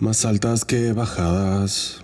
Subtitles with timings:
[0.00, 2.02] Más altas que bajadas.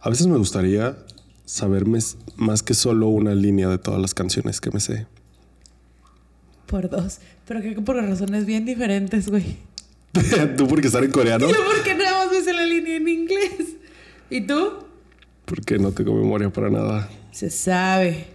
[0.00, 0.96] A veces me gustaría
[1.44, 1.98] saberme
[2.36, 5.06] más que solo una línea de todas las canciones que me sé.
[6.66, 7.18] Por dos.
[7.46, 9.58] Pero creo que por razones bien diferentes, güey.
[10.56, 13.76] tú porque estar en coreano, Yo porque nada más me sé la línea en inglés.
[14.30, 14.86] ¿Y tú?
[15.46, 17.08] porque no tengo memoria para nada.
[17.30, 18.26] Se sabe.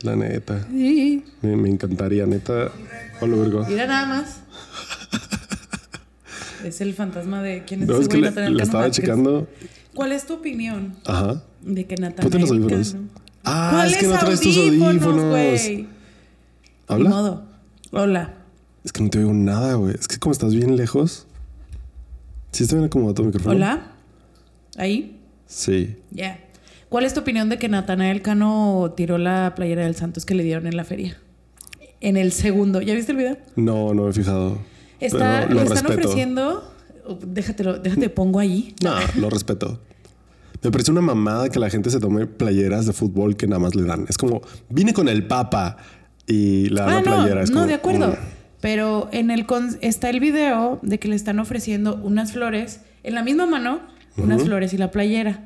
[0.00, 0.66] La neta.
[0.70, 1.22] Sí.
[1.42, 2.72] Me, me encantaría, neta.
[3.20, 3.66] Hola, Virgo.
[3.68, 4.40] Mira nada más.
[6.64, 9.48] Es el fantasma de quién es No, ese es que güey, le, Cano estaba checando.
[9.94, 11.42] ¿Cuál es tu opinión Ajá.
[11.62, 12.96] de que Natanael los audífonos.
[13.44, 15.86] Ah, es que no traes tus audífonos, güey?
[16.86, 17.10] ¿Habla?
[17.10, 17.42] modo.
[17.92, 18.34] Hola.
[18.84, 19.94] Es que no te oigo nada, güey.
[19.94, 21.26] Es que como estás bien lejos.
[22.52, 23.54] ¿Sí está bien acomodado tu micrófono?
[23.54, 23.92] Hola.
[24.76, 25.20] Ahí.
[25.46, 25.96] Sí.
[26.10, 26.40] Ya.
[26.88, 30.42] ¿Cuál es tu opinión de que Natanael Cano tiró la playera del Santos que le
[30.42, 31.18] dieron en la feria?
[32.00, 32.80] En el segundo.
[32.80, 33.36] ¿Ya viste el video?
[33.56, 34.58] No, no me he fijado.
[35.00, 35.98] Está, lo están respeto.
[36.08, 36.72] ofreciendo.
[37.26, 38.74] Déjatelo, déjate, pongo ahí.
[38.82, 39.80] No, lo respeto.
[40.62, 43.74] Me parece una mamada que la gente se tome playeras de fútbol que nada más
[43.74, 44.06] le dan.
[44.08, 45.76] Es como, vine con el papa
[46.26, 47.42] y la, Ah, la no, playera.
[47.42, 48.08] Es no, como, de acuerdo.
[48.08, 48.14] mm.
[48.60, 49.46] Pero en el
[49.82, 53.80] está el video de que le están ofreciendo unas flores en la misma mano,
[54.16, 55.44] unas flores y la playera.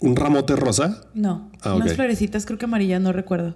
[0.00, 1.00] ¿Un ramote rosa?
[1.14, 3.54] No, Ah, unas florecitas, creo que amarillas, no recuerdo.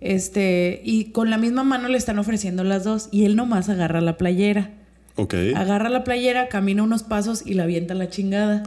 [0.00, 4.00] Este, y con la misma mano le están ofreciendo las dos y él nomás agarra
[4.00, 4.70] la playera.
[5.18, 5.34] Ok.
[5.56, 8.62] Agarra la playera, camina unos pasos y la avienta a la chingada.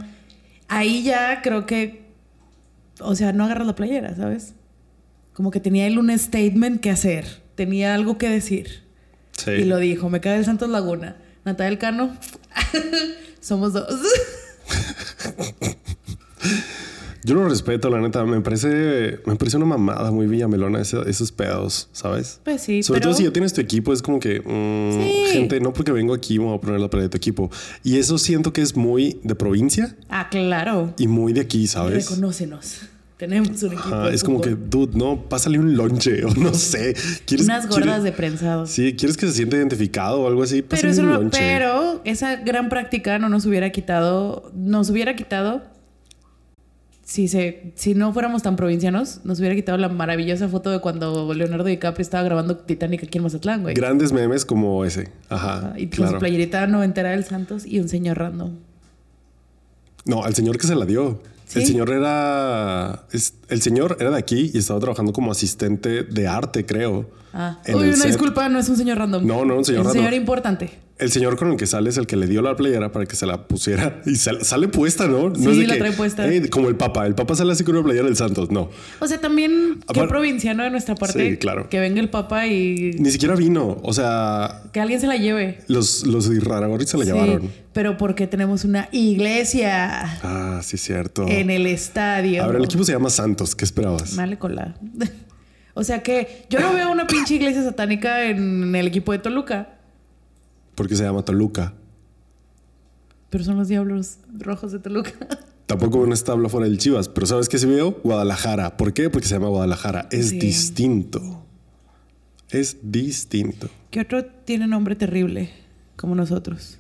[0.67, 2.01] Ahí ya creo que,
[2.99, 4.53] o sea, no agarra la playera, ¿sabes?
[5.31, 8.83] Como que tenía él un statement que hacer, tenía algo que decir.
[9.31, 9.51] Sí.
[9.51, 11.15] Y lo dijo, me cae el Santos Laguna.
[11.45, 12.17] Natalia Cano,
[13.39, 13.87] somos dos.
[17.23, 18.25] Yo lo respeto, la neta.
[18.25, 22.39] Me parece, me parece una mamada muy villamelona ese- esos pedos, ¿sabes?
[22.43, 25.33] Pues sí, Sobre pero todo si ya tienes tu equipo, es como que, mm, Sí.
[25.33, 27.51] gente, no porque vengo aquí me voy a poner la playa de tu equipo.
[27.83, 30.93] Y eso siento que es muy de provincia Ah, claro.
[30.97, 32.09] y muy de aquí, ¿sabes?
[32.09, 32.81] Reconócenos.
[33.17, 33.87] Tenemos un equipo.
[33.87, 36.95] Ajá, es como que, dude, no, pásale un lonche o no sé.
[37.27, 38.65] ¿Quieres, Unas gordas quieres- de prensado.
[38.65, 40.63] Sí, ¿quieres que se sienta identificado o algo así?
[40.63, 41.37] Pero, eso un no- lonche.
[41.39, 45.61] pero esa gran práctica no nos hubiera quitado, nos hubiera quitado,
[47.11, 51.33] si, se, si no fuéramos tan provincianos, nos hubiera quitado la maravillosa foto de cuando
[51.33, 53.75] Leonardo DiCaprio estaba grabando Titanic aquí en Mazatlán, güey.
[53.75, 55.11] Grandes memes como ese.
[55.27, 55.73] Ajá.
[55.75, 56.13] Y con claro.
[56.13, 58.51] su playerita noventera del Santos y un señor random.
[60.05, 61.21] No, al señor que se la dio.
[61.53, 63.03] El señor era.
[63.49, 67.09] el señor era de aquí y estaba trabajando como asistente de arte, creo.
[67.33, 68.07] Ah, uy, una set.
[68.07, 69.25] disculpa, no es un señor random.
[69.25, 70.03] No, no, un señor es un random.
[70.05, 70.71] señor importante.
[70.97, 73.15] El señor con el que sale es el que le dio la playera para que
[73.15, 75.29] se la pusiera y sal- sale puesta, ¿no?
[75.29, 76.27] no Sí, es de la que, trae puesta.
[76.27, 77.07] "Ey, como el Papa.
[77.07, 78.51] El Papa sale así con una playera del Santos.
[78.51, 78.69] No.
[78.99, 81.69] O sea, también qué Apar- provinciano de nuestra parte Sí, claro.
[81.69, 83.79] que venga el papa y Ni siquiera vino.
[83.81, 85.61] O sea, que alguien se la lleve.
[85.67, 87.49] los, los Irraragoris se la Sí, llevaron.
[87.73, 91.25] pero porque tenemos una iglesia Ah, sí, cierto.
[91.27, 92.43] en el estadio.
[92.43, 93.55] A ver, el equipo se llama Santos.
[93.55, 94.15] ¿Qué esperabas?
[94.15, 94.75] Dale cola.
[95.73, 99.77] o sea que yo no veo una pinche iglesia satánica en el equipo de Toluca,
[100.75, 101.73] Porque se llama Toluca.
[103.29, 105.11] pero son los diablos rojos de Toluca.
[105.65, 107.91] Tampoco veo un establo fuera del Chivas, pero ¿sabes qué se veo?
[108.03, 108.75] Guadalajara.
[108.75, 109.09] ¿Por qué?
[109.09, 110.07] Porque se llama Guadalajara.
[110.11, 110.39] Es Sí.
[110.39, 111.45] distinto.
[112.49, 113.69] Es distinto.
[113.89, 115.49] ¿Qué otro tiene nombre terrible
[115.95, 116.79] como nosotros?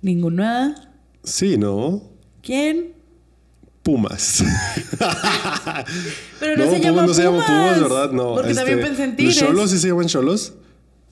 [0.00, 0.90] Ninguna.
[1.22, 2.02] Sí, ¿no?
[2.42, 2.94] ¿Quién?
[3.82, 4.44] Pumas.
[6.40, 8.10] Pero no, se llama no se llama Pumas, ¿verdad?
[8.12, 8.34] No.
[8.34, 9.36] Porque este, también pensé en ¿Los Tigres.
[9.38, 10.54] Cholos sí se llaman Cholos?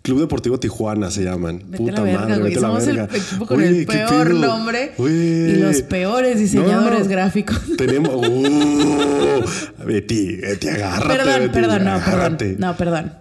[0.03, 1.59] Club Deportivo Tijuana se llaman.
[1.67, 3.09] Vete Puta la verga, madre, vete la Somos verga.
[3.11, 5.13] el equipo con Oye, el ¿qué peor nombre Oye.
[5.51, 7.11] y los peores diseñadores No, no.
[7.11, 7.61] gráficos.
[7.77, 8.11] Tenemos.
[9.41, 9.43] Uh,
[9.87, 11.17] Betty, Betty, agárrate.
[11.17, 12.45] perdón, Betty, perdón, no, agárrate.
[12.45, 12.61] perdón.
[12.61, 13.15] No, perdón.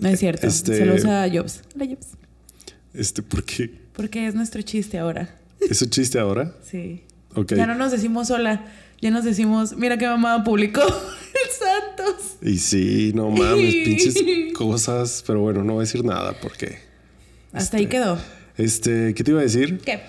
[0.00, 0.46] No es cierto.
[0.48, 1.60] Este- Se lo usa Jobs.
[1.76, 2.06] Hola, Jobs.
[2.92, 3.70] Este, ¿por qué?
[3.92, 5.36] Porque es nuestro chiste ahora.
[5.60, 6.52] ¿Es un chiste ahora?
[6.68, 7.02] Sí.
[7.48, 8.64] Ya no nos decimos hola.
[9.00, 12.36] Ya nos decimos, mira qué mamá publicó el Santos.
[12.40, 14.16] Y sí, no mames, pinches
[14.54, 15.22] cosas.
[15.26, 16.78] Pero bueno, no voy a decir nada porque.
[17.52, 18.18] Hasta ahí quedó.
[18.56, 19.78] Este, ¿qué te iba a decir?
[19.78, 20.00] ¿Qué?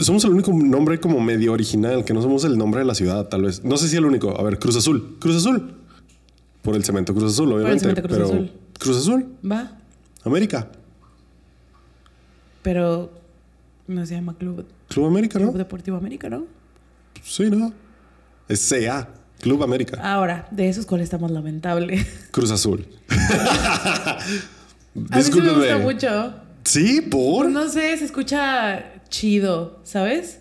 [0.00, 3.28] Somos el único nombre como medio original, que no somos el nombre de la ciudad,
[3.28, 3.64] tal vez.
[3.64, 4.38] No sé si el único.
[4.38, 5.16] A ver, Cruz Azul.
[5.18, 5.74] Cruz Azul.
[6.62, 7.80] Por el cemento Cruz Azul, obviamente.
[7.80, 8.52] cemento Cruz pero Azul.
[8.78, 9.26] Cruz Azul.
[9.44, 9.78] Va.
[10.24, 10.68] América.
[12.62, 13.10] Pero
[13.88, 15.58] no se llama Club, Club América, Club ¿no?
[15.58, 16.44] Deportivo América, ¿no?
[17.22, 17.72] Sí, ¿no?
[18.48, 19.08] Es CA.
[19.40, 19.98] Club América.
[20.02, 22.06] Ahora, de esos, ¿cuál está más lamentable?
[22.30, 22.86] Cruz Azul.
[25.10, 26.34] A mí sí me gusta mucho.
[26.64, 27.48] Sí, por.
[27.50, 30.38] No sé, se escucha chido, ¿sabes?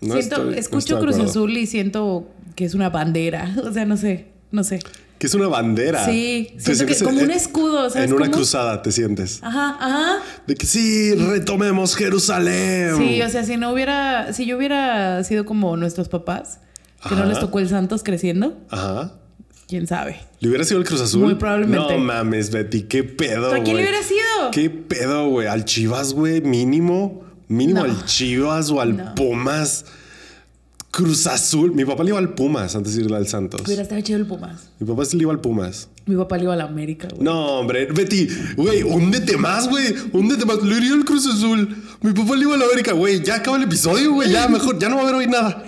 [0.00, 1.16] No siento, estoy- escucho Cruz.
[1.18, 3.54] Azul y siento que es una bandera.
[3.64, 4.80] O sea, no sé, no sé.
[5.18, 6.04] Que es una bandera.
[6.04, 8.36] Sí, siento que como en- un escudo, ¿sabes En una cómo?
[8.38, 9.40] cruzada te sientes.
[9.42, 10.18] Ajá, ajá.
[10.46, 12.96] De que sí, retomemos Jerusalén.
[12.98, 16.60] Sí, o sea, si no hubiera, si yo hubiera sido como nuestros papás,
[17.08, 19.12] que no les tocó el Santos creciendo, Ajá.
[19.68, 20.18] quién sabe.
[20.40, 21.22] ¿Le hubiera sido el Cruz Azul?
[21.22, 21.96] Muy probablemente.
[21.96, 24.50] No mames, Betty, qué pedo, ¿Pero a quién le hubiera sido?
[24.52, 25.46] ¿Qué pedo, güey?
[25.46, 26.40] ¿Al Chivas, güey?
[26.40, 27.24] Mínimo.
[27.48, 27.92] Mínimo No.
[27.92, 29.14] al Chivas o al No.
[29.14, 29.84] Pumas.
[30.96, 31.72] Cruz Azul.
[31.74, 33.60] Mi papá le iba al Pumas antes de irle al Santos.
[33.66, 34.70] Hubiera estado chido el Pumas.
[34.78, 35.90] Mi papá sí le iba al Pumas.
[36.06, 37.22] Mi papá le iba a la América, güey.
[37.22, 38.26] No, hombre, Betty,
[38.56, 40.62] güey, húndete más, güey, húndete más.
[40.62, 41.68] Le iría al Cruz Azul.
[42.00, 43.22] Mi papá le iba a la América, güey.
[43.22, 44.32] Ya acaba el episodio, güey.
[44.32, 45.64] Ya, mejor, ya no va a haber hoy nada.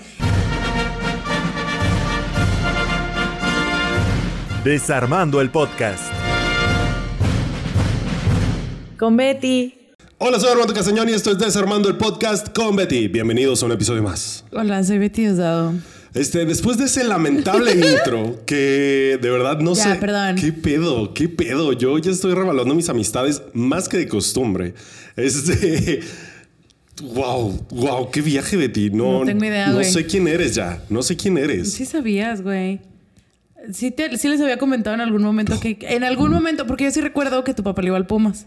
[4.65, 6.05] Desarmando el podcast.
[8.99, 9.88] Con Betty.
[10.19, 13.07] Hola, soy Armando Castañón y esto es Desarmando el Podcast con Betty.
[13.09, 14.45] Bienvenidos a un episodio más.
[14.53, 15.75] Hola, soy Betty Osado.
[16.15, 19.95] Este, después de ese lamentable intro, que de verdad no Ya, sé.
[20.01, 20.37] perdón.
[20.37, 21.15] ¿Qué pedo?
[21.15, 21.73] ¿Qué pedo?
[21.73, 24.75] Yo ya estoy revaluando mis amistades más que de costumbre.
[25.17, 26.01] Este.
[27.01, 28.91] Wow, wow, qué viaje, Betty.
[28.91, 30.83] No, No tengo idea, No sé quién eres ya.
[30.91, 31.73] No sé quién eres.
[31.73, 32.81] Sí sabías, güey.
[33.73, 35.79] Sí, te- sí les había comentado en algún momento que...
[35.81, 38.47] En algún momento, porque yo sí recuerdo que tu papá le iba al Pumas.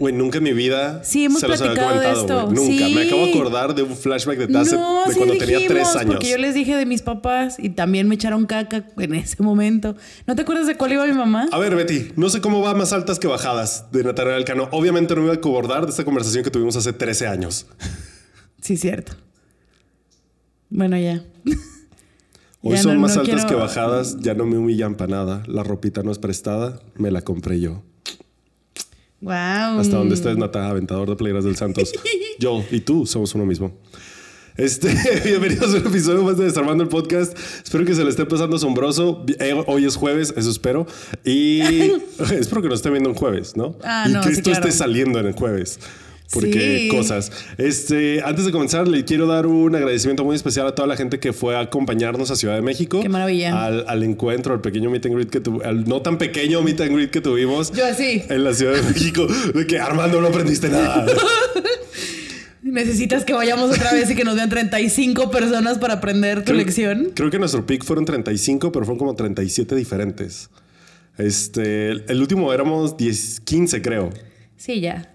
[0.00, 2.46] Güey, nunca en mi vida Sí, hemos se los había comentado, esto.
[2.50, 2.86] Nunca.
[2.88, 2.94] Sí.
[2.94, 5.68] Me acabo de acordar de un flashback de, hace- no, de sí cuando dijimos, tenía
[5.68, 6.14] tres años.
[6.14, 9.94] porque yo les dije de mis papás y también me echaron caca en ese momento.
[10.26, 11.48] ¿No te acuerdas de cuál iba mi mamá?
[11.52, 14.68] A ver, Betty, no sé cómo va más altas que bajadas de Natalia Alcano.
[14.72, 17.66] Obviamente no me voy a acordar de esta conversación que tuvimos hace 13 años.
[18.62, 19.12] Sí, cierto.
[20.70, 21.22] Bueno, ya.
[22.62, 25.10] Hoy Ya son no- más no altas quiero- que bajadas, ya no me humillan para
[25.10, 25.42] nada.
[25.46, 27.82] La ropita no es prestada, me la compré yo.
[29.20, 29.32] Wow.
[29.80, 31.92] Hasta donde estés, Nata, aventador de playeras del Santos.
[32.38, 33.76] Yo y tú somos uno mismo.
[34.56, 34.94] Este,
[35.24, 37.36] bienvenidos a un episodio más de Desarmando el Podcast.
[37.62, 39.26] Espero que se le esté pasando asombroso.
[39.38, 40.86] Eh, Hoy es jueves, eso espero.
[41.22, 41.60] Y
[42.32, 43.76] espero que nos estén viendo en jueves, ¿no?
[43.84, 44.66] Ah, y no, que sí, esto claro.
[44.66, 45.80] esté saliendo en el jueves.
[46.32, 46.88] Porque Sí.
[46.88, 47.32] cosas.
[47.58, 51.18] Este, antes de comenzar, le quiero dar un agradecimiento muy especial a toda la gente
[51.18, 53.00] que fue a acompañarnos a Ciudad de México.
[53.02, 53.64] Qué maravilla.
[53.64, 56.80] Al, al encuentro, al pequeño meet and greet que tu- al no tan pequeño meet
[56.82, 57.72] and greet que tuvimos.
[57.72, 58.22] Yo así.
[58.28, 61.04] En la Ciudad de México, de que Armando no aprendiste nada.
[62.62, 67.10] Necesitas que vayamos otra vez y que nos vean 35 personas para aprender tu lección.
[67.14, 70.50] Creo que nuestro pick fueron 35, pero fueron como 37 diferentes.
[71.16, 74.10] Este, el último éramos 10, 15, creo.
[74.56, 75.10] Sí, ya.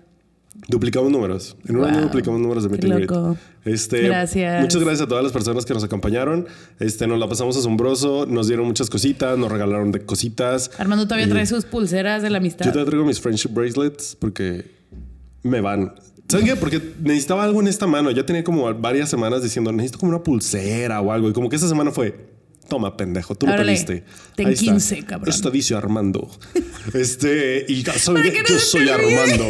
[0.67, 1.55] Duplicamos números.
[1.67, 1.89] En un Wow.
[1.91, 3.37] año duplicamos números de meet and.
[3.65, 4.61] Este, Gracias.
[4.61, 6.47] Muchas gracias a todas las personas que nos acompañaron.
[6.79, 8.25] Este, nos la pasamos asombroso.
[8.25, 10.71] Nos dieron muchas cositas, nos regalaron de cositas.
[10.79, 12.65] Armando todavía Y- trae sus pulseras de la amistad.
[12.65, 14.65] Yo te traigo mis friendship bracelets porque
[15.43, 15.93] me van.
[16.27, 16.55] ¿Saben qué?
[16.55, 18.09] Porque necesitaba algo en esta mano.
[18.09, 21.29] Ya tenía como varias semanas diciendo, necesito como una pulsera o algo.
[21.29, 22.15] Y como que esa semana fue,
[22.67, 24.03] toma, pendejo, tú lo pediste.
[24.35, 24.65] ten Ahí está.
[24.65, 25.29] 15, cabrón.
[25.33, 26.29] Esto dice Armando.
[26.93, 28.89] este, y Yo soy.
[28.89, 29.45] Armando.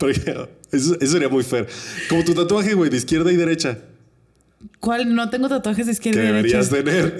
[0.72, 1.68] Eso, eso sería muy fair.
[2.08, 3.78] Como tu tatuaje, güey, de izquierda y derecha.
[4.80, 5.14] ¿Cuál?
[5.14, 6.62] No tengo tatuajes de izquierda y derecha.
[6.62, 7.18] deberías tener.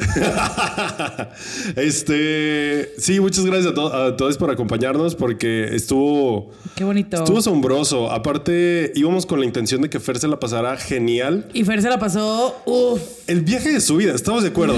[1.76, 6.50] este, sí, muchas gracias a, to- a todos por acompañarnos porque estuvo...
[6.74, 7.18] Qué bonito.
[7.18, 8.10] Estuvo asombroso.
[8.10, 11.48] Aparte, íbamos con la intención de que Fer se la pasara genial.
[11.54, 12.60] Y Fer se la pasó.
[12.66, 13.00] Uf.
[13.26, 14.76] El viaje de su vida, estamos de acuerdo.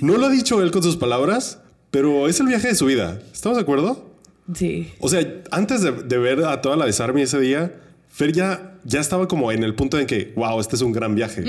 [0.00, 1.58] No lo ha dicho él con sus palabras,
[1.90, 3.20] pero es el viaje de su vida.
[3.32, 4.10] ¿Estamos de acuerdo?
[4.54, 4.92] Sí.
[5.00, 9.00] O sea, antes de, de ver a toda la Desarme ese día, Fer ya, ya
[9.00, 11.42] estaba como en el punto en que, wow, este es un gran viaje.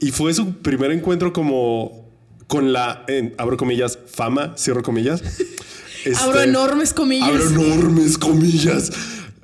[0.00, 2.06] Y fue su primer encuentro como
[2.46, 5.22] con la, en- abro comillas, fama, cierro comillas.
[6.20, 7.28] Abro Este, enormes comillas.
[7.28, 8.92] Abro enormes comillas.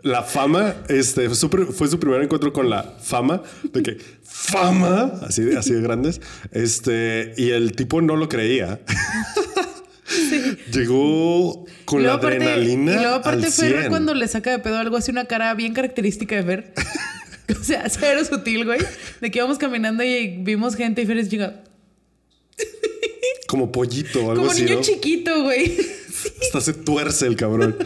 [0.03, 3.41] La fama, este, fue su, pr- fue su primer encuentro con la fama,
[3.73, 8.81] de que fama, así de, así de grandes, este, y el tipo no lo creía.
[10.73, 13.89] Llegó con Y la aparte- adrenalina Y luego aparte al Fer 100.
[13.91, 16.75] cuando le saca de pedo algo hace una cara bien característica de Fer.
[17.61, 18.81] o sea, cero sutil, güey.
[19.21, 21.63] De que íbamos caminando y vimos gente y Fer es chica.
[23.49, 24.81] Como pollito algo Como así, niño ¿no?
[24.83, 25.77] chiquito, güey.
[26.43, 27.77] Hasta se tuerce el cabrón.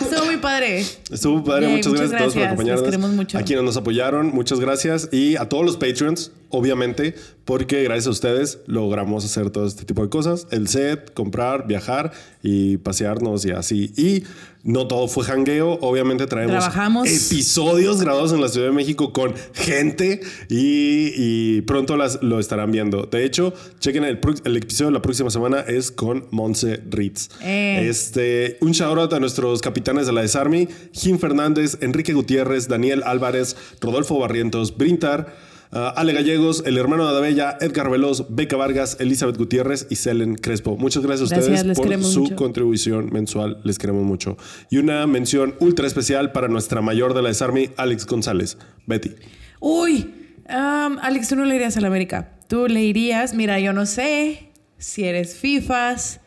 [0.00, 0.84] Estuvo muy padre.
[1.10, 1.66] Estuvo padre.
[1.66, 3.10] Yay, muchas, muchas gracias, a todos por acompañarnos.
[3.14, 3.38] Mucho.
[3.38, 5.08] A quienes nos apoyaron, muchas gracias.
[5.12, 10.02] Y a todos los Patreons, obviamente, porque gracias a ustedes logramos hacer todo este tipo
[10.02, 10.46] de cosas.
[10.50, 12.12] El set, comprar, viajar
[12.42, 13.92] y pasearnos y así.
[13.96, 14.24] Y
[14.64, 15.78] no todo fue jangueo.
[15.80, 17.08] Obviamente traemos Trabajamos.
[17.08, 22.72] episodios grabados en la Ciudad de México con gente y, y pronto las, lo estarán
[22.72, 23.04] viendo.
[23.06, 27.28] De hecho, chequen el, el episodio de la próxima semana es con Monse Ritz.
[27.42, 27.86] Eh.
[27.88, 33.04] Este, un shout out a nuestros capitanes de la Desarmy, Jim Fernández, Enrique Gutiérrez, Daniel
[33.06, 35.36] Álvarez, Rodolfo Barrientos, Brintar,
[35.76, 40.76] Ale Gallegos, el hermano de Adabella, Edgar Veloz, Beca Vargas, Elizabeth Gutiérrez y Selen Crespo.
[40.76, 42.36] Muchas gracias a ustedes por su mucho.
[42.36, 43.58] contribución mensual.
[43.64, 44.36] Les queremos mucho.
[44.70, 48.58] Y una mención ultra especial para nuestra mayor de la Desarme, Alex González.
[48.86, 49.12] Betty.
[49.60, 50.14] Uy,
[50.48, 52.32] am, Alex, tú no le irías a la América.
[52.48, 56.20] Tú le irías, mira, yo no sé si eres FIFAs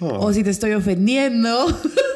[0.00, 0.26] Oh.
[0.26, 1.66] o si te estoy ofendiendo.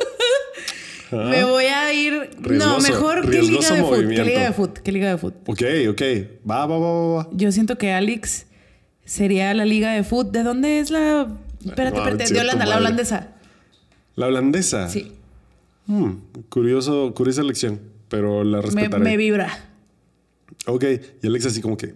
[1.13, 2.13] Me voy a ir.
[2.39, 3.77] no, Riesgoso, mejor que liga de.
[3.77, 4.25] Que movimiento.
[4.25, 4.83] liga de fútbol.
[4.83, 5.41] Que liga de fútbol.
[5.47, 6.03] Ok, ok.
[6.49, 7.29] Va, va, va, va, va.
[7.33, 8.47] Yo siento que Alex
[9.05, 10.33] sería la liga de fútbol.
[10.33, 11.29] ¿De dónde es la.
[11.65, 12.33] Espérate, No, espérate.
[12.35, 13.29] De Holanda, la holandesa.
[14.17, 14.89] La holandesa.
[14.89, 15.13] Sí.
[15.87, 16.17] Hmm,
[16.51, 19.03] curioso, curiosa elección, pero la Me, respetaré.
[19.05, 19.65] me vibra.
[20.67, 20.85] Ok,
[21.23, 21.95] y Alex así como que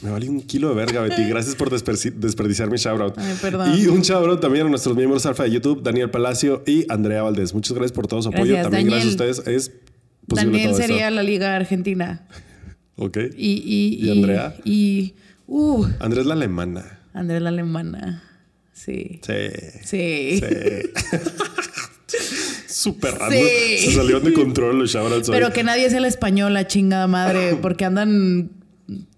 [0.00, 1.24] me vale un kilo de verga, Betty.
[1.28, 3.18] Gracias por desperdiciar mi shoutout.
[3.18, 3.78] Ay, perdón.
[3.78, 7.52] Y un shoutout también a nuestros miembros alfa de YouTube, Daniel Palacio y Andrea Valdés.
[7.54, 8.52] Muchas gracias por todo su apoyo.
[8.52, 9.04] Gracias, también Daniel.
[9.04, 9.72] gracias a ustedes es
[10.26, 11.14] posible Daniel todo sería esto.
[11.16, 12.26] la liga argentina.
[13.00, 13.16] Ok.
[13.36, 14.56] Y, y, ¿Y Andrea?
[14.64, 15.14] Y.
[15.46, 16.98] Uh, Andrea es la alemana.
[17.14, 18.24] Andrea la alemana.
[18.72, 19.20] Sí.
[19.22, 19.32] Sí.
[19.84, 20.40] Sí.
[20.40, 20.90] Sí.
[22.66, 23.32] Súper raro.
[23.32, 23.78] Sí.
[23.78, 25.34] Se salieron de control los shoutouts hoy.
[25.36, 28.50] Pero que nadie sea la española, chingada madre, porque andan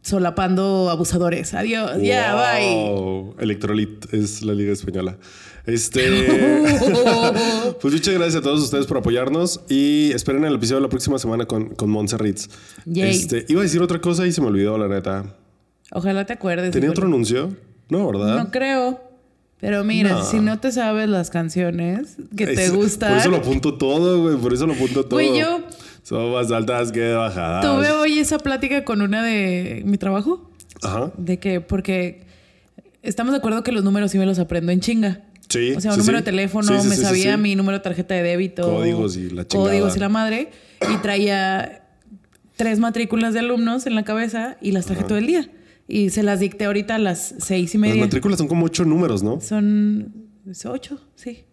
[0.02, 1.54] solapando abusadores.
[1.54, 2.00] Adiós.
[2.02, 3.34] Ya, bye.
[3.38, 5.18] Electrolit es la liga española.
[5.66, 6.00] Este.
[7.80, 11.18] pues muchas gracias a todos ustedes por apoyarnos y esperen el episodio de la próxima
[11.18, 12.48] semana con, con Ritz.
[12.86, 13.10] Yay.
[13.10, 15.36] Este, iba a decir otra cosa y se me olvidó, la neta.
[15.92, 16.70] Ojalá te acuerdes.
[16.70, 17.54] ¿Tenía otro anuncio?
[17.88, 18.38] No, ¿verdad?
[18.38, 19.00] No creo.
[19.60, 20.24] Pero mira, No.
[20.24, 23.10] si no te sabes las canciones que te gustan.
[23.10, 24.36] Por eso lo apunto todo, güey.
[24.36, 25.16] Por eso lo apunto todo.
[25.20, 25.60] Güey, yo-
[26.10, 27.64] Son más altas que bajadas.
[27.64, 30.50] Tuve hoy esa plática con una de mi trabajo.
[30.82, 31.12] Ajá.
[31.16, 32.22] De que, porque
[33.00, 35.22] estamos de acuerdo que los números sí me los aprendo en chinga.
[35.48, 35.72] Sí.
[35.76, 36.24] O sea, un sí, número sí.
[36.24, 38.64] de teléfono, Sí, me sabía mi número de tarjeta de débito.
[38.64, 39.70] Códigos y la chingada.
[39.70, 40.50] Códigos y la madre.
[40.92, 41.84] Y traía
[42.56, 45.48] tres matrículas de alumnos en la cabeza y las traje todo el día.
[45.86, 48.02] Y se las dicté ahorita a las seis y Las media.
[48.02, 49.40] matrículas son como ocho números, ¿no?
[49.40, 50.12] Son
[50.64, 51.44] ocho, sí.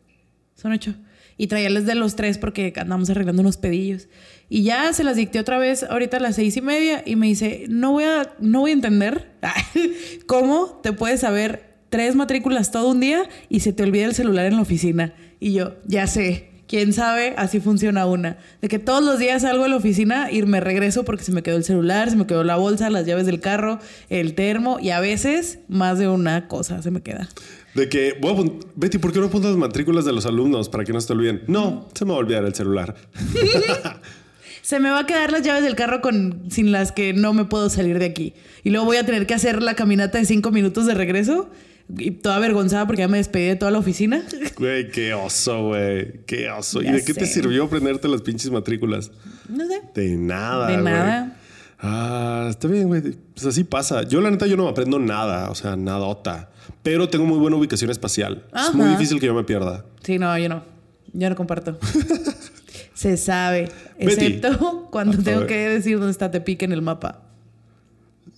[0.56, 0.96] Son ocho.
[1.38, 4.08] Y traía las de los tres porque andamos arreglando unos pedillos.
[4.50, 7.28] Y ya se las dicté otra vez ahorita a las seis y media y me
[7.28, 9.32] dice, no voy a, no voy a entender
[10.26, 14.46] cómo te puedes saber tres matrículas todo un día y se te olvida el celular
[14.46, 15.14] en la oficina.
[15.40, 16.50] Y yo, ya sé.
[16.68, 17.34] ¿Quién sabe?
[17.38, 18.40] Así funciona una.
[18.62, 21.42] De que todos los días salgo de la oficina y me regreso porque se me
[21.42, 24.90] quedó el celular, se me quedó la bolsa, las llaves del carro, el termo y
[24.90, 27.30] a veces más de una cosa se me queda.
[27.74, 30.68] De que, voy a apun- Betty, ¿por qué no apuntas las matrículas de los alumnos
[30.68, 31.44] para que no se te olviden?
[31.48, 32.96] No, se me va a olvidar el celular.
[34.68, 37.46] Se me va a quedar las llaves del carro con, sin las que no me
[37.46, 38.34] puedo salir de aquí.
[38.66, 41.50] Y luego voy a tener que hacer la caminata de cinco minutos de regreso.
[41.98, 44.22] Y toda avergonzada porque ya me despedí de toda la oficina.
[44.58, 46.20] Güey, qué oso, güey.
[46.26, 46.82] Qué oso.
[46.82, 49.10] Ya ¿Y de qué te sirvió aprenderte las pinches matrículas?
[49.48, 49.84] No sé.
[49.96, 50.68] De nada.
[50.68, 51.38] De nada.
[51.80, 53.02] Ah, está bien, güey.
[53.36, 54.04] Pues así pasa.
[54.04, 55.50] Yo, la neta, yo no me aprendo nada.
[55.50, 56.50] O sea, nadota.
[56.84, 58.44] Pero tengo muy buena ubicación espacial.
[58.54, 59.86] Es muy difícil que yo me pierda.
[60.04, 60.66] Sí, no, yo no.
[61.14, 61.80] Yo no comparto.
[62.98, 63.70] Se sabe.
[64.00, 64.12] Betty.
[64.26, 67.22] Excepto cuando tengo que decir dónde está Tepic en el mapa.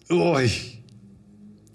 [0.10, 0.52] Uy.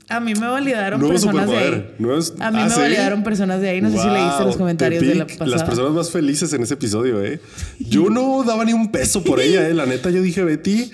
[0.09, 1.95] A mí me validaron Nuevo personas de ahí.
[2.19, 2.79] es- A mí Ah, me ¿sí?
[2.81, 3.81] validaron personas de ahí.
[3.81, 5.47] No sé si leíste los comentarios de la pasada.
[5.47, 7.41] Las personas más felices en ese episodio, ¿eh?
[7.79, 9.73] Yo no daba ni un peso por ella, ¿eh?
[9.73, 10.91] La neta, yo dije, Betty,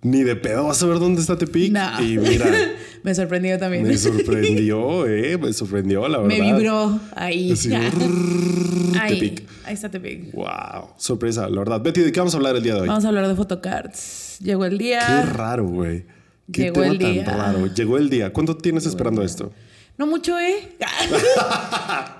[0.00, 1.72] ni de pedo vas a ver dónde está Tepic.
[1.72, 2.02] No.
[2.02, 2.46] Y mira,
[3.04, 3.82] me sorprendió también.
[3.86, 5.36] me sorprendió, ¿eh?
[5.36, 6.38] Me sorprendió, la verdad.
[6.38, 7.52] Me vibró ahí.
[7.52, 7.72] Así,
[9.00, 9.42] ahí, Tepic.
[9.64, 10.32] ahí está Tepic.
[10.32, 11.82] Wow, sorpresa, la verdad.
[11.82, 12.88] Betty, ¿de qué vamos a hablar el día de hoy?
[12.88, 14.38] Vamos a hablar de photocards.
[14.40, 15.22] Llegó el Qué día.
[15.22, 16.06] raro, güey.
[16.50, 17.24] Qué Llegó tema el tan día.
[17.26, 17.66] raro.
[17.74, 18.32] Llegó el día.
[18.32, 19.52] ¿Cuánto tienes esperando esto?
[19.98, 20.70] No mucho, ¿eh?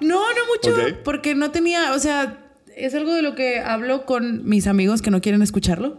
[0.03, 0.76] no, no mucho.
[1.03, 2.38] Porque no tenía, o sea,
[2.76, 5.99] es algo de lo que hablo con mis amigos que no quieren escucharlo.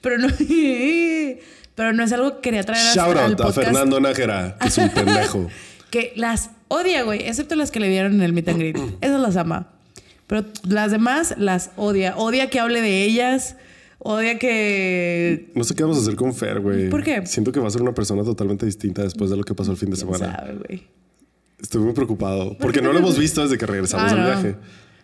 [0.00, 0.28] Pero no,
[1.78, 3.64] pero no es algo que quería traer hasta Shout al out a podcast.
[3.68, 5.48] Fernando Nájera, que es un pendejo.
[5.90, 7.26] Que las odia, güey.
[7.26, 8.76] Excepto las que le dieron en el meet and greet.
[9.00, 9.68] Esas las ama.
[10.26, 12.16] Pero las demás las odia.
[12.16, 13.54] Odia que hable de ellas.
[14.00, 15.50] Odia que...
[15.54, 16.90] No sé qué vamos a hacer con Fer, güey.
[16.90, 17.24] ¿Por qué?
[17.26, 19.76] Siento que va a ser una persona totalmente distinta después de lo que pasó el
[19.78, 20.36] fin de semana.
[20.36, 20.82] sabe, güey.
[21.62, 24.26] Estoy muy preocupado porque no lo hemos visto desde que regresamos Ah, al no.
[24.26, 24.56] viaje.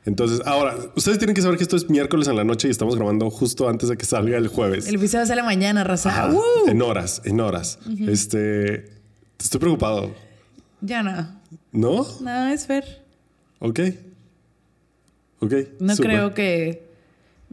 [0.07, 2.95] Entonces, ahora, ustedes tienen que saber que esto es miércoles en la noche y estamos
[2.95, 4.87] grabando justo antes de que salga el jueves.
[4.87, 6.31] El episodio sale mañana, raza.
[6.31, 6.69] ¡Uh!
[6.69, 7.79] En horas, en horas.
[8.07, 8.91] Este,
[9.39, 10.15] estoy preocupado.
[10.83, 11.41] Ya no.
[11.73, 12.07] ¿No?
[12.21, 13.03] No, es Fer.
[13.61, 13.81] Ok.
[15.41, 15.53] Ok.
[15.81, 16.85] No creo que.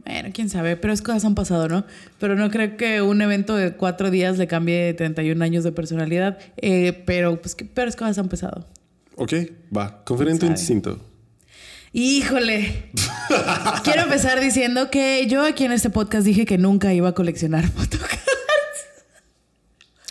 [0.04, 1.84] Bueno, quién sabe, pero es cosas han pasado, ¿no?
[2.18, 6.38] Pero no creo que un evento de cuatro días le cambie 31 años de personalidad.
[6.56, 8.66] Eh, pero, pues, que peores cosas han pasado.
[9.16, 9.32] Ok,
[9.74, 10.02] va.
[10.04, 10.58] Confía en tu Sabe.
[10.58, 11.00] instinto.
[11.92, 12.90] Híjole.
[13.84, 17.66] Quiero empezar diciendo que yo aquí en este podcast dije que nunca iba a coleccionar
[17.68, 18.20] fotocards.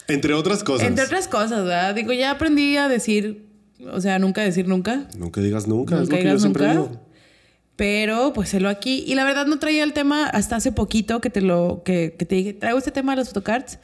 [0.08, 0.88] Entre otras cosas.
[0.88, 1.96] Entre otras cosas, ¿verdad?
[1.96, 3.46] Digo, ya aprendí a decir,
[3.92, 5.08] o sea, nunca decir nunca.
[5.18, 5.96] Nunca digas nunca.
[5.96, 6.82] es Nunca lo que yo siempre nunca.
[6.90, 7.02] digo.
[7.78, 9.04] Pero pues lo aquí.
[9.08, 12.26] Y la verdad no traía el tema hasta hace poquito que te lo que, que
[12.26, 13.80] te dije, traigo este tema de los photocards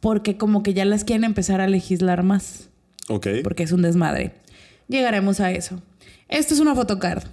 [0.00, 2.68] porque como que ya las quieren empezar a legislar más,
[3.08, 3.26] Ok.
[3.42, 4.32] porque es un desmadre.
[4.88, 5.82] Llegaremos a eso.
[6.28, 7.24] Esto es una photocard.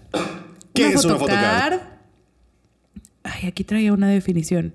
[0.73, 1.79] ¿Qué es una photocard?
[3.23, 4.73] Ay, aquí traía una definición.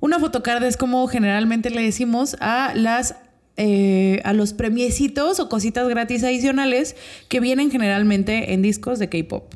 [0.00, 3.16] Una photocard es como generalmente le decimos a las
[3.62, 6.96] eh, a los premiecitos o cositas gratis adicionales
[7.28, 9.52] que vienen generalmente en discos de K-pop.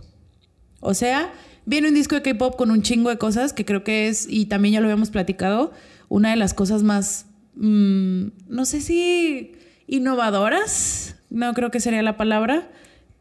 [0.80, 1.32] O sea,
[1.64, 4.44] viene un disco de K-pop con un chingo de cosas que creo que es, y
[4.44, 5.72] también ya lo habíamos platicado,
[6.10, 7.24] una de las cosas más,
[7.54, 9.52] mm, no sé si
[9.86, 12.70] innovadoras, no creo que sería la palabra,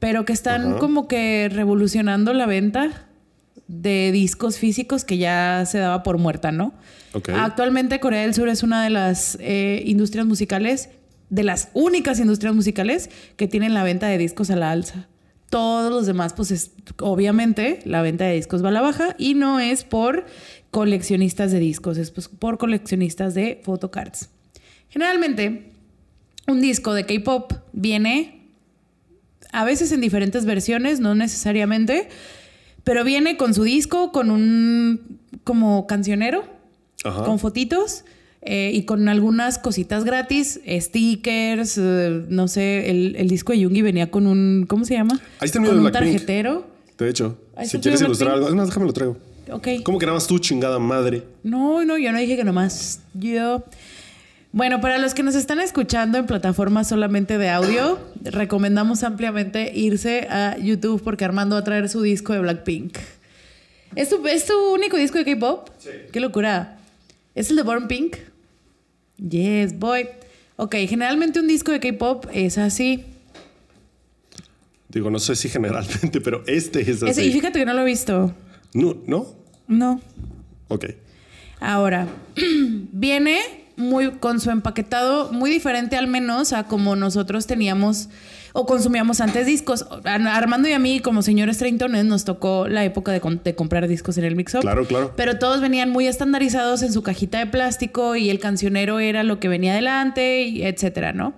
[0.04, 3.08] pero que están como que revolucionando la venta
[3.70, 6.74] de discos físicos que ya se daba por muerta, ¿no?
[7.32, 10.90] Actualmente Corea del Sur es una de las eh, industrias musicales,
[11.30, 15.08] de las únicas industrias musicales que tienen la venta de discos a la alza.
[15.50, 19.36] Todos los demás, pues es- obviamente la venta de discos va a la baja y
[19.36, 20.26] no es por
[20.70, 24.30] coleccionistas de discos, es pues, por coleccionistas de photocards.
[24.90, 25.72] Generalmente,
[26.50, 28.43] un disco de K-pop viene
[29.54, 32.10] a veces en diferentes versiones, no necesariamente,
[32.84, 36.44] pero viene con su disco, con un como cancionero,
[37.06, 37.24] Ajá.
[37.24, 38.04] con fotitos
[38.42, 43.82] eh, y con algunas cositas gratis, stickers, eh, no sé, el, el disco de Yungi
[43.82, 45.20] venía con un, ¿cómo se llama?
[45.40, 46.68] Ahí está el con un tarjetero.
[46.98, 48.52] De hecho, Ahí si quieres ilustrar algo.
[48.52, 49.18] Déjame lo traigo.
[49.52, 49.68] Ok.
[49.84, 51.24] ¿Cómo que nada más tú, chingada madre?
[51.44, 53.64] No, no, yo no dije que nomás yo.
[54.54, 60.28] Bueno, para los que nos están escuchando en plataformas solamente de audio, recomendamos ampliamente irse
[60.30, 62.96] a YouTube porque Armando va a traer su disco de Blackpink.
[63.96, 65.70] ¿Es tu, es tu único disco de K-pop?
[65.80, 65.90] Sí.
[66.12, 66.78] Qué locura.
[67.34, 68.18] ¿Es el de Born Pink?
[69.18, 70.08] Yes, boy.
[70.56, 73.06] Ok, generalmente un disco de K-pop es así.
[74.90, 77.10] Digo, no sé si generalmente, pero este es así.
[77.10, 78.36] Ese- y fíjate que no lo he visto.
[78.76, 79.34] No, ¿no?
[79.68, 80.00] No.
[80.68, 80.86] Ok.
[81.60, 82.08] Ahora,
[82.92, 83.40] viene
[83.76, 88.10] muy con su empaquetado muy diferente al menos a como nosotros teníamos
[88.56, 89.86] o consumíamos antes discos.
[90.04, 93.88] Ar- Armando y a mí, como señores treintones, nos tocó la época de, de comprar
[93.88, 94.62] discos en el mix-up.
[94.62, 95.14] Claro, claro.
[95.18, 99.40] Pero todos venían muy estandarizados en su cajita de plástico y el cancionero era lo
[99.40, 101.34] que venía adelante, y etcétera, ¿no?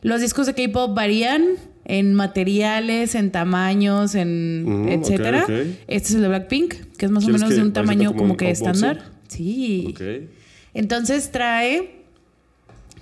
[0.00, 1.44] Los discos de K-pop varían
[1.84, 5.44] en materiales, en tamaños, en Mm, etcétera.
[5.86, 8.38] Este es el de Blackpink, que es más o ¿Quieres menos de un tamaño como
[8.38, 9.02] que estándar.
[9.28, 9.94] Sí.
[10.74, 12.02] Entonces trae.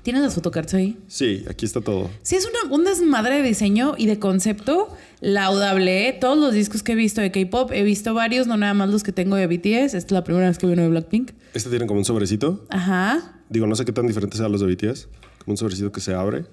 [0.03, 0.99] ¿Tienes las fotocards ahí?
[1.07, 2.11] Sí, aquí está todo.
[2.23, 4.89] Sí, es una, un desmadre de diseño y de concepto
[5.21, 6.09] laudable.
[6.09, 6.13] ¿eh?
[6.13, 9.05] Todos los discos que he visto de K-pop, he visto varios, no nada más los
[9.05, 9.95] que tengo de BTS.
[9.95, 11.31] Esta es la primera vez que vi uno de Blackpink.
[11.55, 12.67] Este tiene como un sobrecito.
[12.69, 13.41] Ajá.
[13.49, 15.07] Digo, no sé qué tan diferente sea los de BTS.
[15.45, 16.47] Como un sobrecito que se abre.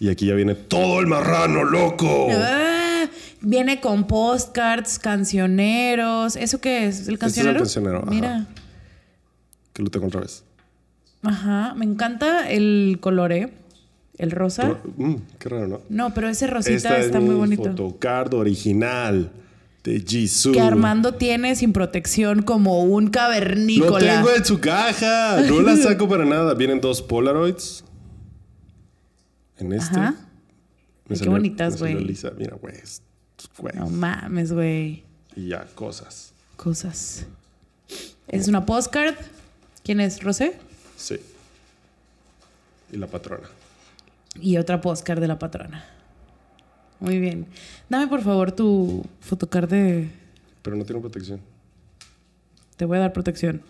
[0.00, 2.28] Y aquí ya viene todo el marrano, loco.
[2.32, 3.04] Ah,
[3.42, 6.36] viene con postcards, cancioneros.
[6.36, 6.86] ¿Eso qué es?
[6.86, 7.58] ¿El Este es el cancionero?
[7.58, 8.10] cancionero, ajá.
[8.10, 8.46] Mira.
[9.74, 10.44] Que lo tengo otra vez.
[11.22, 11.74] Ajá.
[11.74, 13.52] Me encanta el color, ¿eh?
[14.18, 14.78] El rosa.
[14.96, 15.80] Mm, qué raro, ¿no?
[15.88, 17.62] No, pero ese rosita Esta está es muy mi bonito.
[17.64, 19.30] photocard original
[19.84, 20.52] de Jisoo.
[20.52, 23.98] Que Armando tiene sin protección como un Lo cavernícola.
[24.16, 25.40] tengo en su caja.
[25.42, 26.54] No la saco para nada.
[26.54, 27.84] Vienen dos Polaroids.
[29.58, 29.98] En este.
[29.98, 30.14] Ajá.
[31.08, 31.94] Me qué bonitas, güey.
[31.94, 32.74] Mira, güey.
[33.74, 35.04] No mames, güey.
[35.36, 36.32] Y ya, cosas.
[36.56, 37.24] Cosas.
[38.26, 39.14] Es una postcard.
[39.84, 40.22] ¿Quién es?
[40.22, 40.58] ¿Rosé?
[40.98, 41.16] Sí.
[42.92, 43.48] Y la patrona.
[44.40, 45.84] Y otra postcard de la patrona.
[47.00, 47.46] Muy bien.
[47.88, 50.10] Dame por favor tu photocard de...
[50.62, 51.40] Pero no tiene protección.
[52.76, 53.62] Te voy a dar protección.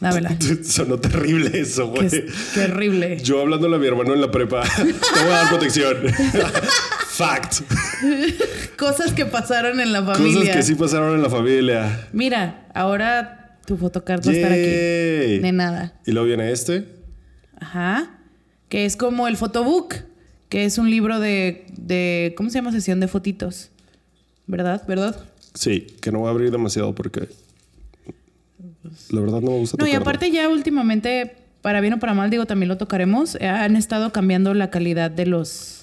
[0.00, 0.36] Dámela.
[0.64, 2.10] Sonó terrible eso, güey.
[2.10, 3.18] qué horrible.
[3.22, 4.62] Yo hablándole a mi hermano en la prepa.
[4.76, 5.96] Te voy a dar protección.
[7.08, 7.60] Fact.
[8.76, 10.40] Cosas que pasaron en la familia.
[10.40, 12.08] Cosas que sí pasaron en la familia.
[12.12, 15.38] Mira, ahora tu photocard va a estar aquí.
[15.38, 16.00] De nada.
[16.06, 16.86] Y luego viene este.
[17.58, 18.18] Ajá.
[18.68, 19.94] Que es como el photobook,
[20.48, 22.72] que es un libro de, de ¿cómo se llama?
[22.72, 23.70] Sesión de fotitos.
[24.46, 24.82] ¿Verdad?
[24.86, 25.16] ¿Verdad?
[25.54, 27.28] Sí, que no voy a abrir demasiado porque
[29.10, 32.30] la verdad no me gusta No, y aparte ya últimamente, para bien o para mal,
[32.30, 35.78] digo, también lo tocaremos, eh, han estado cambiando la calidad de los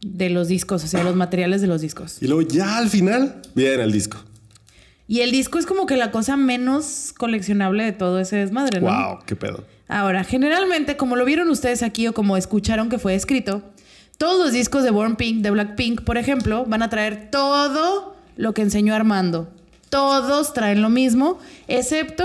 [0.00, 2.20] de los discos, o sea, los materiales de los discos.
[2.20, 4.18] Y luego ya al final viene el disco.
[5.12, 8.86] Y el disco es como que la cosa menos coleccionable de todo ese desmadre, ¿no?
[8.86, 9.62] Wow, qué pedo.
[9.86, 13.60] Ahora, generalmente, como lo vieron ustedes aquí o como escucharon que fue escrito,
[14.16, 18.54] todos los discos de Born Pink, de Blackpink, por ejemplo, van a traer todo lo
[18.54, 19.52] que enseñó Armando.
[19.90, 22.24] Todos traen lo mismo, excepto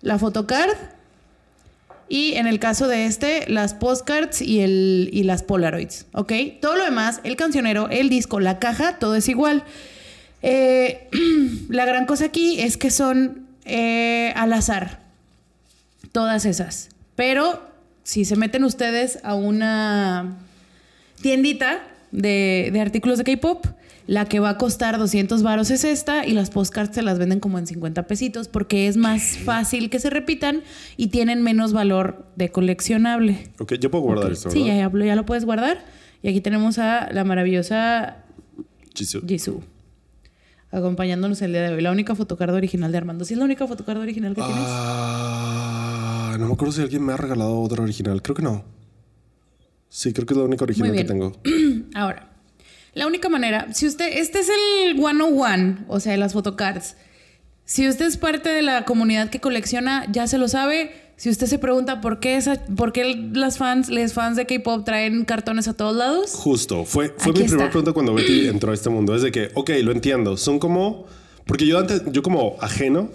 [0.00, 0.74] la photocard
[2.08, 6.32] Y en el caso de este, las postcards y, el, y las Polaroids, ¿ok?
[6.62, 9.64] Todo lo demás, el cancionero, el disco, la caja, todo es igual.
[10.42, 11.08] Eh,
[11.68, 15.00] la gran cosa aquí es que son eh, al azar,
[16.12, 16.88] todas esas.
[17.16, 17.62] Pero
[18.04, 20.36] si se meten ustedes a una
[21.20, 23.66] tiendita de, de artículos de K-pop,
[24.06, 27.40] la que va a costar 200 varos es esta y las postcards se las venden
[27.40, 30.62] como en 50 pesitos porque es más fácil que se repitan
[30.96, 33.48] y tienen menos valor de coleccionable.
[33.58, 34.32] Ok, yo puedo guardar Ok.
[34.34, 34.74] esto, Sí, ¿verdad?
[34.76, 35.84] ya, ya lo- ya lo puedes guardar.
[36.22, 38.18] Y aquí tenemos a la maravillosa
[38.94, 39.22] Jisoo.
[39.26, 39.62] Jisoo
[40.76, 41.82] acompañándonos el día de hoy.
[41.82, 43.24] La única fotocarda original de Armando.
[43.24, 44.64] ¿Sí es la única fotocarda original que tienes?
[44.66, 48.22] Ah, no me acuerdo si alguien me ha regalado otra original.
[48.22, 48.64] Creo que no.
[49.88, 51.32] Sí, creo que es la única original que tengo.
[51.94, 52.30] Ahora,
[52.92, 56.96] la única manera, si usted, este es el 101, o sea, de las photocards.
[57.64, 61.05] Si usted es parte de la comunidad que colecciona, ya se lo sabe.
[61.16, 64.84] Si usted se pregunta por qué, esa, por qué las fans, les fans de K-pop
[64.84, 66.84] traen cartones a todos lados, Justo.
[66.84, 69.14] Fue, fue mi primera pregunta cuando Betty entró a este mundo.
[69.14, 70.36] Es de que, ok, lo entiendo.
[70.36, 71.06] Son como.
[71.46, 73.08] Porque yo antes, yo como ajeno,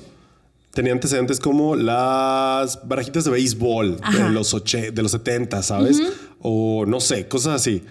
[0.73, 4.23] tenía antecedentes como las barajitas de béisbol Ajá.
[4.23, 6.01] de los, oche- de los 70, ¿sabes?
[6.39, 7.83] O no sé, cosas así.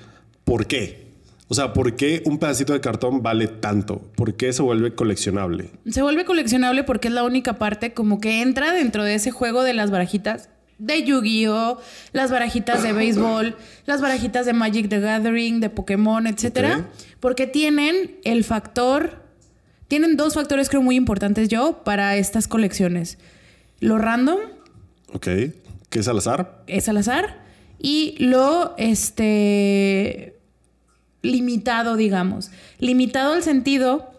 [0.44, 1.10] ¿Por qué?
[1.53, 3.99] O sea, ¿por qué un pedacito de cartón vale tanto?
[4.15, 5.71] ¿Por qué se vuelve coleccionable?
[5.91, 9.65] se vuelve coleccionable porque es la única parte como que entra dentro de ese juego
[9.65, 11.81] de las barajitas de Yu-Gi-Oh,
[12.13, 18.21] las barajitas de béisbol, las barajitas de Magic the Gathering, de Pokémon, etcétera, porque tienen
[18.23, 19.25] el factor,
[19.89, 23.19] tienen dos factores creo muy importantes yo para estas colecciones.
[23.81, 24.39] Lo random
[25.13, 25.27] Ok.
[25.89, 26.63] ¿Qué es al azar?
[26.69, 27.41] es al azar
[27.81, 30.39] y lo este
[31.23, 32.51] limitado, digamos.
[32.79, 34.11] Limitado al sentido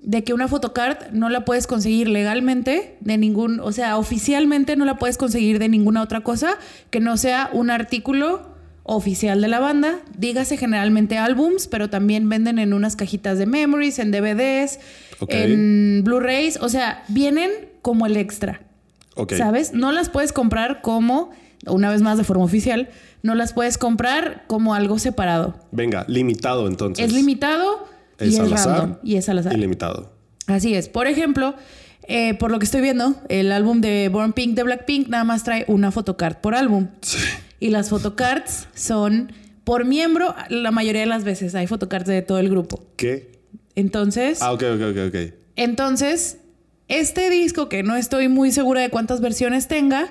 [0.00, 4.84] de que una photocard no la puedes conseguir legalmente de ningún, o sea, oficialmente no
[4.84, 6.56] la puedes conseguir de ninguna otra cosa
[6.90, 8.48] que no sea un artículo
[8.82, 10.00] oficial de la banda.
[10.16, 14.80] Dígase generalmente álbums, pero también venden en unas cajitas de memories, en DVDs,
[15.28, 17.50] en Blu-rays, o sea, vienen
[17.82, 18.62] como el extra.
[19.36, 19.74] ¿Sabes?
[19.74, 21.30] No las puedes comprar como,
[21.66, 22.88] una vez más de forma oficial,
[23.22, 25.54] no las puedes comprar como algo separado.
[25.72, 27.04] Venga, limitado entonces.
[27.06, 27.86] es limitado
[28.18, 28.98] y Es es al azar random.
[29.02, 29.52] Y es al azar.
[29.56, 30.12] Ilimitado.
[30.46, 30.88] Así es.
[30.88, 31.54] Por ejemplo,
[32.08, 35.44] eh, por lo que estoy viendo, el álbum de Born Pink de Blackpink nada más
[35.44, 36.88] trae una photocard por álbum.
[37.60, 39.32] Y las photocards son
[39.64, 41.54] por miembro la mayoría de las veces.
[41.54, 42.84] Hay photocards de todo el grupo.
[42.96, 43.38] ¿Qué?
[43.76, 45.34] Entonces, Ah, ok, ok, ok, ok.
[45.56, 46.38] entonces,
[46.88, 50.10] este disco que no estoy muy segura de cuántas versiones tenga,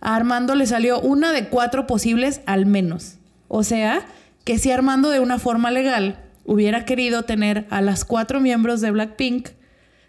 [0.00, 3.16] a Armando le salió una de cuatro posibles al menos.
[3.48, 4.06] O sea,
[4.44, 8.90] que si Armando de una forma legal hubiera querido tener a las cuatro miembros de
[8.90, 9.48] Blackpink,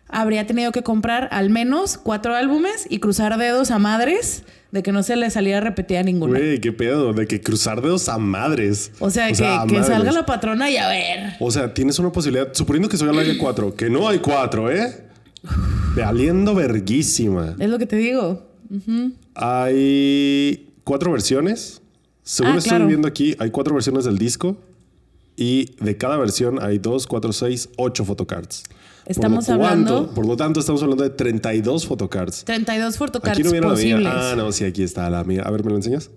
[0.07, 4.91] habría tenido que comprar al menos cuatro álbumes y cruzar dedos a madres de que
[4.91, 6.39] no se le saliera repetida ninguna.
[6.39, 8.91] Güey, qué pedo, de que cruzar dedos a madres.
[8.99, 11.33] O sea, que, salga la patrona y a ver.
[11.39, 15.07] O sea, tienes una posibilidad, suponiendo que solo haya cuatro, que no hay cuatro, ¿eh?
[15.95, 17.55] Valiendo verguísima.
[17.59, 18.47] Es lo que te digo.
[19.35, 21.81] Hay cuatro versiones.
[22.23, 22.87] Según Ah, estoy claro.
[22.87, 24.57] viendo aquí, hay cuatro versiones del disco.
[25.35, 28.63] Y de cada versión hay dos, cuatro, seis, ocho photocards.
[29.05, 32.43] Estamos por lo hablando- Tanto, por lo tanto, estamos hablando de 32 photocards.
[32.45, 33.99] 32 photocards Aquí no viene la posibles.
[34.13, 34.31] mía.
[34.31, 35.41] Ah, no, sí, aquí está la mía.
[35.43, 36.11] A ver, ¿me lo enseñas?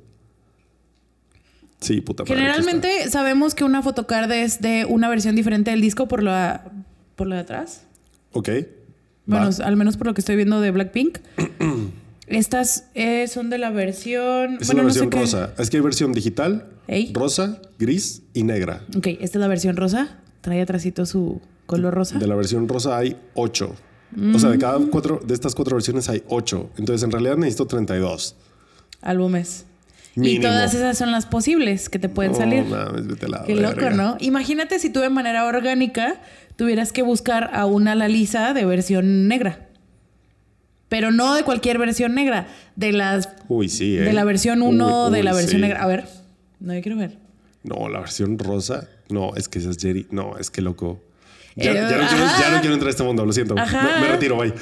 [1.80, 2.34] Sí, puta madre.
[2.36, 6.70] Generalmente sabemos que una photocard es de una versión diferente del disco por la,
[7.16, 7.82] por la de atrás.
[8.32, 8.48] Ok.
[9.26, 9.64] Bueno, Va.
[9.64, 11.18] al menos por lo que estoy viendo de Blackpink.
[12.26, 14.58] Estas eh, son de la versión.
[14.60, 15.54] Es bueno, la no sé versión qué- rosa.
[15.58, 17.12] Es que hay versión digital, Ey.
[17.14, 18.82] rosa, gris y negra.
[18.96, 20.18] Ok, esta es la versión rosa.
[20.40, 22.18] Trae atrásito su color rosa.
[22.18, 23.74] De la versión rosa hay ocho.
[24.34, 26.70] O sea, de cada cuatro, de estas cuatro versiones hay ocho.
[26.78, 28.36] Entonces, en realidad necesito 32.
[29.02, 29.64] Álbumes.
[30.16, 32.64] Y todas esas son las posibles que te pueden No salir.
[32.64, 33.70] mames, vete la Qué verga.
[33.90, 34.16] loco, ¿no?
[34.20, 36.20] Imagínate si tú de manera orgánica
[36.54, 39.68] tuvieras que buscar a una La Lisa de versión negra.
[40.88, 44.02] Pero no de cualquier versión negra, de las Uy, sí, ¿eh?
[44.02, 45.66] de la versión 1, Uy, de la versión sí.
[45.66, 45.82] negra.
[45.82, 46.04] A ver,
[46.60, 47.18] no, yo quiero ver.
[47.62, 48.88] No, la versión rosa.
[49.08, 50.06] No, es que esa es Jerry.
[50.10, 51.02] No, es que loco.
[51.56, 52.42] Ya, Eh, ya no, quiero, ajá.
[52.42, 53.54] ya no quiero entrar a este mundo, lo siento.
[53.54, 54.52] Me, retiro, bye.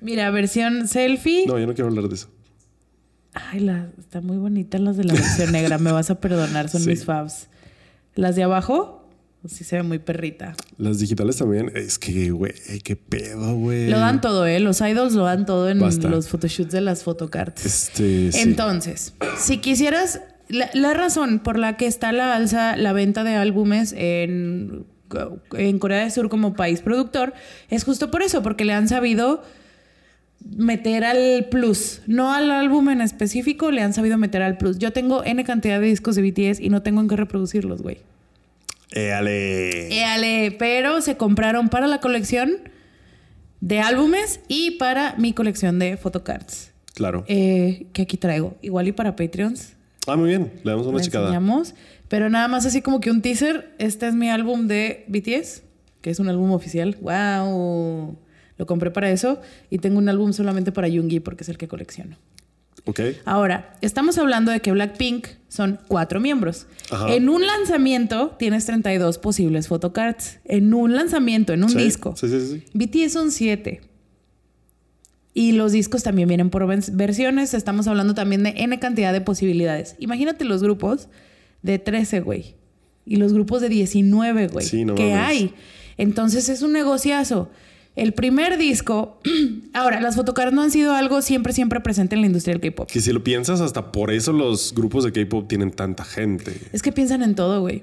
[0.00, 1.46] Mira, versión selfie.
[1.46, 2.28] No, yo no quiero hablar de eso.
[3.34, 5.78] Ay, la, están muy bonitas las de la versión negra.
[5.78, 6.90] Me vas a perdonar, son Sí.
[6.90, 7.48] mis faves.
[8.14, 8.95] Las de abajo,
[9.48, 10.54] sí se ve muy perrita.
[10.78, 11.70] Las digitales también.
[11.74, 12.52] Es que, güey,
[12.84, 13.88] qué pedo, güey.
[13.90, 14.60] Lo dan todo, ¿eh?
[14.60, 16.08] Los idols lo dan todo en Basta.
[16.08, 17.64] los photoshoots de las photocards.
[17.64, 18.40] Este, sí.
[18.40, 23.34] Entonces, si quisieras, la, la razón por la que está la alza, la venta de
[23.34, 24.84] álbumes en,
[25.52, 27.34] en Corea del Sur como país productor,
[27.70, 29.42] es justo por eso, porque le han sabido
[30.56, 32.02] meter al plus.
[32.06, 34.78] No al álbum en específico, le han sabido meter al plus.
[34.78, 37.98] Yo tengo N cantidad de discos de BTS y no tengo en qué reproducirlos, güey.
[38.92, 39.92] Éale.
[39.94, 42.70] Éale, pero se compraron para la colección
[43.60, 46.72] de álbumes y para mi colección de photocards.
[46.94, 47.24] Claro.
[47.28, 48.56] eh, que aquí traigo.
[48.62, 49.74] Igual y para Patreons.
[50.06, 50.52] Ah, muy bien.
[50.64, 51.26] Le damos una la chicada.
[51.26, 51.74] enseñamos.
[52.08, 53.74] Pero nada más así como que un teaser.
[53.78, 55.62] Este es mi álbum de BTS,
[56.00, 56.96] que es un álbum oficial.
[57.00, 58.16] ¡Wow!
[58.56, 59.40] Lo compré para eso.
[59.68, 62.16] Y tengo un álbum solamente para Yoongi porque es el que colecciono.
[62.84, 63.00] Ok.
[63.24, 66.66] Ahora, estamos hablando de que Blackpink son cuatro miembros.
[66.90, 67.14] Ajá.
[67.14, 70.38] En un lanzamiento tienes 32 posibles photocards.
[70.44, 72.14] En un lanzamiento, en un Sí, disco.
[72.16, 72.64] Sí, sí, sí.
[72.74, 73.80] BTS son siete.
[75.34, 77.52] Y los discos también vienen por versiones.
[77.54, 79.94] Estamos hablando también de N cantidad de posibilidades.
[79.98, 81.08] Imagínate los grupos
[81.62, 82.54] de 13, güey.
[83.04, 84.64] Y los grupos de 19, güey.
[84.66, 85.26] Sí, no que mames.
[85.28, 85.54] hay.
[85.98, 87.50] Entonces es un negociazo.
[87.96, 89.18] El primer disco.
[89.72, 92.88] Ahora, las fotocards no han sido algo siempre, siempre presente en la industria del K-pop.
[92.90, 96.60] Que si lo piensas, hasta por eso los grupos de K-pop tienen tanta gente.
[96.72, 97.82] Es que piensan en todo, güey.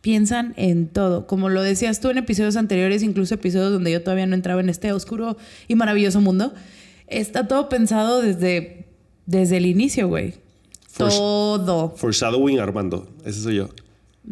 [0.00, 1.26] Piensan en todo.
[1.26, 4.68] Como lo decías tú en episodios anteriores, incluso episodios donde yo todavía no entraba en
[4.68, 5.36] este oscuro
[5.68, 6.52] y maravilloso mundo.
[7.06, 8.86] Está todo pensado desde,
[9.26, 10.34] desde el inicio, güey.
[10.96, 11.94] Todo.
[11.96, 13.08] Foreshadowing Armando.
[13.24, 13.68] Ese soy yo.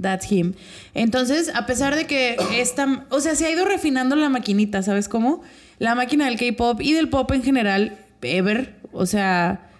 [0.01, 0.53] That's him.
[0.95, 5.09] Entonces, a pesar de que esta, o sea, se ha ido refinando la maquinita, ¿sabes
[5.09, 5.43] cómo?
[5.79, 9.71] La máquina del K-pop y del pop en general, ever, o sea,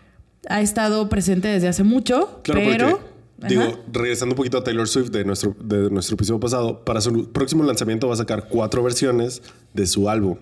[0.49, 3.01] ha estado presente desde hace mucho, Claro, pero
[3.39, 7.01] porque, digo, regresando un poquito a Taylor Swift de nuestro, de nuestro episodio pasado, para
[7.01, 9.43] su próximo lanzamiento va a sacar cuatro versiones
[9.75, 10.37] de su álbum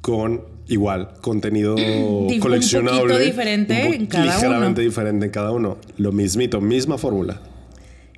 [0.00, 3.00] con igual contenido un coleccionable.
[3.02, 4.88] poquito diferente un po- en cada ligeramente uno.
[4.88, 5.78] diferente en cada uno.
[5.96, 7.40] Lo mismito, misma fórmula.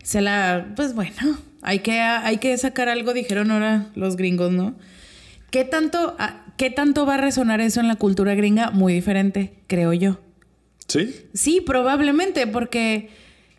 [0.04, 4.76] Se la, pues bueno, hay que, hay que sacar algo, dijeron ahora los gringos, ¿no?
[5.50, 8.70] ¿Qué tanto, ah, ¿Qué tanto va a resonar eso en la cultura gringa?
[8.70, 10.20] Muy diferente, creo yo.
[10.86, 11.12] ¿Sí?
[11.32, 13.08] Sí, probablemente, porque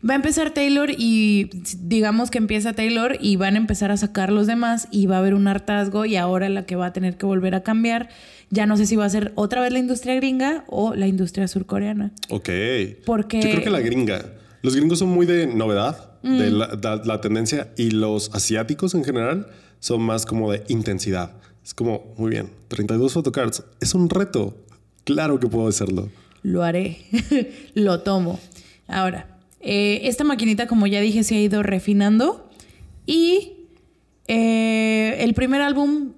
[0.07, 4.31] va a empezar Taylor y digamos que empieza Taylor y van a empezar a sacar
[4.31, 7.17] los demás y va a haber un hartazgo y ahora la que va a tener
[7.17, 8.07] que volver a cambiar,
[8.49, 11.47] ya no sé si va a ser otra vez la industria gringa o la industria
[11.49, 12.11] surcoreana.
[12.29, 12.49] Ok.
[13.05, 14.23] Porque- Yo creo que la gringa.
[14.61, 16.37] Los gringos son muy de novedad, Mm.
[16.39, 19.47] de la, da- la tendencia, y los asiáticos en general
[19.79, 21.33] son más como de intensidad.
[21.63, 23.63] Es como, muy bien, 32 photocards.
[23.79, 24.57] Es un reto.
[25.03, 26.09] Claro que puedo hacerlo.
[26.41, 26.97] Lo haré,
[27.75, 28.39] lo tomo.
[28.87, 32.49] Ahora, eh, esta maquinita, como ya dije, se ha ido refinando
[33.05, 33.53] y
[34.27, 36.13] eh, el primer álbum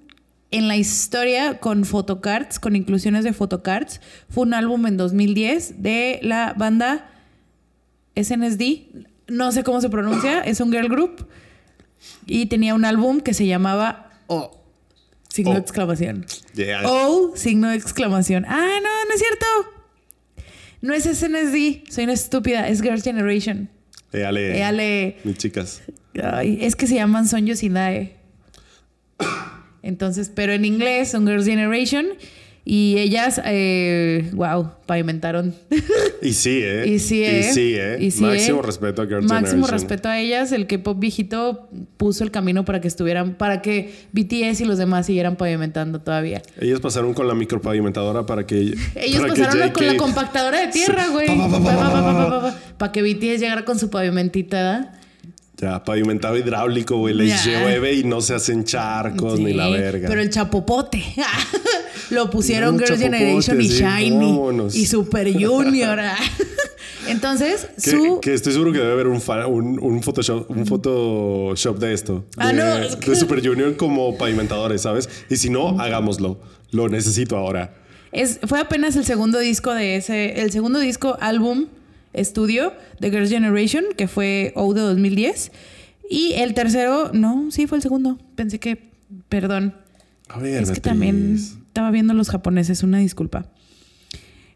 [0.50, 6.18] en la historia con photocards, con inclusiones de photocards, fue un álbum en 2010 de
[6.22, 7.10] la banda
[8.16, 11.28] SNSD, no sé cómo se pronuncia, es un girl group
[12.26, 14.62] y tenía un álbum que se llamaba O,
[15.28, 16.26] signo de exclamación.
[16.54, 16.82] Yeah.
[16.84, 18.44] O, signo de exclamación.
[18.46, 19.46] Ah, no, no es cierto.
[20.80, 23.68] No es SNSD, soy una estúpida, es Girls' Generation.
[24.12, 24.58] Éale.
[24.58, 25.16] Éale.
[25.24, 25.82] Mis chicas.
[26.22, 28.16] Ay, es que se llaman Son Yosinae.
[29.82, 32.06] Entonces, pero en inglés son Girls' Generation
[32.70, 35.54] y ellas, eh, wow, pavimentaron.
[36.20, 36.86] Y sí, ¿eh?
[36.86, 37.38] y sí, ¿eh?
[37.38, 37.96] Y sí, ¿eh?
[37.98, 38.62] Y sí, Máximo ¿eh?
[38.62, 39.70] respeto a Girls' Máximo Generation.
[39.70, 40.52] respeto a ellas.
[40.52, 45.06] El K-pop viejito puso el camino para que estuvieran, para que BTS y los demás
[45.06, 46.42] siguieran pavimentando todavía.
[46.60, 48.74] Ellos pasaron con la micropavimentadora para que.
[48.96, 51.26] Ellos para que pasaron con la compactadora de tierra, güey.
[51.38, 52.58] Pa, pa, pa, pa, pa, pa.
[52.76, 54.97] Para que BTS llegara con su pavimentita, ¿verdad?
[55.60, 57.14] Ya, pavimentado hidráulico, güey.
[57.14, 60.08] Les llueve y no se hacen charcos ni la verga.
[60.08, 61.02] Pero el chapopote.
[62.10, 64.10] Lo pusieron Un Girls' Generation y sí, Shiny.
[64.26, 64.74] vámonos.
[64.76, 65.98] Y Super Junior.
[67.08, 68.20] Entonces, Que, su.
[68.20, 72.24] que estoy seguro que debe haber un, fa- un, un Photoshop, un Photoshop de esto.
[72.36, 72.64] Ah, de, no,
[72.96, 75.08] de Super Junior como pavimentadores, ¿sabes?
[75.30, 76.38] Y si no, hagámoslo.
[76.70, 77.74] Lo necesito ahora.
[78.12, 80.40] Es, fue apenas el segundo disco de ese.
[80.42, 81.66] El segundo disco, álbum,
[82.12, 85.52] estudio de Girls' Generation, que fue O de 2010.
[86.10, 88.18] Y el tercero, no, sí fue el segundo.
[88.34, 88.88] Pensé que.
[89.28, 89.74] Perdón.
[90.28, 90.82] A ver, Es que Beatriz.
[90.82, 93.46] también estaba viendo los japoneses, una disculpa.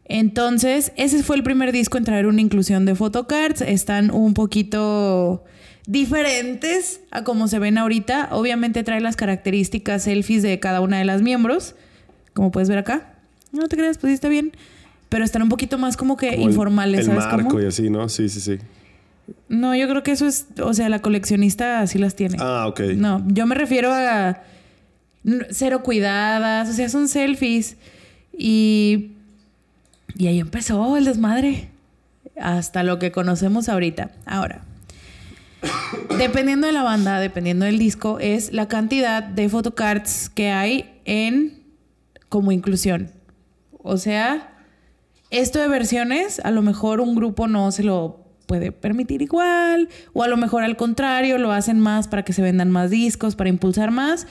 [0.04, 3.60] Entonces, ese fue el primer disco en traer una inclusión de photocards.
[3.62, 5.44] Están un poquito
[5.86, 8.28] diferentes a como se ven ahorita.
[8.32, 11.74] Obviamente trae las características selfies de cada una de las miembros,
[12.34, 13.14] como puedes ver acá.
[13.52, 14.52] No te creas, pues sí está bien.
[15.12, 17.60] Pero están un poquito más como que Como el- informales, el, ¿sabes marco cómo?
[17.62, 18.08] y así, ¿no?
[18.08, 18.58] Sí, sí, sí.
[19.48, 22.38] No, yo creo que eso es, o sea, la coleccionista así las tiene.
[22.40, 22.80] Ah, ok.
[22.96, 24.42] No, yo me refiero a
[25.50, 27.76] cero cuidadas, o sea, son selfies.
[28.36, 29.12] Y,
[30.16, 31.68] y ahí empezó el desmadre.
[32.40, 34.10] Hasta lo que conocemos ahorita.
[34.24, 34.62] Ahora,
[36.18, 41.60] dependiendo de la banda, dependiendo del disco, es la cantidad de photocards que hay en
[42.30, 43.10] como inclusión.
[43.82, 44.51] O sea,
[45.32, 50.22] esto de versiones, a lo mejor un grupo no se lo puede permitir igual, o
[50.22, 53.48] a lo mejor al contrario, lo hacen más para que se vendan más discos, para
[53.50, 54.26] impulsar más.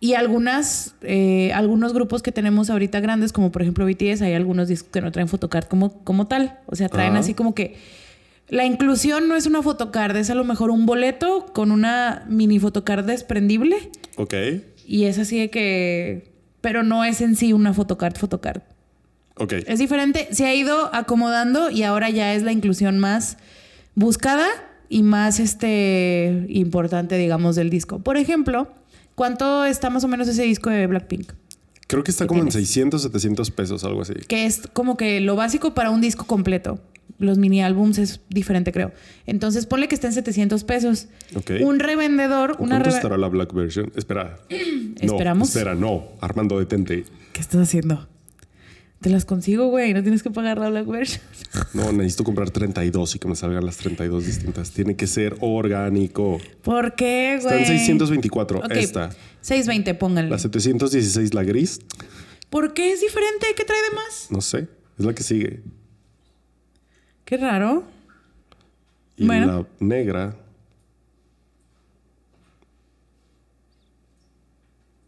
[0.00, 4.66] Y algunas, eh, algunos grupos que tenemos ahorita grandes, como por ejemplo BTS, hay algunos
[4.66, 6.58] discos que no traen photocard como, como tal.
[6.66, 7.20] O sea, traen Ah.
[7.20, 7.76] así como que
[8.48, 12.58] la inclusión no es una photocard, es a lo mejor un boleto con una mini
[12.58, 13.76] photocard desprendible.
[14.16, 14.34] Ok.
[14.84, 16.32] Y es así de que.
[16.60, 18.62] Pero no es en sí una photocard, photocard.
[19.36, 19.54] Ok.
[19.66, 20.28] Es diferente.
[20.32, 23.36] Se ha ido acomodando y ahora ya es la inclusión más
[23.94, 24.46] buscada
[24.88, 27.98] y más este importante, digamos, del disco.
[28.00, 28.68] Por ejemplo,
[29.14, 31.32] ¿cuánto está más o menos ese disco de Blackpink?
[31.86, 32.68] Creo que está ¿Qué como en tienes?
[32.68, 34.14] 600, 700 pesos, algo así.
[34.28, 36.80] Que es como que lo básico para un disco completo.
[37.18, 38.92] Los mini álbums es diferente, creo.
[39.26, 41.06] Entonces, ponle que está en 700 pesos.
[41.36, 41.52] Ok.
[41.60, 43.92] Un revendedor, una ¿Cuánto reve- estará la Black Version?
[43.96, 44.38] Espera.
[45.02, 45.48] No, Esperamos.
[45.48, 46.04] espera, no.
[46.20, 47.04] Armando, detente.
[47.32, 48.08] ¿Qué estás haciendo?
[49.02, 49.92] Te las consigo, güey.
[49.94, 51.20] No tienes que pagar la Black Version.
[51.74, 54.70] No, necesito comprar 32 y que me salgan las 32 distintas.
[54.72, 56.38] Tiene que ser orgánico.
[56.62, 57.60] ¿Por qué, Está güey?
[57.62, 58.58] en 624.
[58.60, 59.10] Ok, Esta.
[59.40, 60.30] 620, pónganle.
[60.30, 61.80] La 716, la gris.
[62.50, 63.46] ¿Por qué es diferente?
[63.56, 64.28] ¿Qué trae de más?
[64.30, 64.68] No sé.
[64.98, 65.62] Es la que sigue.
[67.24, 67.84] Qué raro.
[69.16, 69.46] Y Bueno.
[69.46, 70.36] la negra.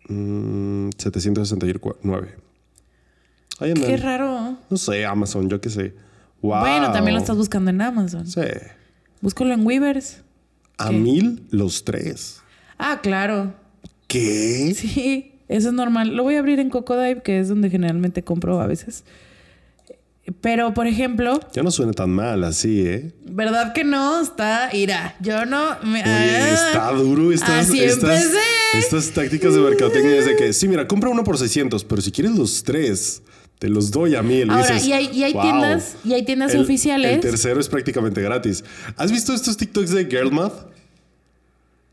[0.09, 2.35] mm, 769.
[3.59, 3.73] Ahí.
[3.75, 4.57] Qué raro.
[4.69, 5.95] No sé, Amazon, yo qué sé.
[6.43, 6.61] Wow.
[6.61, 8.27] Bueno, también lo estás buscando en Amazon.
[8.27, 8.41] Sí.
[9.21, 10.19] Búscalo en Weavers.
[10.77, 10.97] A ¿Qué?
[10.97, 12.43] mil los tres.
[12.79, 13.55] Ah, claro.
[14.09, 14.75] ¿Qué?
[14.77, 16.15] Sí, eso es normal.
[16.17, 19.05] Lo voy a abrir en Cocodive, que es donde generalmente compro a veces.
[20.41, 23.13] Pero, por ejemplo, Ya no suena tan mal así, ¿eh?
[23.27, 24.23] ¿verdad que no?
[24.23, 25.17] Está, ira.
[25.21, 25.77] Yo no.
[25.83, 28.39] Me, Oye, ah, está duro estas, Así estas, empecé.
[28.79, 32.11] estas tácticas de mercadotecnia es de que, sí, mira, compra uno por 600, pero si
[32.11, 33.23] quieres los tres,
[33.59, 34.51] te los doy a mil.
[34.51, 35.43] Ahora, dices, y hay, y hay "Wow".
[35.43, 37.13] tiendas, y hay tiendas El- oficiales.
[37.15, 38.65] El tercero es prácticamente gratis.
[38.97, 40.67] ¿Has visto estos TikToks de Girl Math?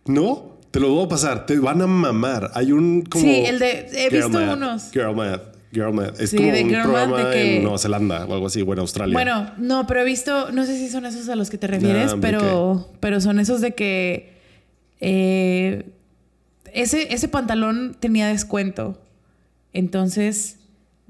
[0.05, 0.57] ¿No?
[0.71, 1.45] Te lo voy a pasar.
[1.45, 2.51] Te van a mamar.
[2.55, 3.23] Hay un como...
[3.23, 4.91] Sí, el de- he Girl visto Math, unos.
[4.91, 5.41] Girl Math.
[5.73, 6.19] Girl Math.
[6.19, 8.47] Es Sí, como de un Girl Math, programa de que- en Nueva Zelanda o algo
[8.47, 9.13] así, o en Australia.
[9.13, 12.13] Bueno, no, pero he visto, no sé si son esos a los que te refieres,
[12.15, 14.33] Nah, pero, pero son esos de que
[14.99, 15.85] eh,
[16.73, 18.99] ese, ese pantalón tenía descuento.
[19.73, 20.57] Entonces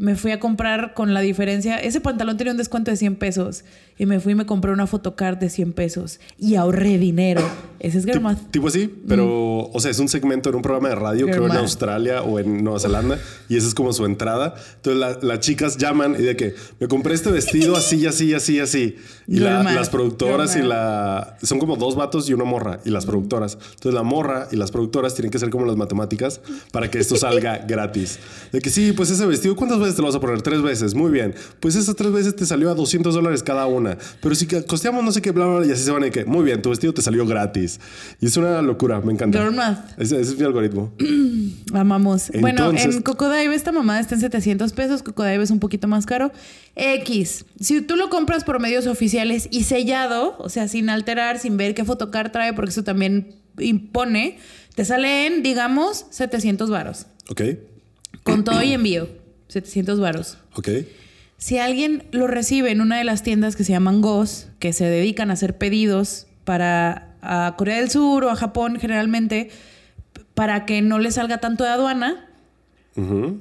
[0.01, 1.77] me fui a comprar con la diferencia.
[1.77, 3.63] Ese pantalón tenía un descuento de 100 pesos.
[4.01, 6.19] Y me fui y me compré una photocard de 100 pesos.
[6.39, 7.41] Y ahorré dinero.
[7.79, 8.51] Ese es Tip- Girl Math.
[8.51, 11.47] Tipo así, pero, o sea, es un segmento en un programa de radio, Girl creo
[11.47, 11.57] en.
[11.57, 13.17] Australia o en Nueva Zelanda,
[13.49, 14.53] y esa es como su entrada.
[14.75, 18.59] Entonces la- las chicas llaman y de que me compré este vestido así, así, así,
[18.59, 18.97] así.
[19.27, 21.37] Y la- las productoras girl y la.
[21.41, 23.55] Son como dos vatos y una morra, y las productoras.
[23.55, 26.39] Entonces la morra y las productoras tienen que ser como las matemáticas
[26.71, 28.19] para que esto salga gratis.
[28.51, 30.41] De que sí, pues ese vestido, ¿cuántas veces te lo vas a poner?
[30.43, 30.93] Tres veces.
[30.93, 31.33] Muy bien.
[31.59, 33.90] Pues esas tres veces te salió a 200 dólares cada una.
[34.21, 36.25] Pero si costeamos no sé qué, bla, bla, bla, y así se van de que,
[36.25, 37.80] muy bien, tu vestido te salió gratis.
[38.19, 39.49] Y es una locura, me encanta.
[39.51, 39.99] Math.
[39.99, 40.93] Ese, ese es mi algoritmo.
[41.73, 42.32] Amamos.
[42.39, 45.04] bueno, en Cocodive esta mamada está en 700 pesos.
[45.04, 46.32] Cocodive es un poquito más caro.
[46.75, 47.45] X.
[47.60, 51.75] Si tú lo compras por medios oficiales y sellado, o sea, sin alterar, sin ver
[51.75, 54.38] qué photocard trae, porque eso también impone,
[54.75, 57.08] te sale en, digamos, 700 varos.
[57.30, 57.41] Ok,
[58.23, 59.08] Con todo y envío.
[59.47, 60.38] 700 varos.
[60.56, 60.69] ok.
[61.41, 64.86] Si alguien lo recibe en una de las tiendas que se llaman GOS, que se
[64.86, 69.49] dedican a hacer pedidos para a Corea del Sur o a Japón generalmente,
[70.36, 72.30] para que no les salga tanto de aduana,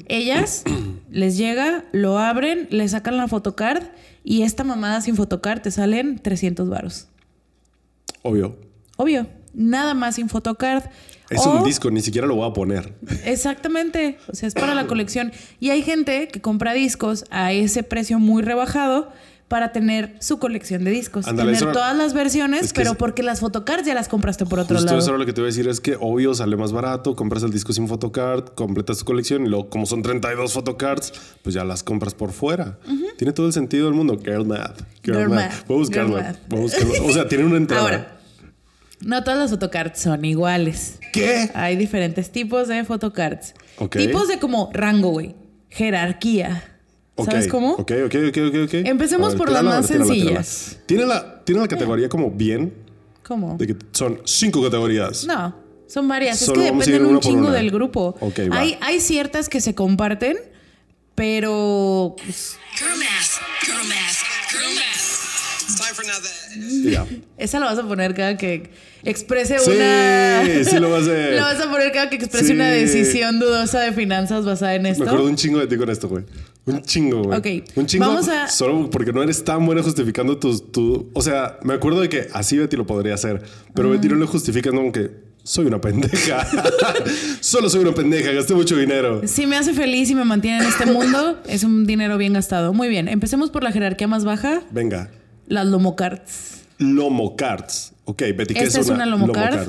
[0.08, 0.64] ellas
[1.10, 3.84] les llega, lo abren, le sacan la photocard
[4.24, 7.06] y esta mamada sin photocard te salen 300 varos.
[8.22, 8.56] Obvio.
[8.96, 10.84] Obvio, nada más sin photocard.
[11.30, 12.92] Es O- un disco, ni siquiera lo voy a poner.
[13.24, 14.18] Exactamente.
[14.28, 15.32] O sea, es para la colección.
[15.60, 19.12] Y hay gente que compra discos a ese precio muy rebajado
[19.48, 21.24] para tener su colección de discos.
[21.26, 24.76] Tener todas las versiones, es que pero porque las photocards ya las compraste por otro
[24.76, 24.98] Justo lado.
[25.00, 27.42] eso era lo que te iba a decir, es que obvio sale más barato, compras
[27.42, 31.64] el disco sin photocard, completas tu colección y luego como son 32 photocards, pues ya
[31.64, 32.78] las compras por fuera.
[33.18, 34.20] Tiene todo el sentido del mundo.
[34.24, 34.82] Girl math.
[35.02, 35.50] Girl, Girl math.
[35.50, 36.22] math, Voy a buscarlo.
[36.48, 37.04] Voy a.
[37.04, 37.82] O sea, tiene una entrada.
[37.82, 38.19] Ahora,
[39.00, 40.98] no todas las photocards son iguales.
[41.12, 41.50] ¿Qué?
[41.54, 43.54] Hay diferentes tipos de photocards.
[43.78, 43.96] Ok.
[43.96, 45.34] Tipos de como rango, güey.
[45.68, 46.64] Jerarquía.
[47.16, 47.72] Ok, ¿Sabes cómo?
[47.72, 48.74] Ok, ok, ok, ok, ok.
[48.86, 50.78] Empecemos ver, por las más tírala, sencillas.
[50.86, 50.86] tírala.
[50.86, 52.72] Tiene la, tiene la categoría como bien,
[53.22, 53.56] ¿Cómo?
[53.58, 55.24] de que son cinco categorías.
[55.26, 55.54] No,
[55.86, 56.38] son varias.
[56.38, 57.52] Solo es que dependen un chingo una.
[57.52, 58.16] del grupo.
[58.52, 60.38] Hay, hay ciertas que se comparten,
[61.14, 64.89] pero pues, Girl math, girl math, girl math.
[67.38, 68.70] Esa la vas a poner cada que
[69.02, 70.42] exprese Sí, una.
[70.64, 71.34] sí lo vas a hacer.
[71.36, 72.52] La vas a poner cada que exprese Sí.
[72.52, 75.04] una decisión dudosa de finanzas basada en Me esto.
[75.04, 76.24] acuerdo un chingo de ti con esto, güey.
[76.66, 77.38] Un chingo, güey.
[77.62, 78.06] Ok, Un chingo.
[78.06, 80.70] vamos a- Solo porque no eres tan buena justificando tus.
[80.70, 83.42] Tu, o sea, me acuerdo de que así Betty lo podría hacer.
[83.74, 85.10] Pero Betty no lo justifica como que
[85.42, 86.46] soy una pendeja.
[87.40, 89.22] Solo soy una pendeja, gasté mucho dinero.
[89.26, 92.74] Si me hace feliz y me mantiene en este mundo, es un dinero bien gastado.
[92.74, 95.10] Muy bien, empecemos por la jerarquía más baja, Venga.
[95.50, 96.62] Las lomocards.
[96.78, 97.92] Lomo cards.
[98.04, 99.68] Ok, Betty, ¿qué Esta es, es una lomocard.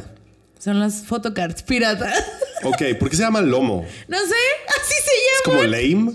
[0.59, 2.13] Son las photocards piratas.
[2.63, 3.83] Ok, ¿por qué se llama lomo?
[4.07, 4.35] no sé,
[4.67, 5.57] así se ¿Es llama.
[5.57, 5.63] como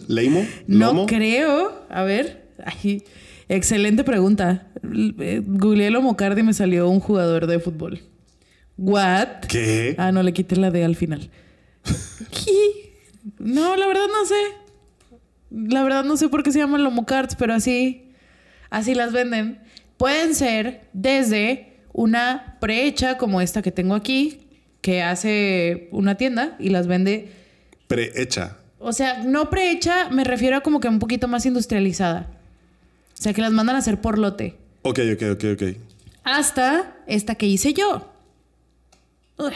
[0.07, 0.49] lame?
[0.69, 1.01] ¿Lamo?
[1.01, 1.85] No creo.
[1.91, 2.53] A ver.
[2.65, 3.03] Ay,
[3.49, 4.69] excelente pregunta.
[5.19, 8.01] Eh, Googleé lomocard y me salió un jugador de fútbol.
[8.79, 9.41] What?
[9.49, 9.97] ¿Qué?
[9.99, 11.31] Ah, no, le quité la D al final.
[13.41, 14.41] no, la verdad no sé.
[15.51, 18.06] La verdad no sé por qué se llaman lomocards, pero así,
[18.77, 19.59] así las venden.
[19.97, 24.47] Pueden ser desde una prehecha como esta que tengo aquí,
[24.83, 27.33] que hace una tienda y las vende.
[27.89, 28.59] Prehecha.
[28.79, 32.29] O sea, no prehecha, me refiero a como que un poquito más industrializada.
[33.19, 34.57] O sea, que las mandan a hacer por lote.
[34.83, 35.63] Ok, ok, ok, ok.
[36.23, 38.13] Hasta esta que hice yo.
[39.39, 39.55] Uy.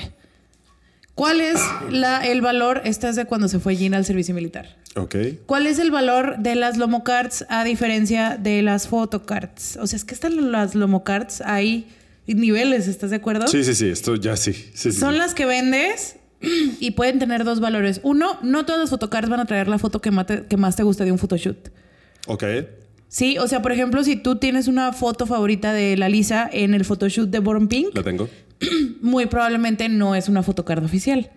[1.20, 1.60] ¿Cuál es
[1.90, 2.80] la- el valor?
[2.84, 4.76] Esta es de cuando se fue Gina al servicio militar.
[4.96, 5.14] Ok.
[5.46, 9.76] ¿Cuál es el valor de las lomocards a diferencia de las photocards?
[9.76, 11.86] O sea, es que están las lomocards, hay
[12.26, 13.46] niveles, ¿estás de acuerdo?
[13.48, 14.52] Sí, sí, sí, esto ya sí.
[14.74, 15.18] sí, Son sí.
[15.18, 16.16] las que vendes
[16.80, 18.00] y pueden tener dos valores.
[18.02, 20.82] Uno, no todas las photocards van a traer la foto que, mate- que más te
[20.84, 21.68] gusta de un photoshoot.
[22.28, 22.44] Ok.
[23.08, 26.74] Sí, o sea, por ejemplo, si tú tienes una foto favorita de la Lisa en
[26.74, 28.28] el photoshoot de Born Pink, La tengo.
[29.00, 31.30] muy probablemente no es una photocard oficial,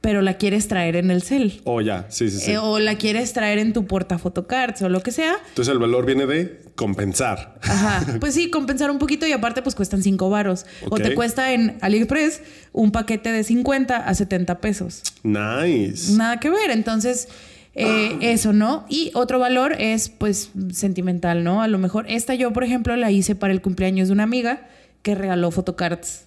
[0.00, 1.60] pero la quieres traer en el cel.
[1.64, 2.06] Oh, ya.
[2.10, 2.52] Sí, sí, sí.
[2.52, 5.36] Eh, o la quieres traer en tu porta photocards o lo que sea.
[5.48, 7.58] Entonces el valor viene de compensar.
[7.62, 8.04] Ajá.
[8.20, 10.66] Pues sí, compensar un poquito y aparte pues cuestan 5 varos.
[10.90, 12.42] O te cuesta en AliExpress
[12.72, 15.02] un paquete de 50 a 70 pesos.
[15.22, 16.12] Nice.
[16.12, 16.70] Nada que ver.
[16.70, 17.28] Entonces,
[17.74, 18.86] eh, eso, ¿no?
[18.88, 21.62] Y otro valor es, pues, sentimental, ¿no?
[21.62, 24.68] A lo mejor, esta yo, por ejemplo, la hice para el cumpleaños de una amiga
[25.02, 26.23] que regaló photocards.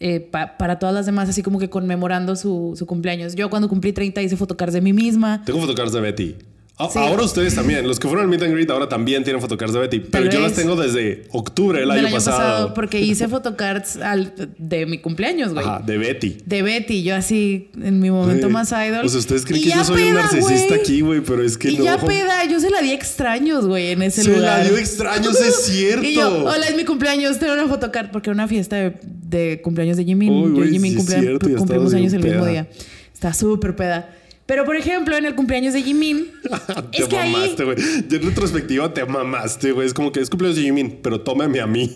[0.00, 3.34] Eh, pa- para todas las demás, así como que conmemorando su, su cumpleaños.
[3.34, 5.42] Yo cuando cumplí 30 hice photocards de mí misma.
[5.44, 6.34] Tengo fotocards de Betty.
[6.80, 6.96] A- Sí.
[7.00, 7.88] Ahora ustedes también.
[7.88, 9.98] Los que fueron al Meet and Greet ahora también tienen fotocards de Betty.
[9.98, 12.72] Pero yo las tengo desde octubre del del año, pasado.
[12.72, 15.66] porque hice photocards al- de mi cumpleaños, güey.
[15.66, 16.36] Ajá, de Betty.
[16.46, 19.04] De Betty, yo así en mi momento más idol.
[19.04, 21.70] O sea, ustedes creen Y que yo soy un narcisista aquí, güey, pero es que
[21.72, 21.82] y no.
[21.84, 24.60] ya peda, yo se la di extraños, güey, en ese Se lugar.
[24.60, 26.04] la dio extraños, es cierto.
[26.06, 28.94] Y yo, hola, es mi cumpleaños, tengo una photocard porque era una fiesta de,
[29.28, 30.32] de cumpleaños de Jimin.
[30.32, 32.52] Uy, yo y Jimin sí cumplea- cierto, cumplimos años el bien mismo peda.
[32.52, 32.68] día.
[33.12, 34.14] Está súper peda.
[34.46, 36.26] Pero, por ejemplo, en el cumpleaños de Jimin,
[36.92, 37.30] te es que ahí...
[37.32, 37.76] mamaste, güey.
[38.08, 39.86] Ya en retrospectiva te mamaste, güey.
[39.86, 41.92] Es como que es cumpleaños de Jimin, pero tómame a mí.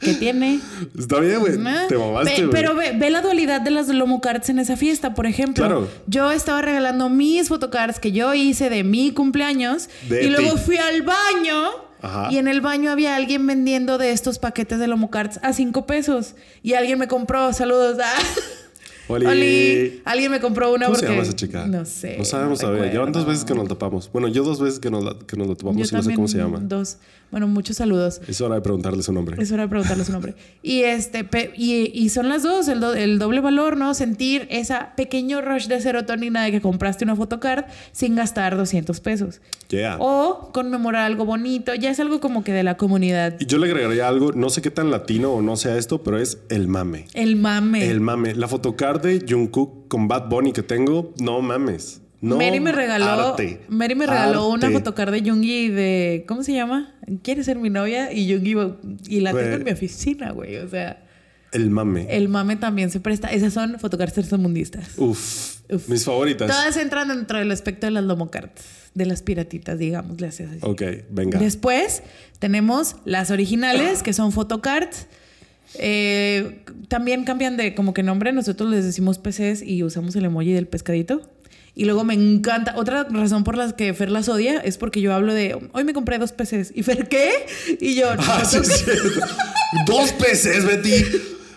[0.00, 0.58] ¿Qué tiene?
[0.98, 1.54] Está bien, güey.
[1.64, 2.50] Ah, Te mamaste, güey.
[2.50, 5.64] Pero ve, ve la dualidad de las lomocards en esa fiesta, por ejemplo.
[5.64, 5.88] Claro.
[6.08, 10.60] Yo estaba regalando mis photocards que yo hice de mi cumpleaños De y luego ti.
[10.66, 11.70] fui al baño
[12.02, 12.28] Ajá.
[12.32, 16.34] y en el baño había alguien vendiendo de estos paquetes de lomocards a cinco pesos
[16.62, 17.52] y alguien me compró.
[17.52, 17.98] Saludos.
[18.02, 18.12] Ah.
[19.08, 19.26] Oli.
[19.26, 20.02] Oli.
[20.04, 21.66] Alguien me compró una ¿Cómo porque se llama esa chica?
[21.66, 22.16] no sé.
[22.18, 22.92] No sabemos no todavía.
[22.92, 24.10] Llevan dos veces que nos la topamos.
[24.12, 26.14] Bueno, yo dos veces que nos la, que nos la topamos Yo y no sé
[26.14, 26.58] cómo se llama.
[26.60, 26.98] Dos.
[27.32, 28.20] Bueno, muchos saludos.
[28.28, 29.42] Es hora de preguntarle su nombre.
[29.42, 30.34] Es hora de preguntarle su nombre.
[30.62, 31.26] Y este
[31.56, 33.94] y, y son las dos, el, do- el doble valor, ¿no?
[33.94, 39.40] Sentir esa pequeño rush de serotonina de que compraste una photocard sin gastar 200 pesos.
[39.70, 39.96] Yeah.
[39.98, 41.74] O conmemorar algo bonito.
[41.74, 43.34] Ya es algo como que de la comunidad.
[43.40, 46.18] Y yo le agregaría algo, no sé qué tan latino o no sea esto, pero
[46.18, 47.06] es el mame.
[47.14, 47.88] El mame.
[47.90, 48.34] El mame.
[48.34, 52.01] La photocard de Jungkook con Bad Bunny que tengo, no mames.
[52.22, 53.60] No Mary me regaló, arte.
[53.68, 54.78] Mary me regaló una Arte.
[54.78, 56.94] photocard de Jungi de ¿cómo se llama?
[57.22, 58.12] ¿Quieres ser mi novia?
[58.12, 58.76] Y Jungi va-
[59.08, 60.56] y la tengo en mi oficina, güey.
[60.58, 61.04] O sea,
[61.50, 62.06] El mame.
[62.16, 63.26] el mame también se presta.
[63.28, 64.96] Esas son photocards tercermundistas.
[64.98, 65.88] Uf, Uf.
[65.88, 66.48] Mis favoritas.
[66.48, 68.52] Todas entran dentro del aspecto de las lomocards,
[68.94, 70.58] de las piratitas, digamos, le haces así.
[70.62, 71.38] Ok, venga.
[71.40, 72.02] Después
[72.38, 75.08] tenemos las originales, que son photocards.
[75.78, 78.32] Eh, también cambian de como que nombre.
[78.32, 81.28] Nosotros les decimos PCs y usamos el emoji del pescadito.
[81.74, 82.74] Y luego me encanta.
[82.76, 85.94] Otra razón por la que Fer las odia es porque yo hablo de hoy me
[85.94, 86.72] compré dos PCs.
[86.74, 87.30] ¿Y Fer qué?
[87.80, 88.08] Y yo.
[88.18, 89.20] Ah, sí, cierto.
[89.86, 91.04] Dos peces, Betty.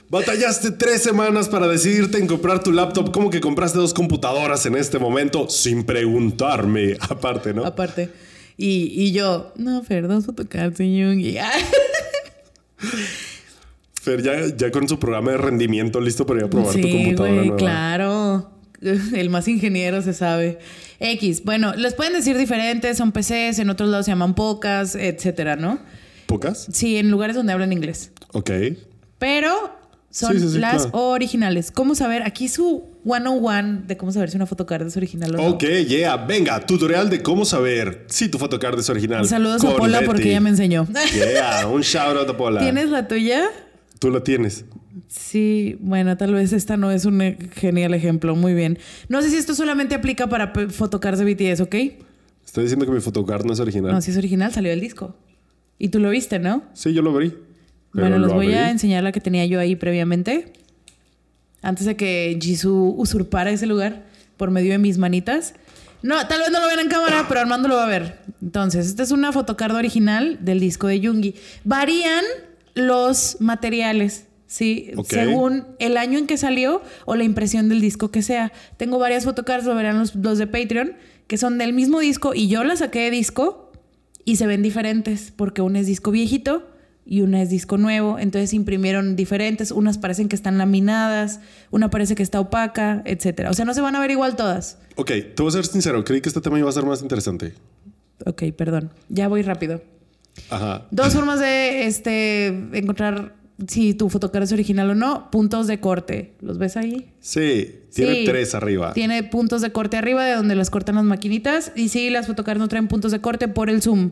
[0.08, 3.12] Batallaste tres semanas para decidirte en comprar tu laptop.
[3.12, 6.96] ¿Cómo que compraste dos computadoras en este momento sin preguntarme?
[7.10, 7.66] Aparte, ¿no?
[7.66, 8.10] Aparte.
[8.56, 11.38] Y, y yo, no, Fer, dos photocards y.
[14.02, 17.34] Fer, ya, ya con su programa de rendimiento listo para ir a probar tu computadora
[17.34, 17.58] güey, nueva.
[17.58, 18.25] claro.
[19.14, 20.60] El más ingeniero se sabe.
[21.00, 25.56] X, bueno, les pueden decir diferentes, son PCs, en otros lados se llaman pocas, etcétera,
[25.56, 25.80] ¿no?
[26.28, 26.68] ¿Pocas?
[26.72, 28.12] Sí, en lugares donde hablan inglés.
[28.34, 28.52] Ok.
[29.20, 29.76] Pero
[30.10, 30.98] son Sí, sí, sí, las claro.
[30.98, 31.72] originales.
[31.72, 32.24] ¿Cómo saber?
[32.24, 35.48] Aquí su 101 de cómo saber si una photocard es original o no.
[35.50, 39.28] Ok, yeah, venga, tutorial de cómo saber si tu photocard es original.
[39.28, 40.88] Saludos a con Pola porque ella me enseñó.
[41.14, 42.62] Yeah, un shout out a Pola.
[42.64, 43.44] ¿Tienes la tuya?
[44.00, 44.64] Tú la tienes.
[45.08, 48.36] Sí, bueno, tal vez esta no es un e- genial ejemplo.
[48.36, 48.80] Muy bien.
[49.08, 51.76] No sé si esto solamente aplica para photocards de BTS, ¿ok?
[52.46, 53.92] Estoy diciendo que mi photocard no es original.
[53.92, 55.16] No, si es original, salió el disco.
[55.78, 56.64] Y tú lo viste, ¿no?
[56.74, 57.34] Sí, yo lo abrí.
[57.94, 60.54] Bueno, lo los voy a enseñar la que tenía yo ahí previamente.
[61.62, 64.06] Antes de que Jisoo usurpara ese lugar
[64.38, 65.54] por medio de mis manitas.
[66.02, 68.20] No, tal vez no lo vean en cámara, pero Armando lo va a ver.
[68.42, 71.36] Entonces, esta es una fotocarda original del disco de Jungi.
[71.64, 72.24] Varían
[72.76, 74.92] los materiales, ¿sí?
[75.08, 78.52] Según el año en que salió o la impresión del disco que sea.
[78.78, 80.94] Tengo varias fotocards, lo verán los, los de Patreon,
[81.28, 83.72] que son del mismo disco y yo las saqué de disco
[84.26, 86.68] y se ven diferentes porque una es disco viejito
[87.06, 88.18] y una es disco nuevo.
[88.18, 89.72] Entonces imprimieron diferentes.
[89.72, 91.40] Unas parecen que están laminadas,
[91.72, 93.52] una parece que está opaca, etcétera.
[93.52, 94.80] O sea, no se van a ver igual todas.
[94.96, 96.04] Ok, te voy a ser sincero.
[96.04, 97.54] Creí que este tema iba a ser más interesante.
[98.26, 98.92] Ok, perdón.
[99.10, 99.82] Ya voy rápido.
[100.50, 100.88] Ajá.
[100.92, 103.36] Dos formas de este, encontrar
[103.68, 105.30] si tu fotocard es original o no.
[105.32, 106.34] Puntos de corte.
[106.42, 107.12] ¿Los ves ahí?
[107.20, 108.24] Sí, tiene Sí.
[108.26, 108.94] tres arriba.
[108.94, 111.72] Tiene puntos de corte arriba de donde las cortan las maquinitas.
[111.76, 114.12] Y sí, las fotocards no traen puntos de corte por el zoom.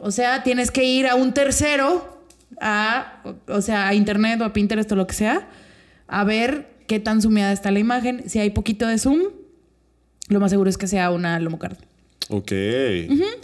[0.00, 2.20] O sea, tienes que ir a un tercero,
[2.60, 5.48] a, o sea, a internet o a Pinterest o lo que sea,
[6.08, 8.28] a ver qué tan zoomeada está la imagen.
[8.28, 9.20] Si hay poquito de zoom,
[10.28, 11.76] lo más seguro es que sea una lomocard.
[12.30, 12.52] Ok.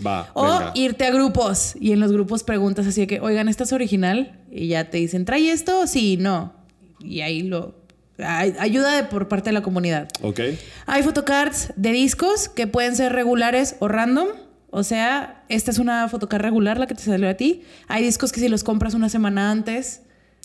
[0.06, 0.30] Va.
[0.34, 0.72] O venga.
[0.74, 4.38] irte a grupos y en los grupos preguntas así de que, oigan, ¿esta es original?
[4.50, 5.86] Y ya te dicen, ¿trae esto?
[5.86, 6.54] Sí, no.
[6.98, 7.74] Y ahí lo...
[8.18, 10.08] ay- Ayuda de- por parte de la comunidad.
[10.22, 10.40] Ok.
[10.86, 14.28] Hay photocards de discos que pueden ser regulares o random.
[14.70, 17.62] O sea, esta es una photocard regular, la que te salió a ti.
[17.88, 20.02] Hay discos que si los compras una semana antes,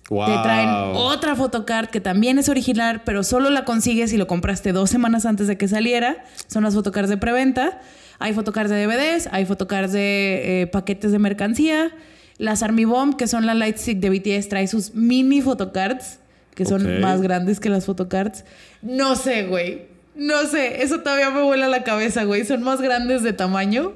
[0.10, 0.28] Wow.
[0.28, 4.72] te traen otra photocard que también es original, pero solo la consigues si lo compraste
[4.72, 6.24] dos semanas antes de que saliera.
[6.48, 7.82] Son las photocards de preventa.
[8.20, 11.92] Hay photocards de DVDs, hay photocards de eh, paquetes de mercancía.
[12.38, 16.20] Las Army Bomb, que son la Lightstick de BTS, trae sus mini photocards,
[16.54, 17.00] que son Ok.
[17.02, 18.44] más grandes que las photocards.
[18.82, 19.88] No sé, güey.
[20.16, 22.46] No sé, eso todavía me vuela la cabeza, güey.
[22.46, 23.94] Son más grandes de tamaño,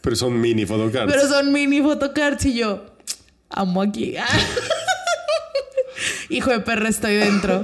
[0.00, 1.12] Pero son mini photocards.
[1.12, 2.84] pero son mini photocards y yo
[3.48, 4.16] amo aquí.
[6.28, 7.62] Hijo de perra, estoy dentro.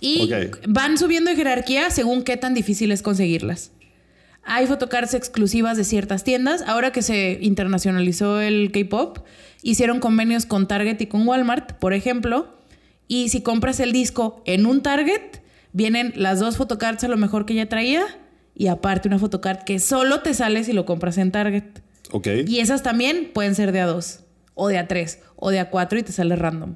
[0.00, 0.30] Y
[0.66, 3.72] van subiendo en jerarquía según qué tan difícil es conseguirlas.
[4.50, 6.62] Hay photocards exclusivas de ciertas tiendas.
[6.66, 9.18] Ahora que se internacionalizó el K-pop,
[9.62, 12.58] hicieron convenios con Target y con Walmart, por ejemplo.
[13.06, 15.42] Y si compras el disco en un Target,
[15.72, 18.06] vienen las dos photocards a lo mejor que ya traía
[18.54, 21.64] y aparte una photocard que solo te sale si lo compras en Target.
[22.10, 22.28] Ok.
[22.46, 24.20] Y esas también pueden ser de A2
[24.54, 26.74] o de A3 o de A4 y te sale random.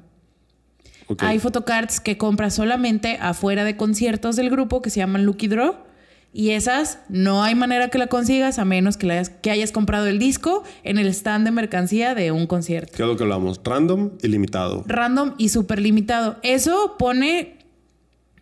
[1.07, 1.23] ok.
[1.23, 5.92] Hay photocards que compras solamente afuera de conciertos del grupo que se llaman Lucky Draw.
[6.35, 9.71] Y esas no hay manera que la consigas a menos que, la hayas, que hayas
[9.71, 12.91] comprado el disco en el stand de mercancía de un concierto.
[12.95, 13.61] ¿Qué es lo que hablamos?
[13.63, 14.83] Random y limitado.
[14.87, 16.37] Random y súper limitado.
[16.41, 17.59] Eso pone,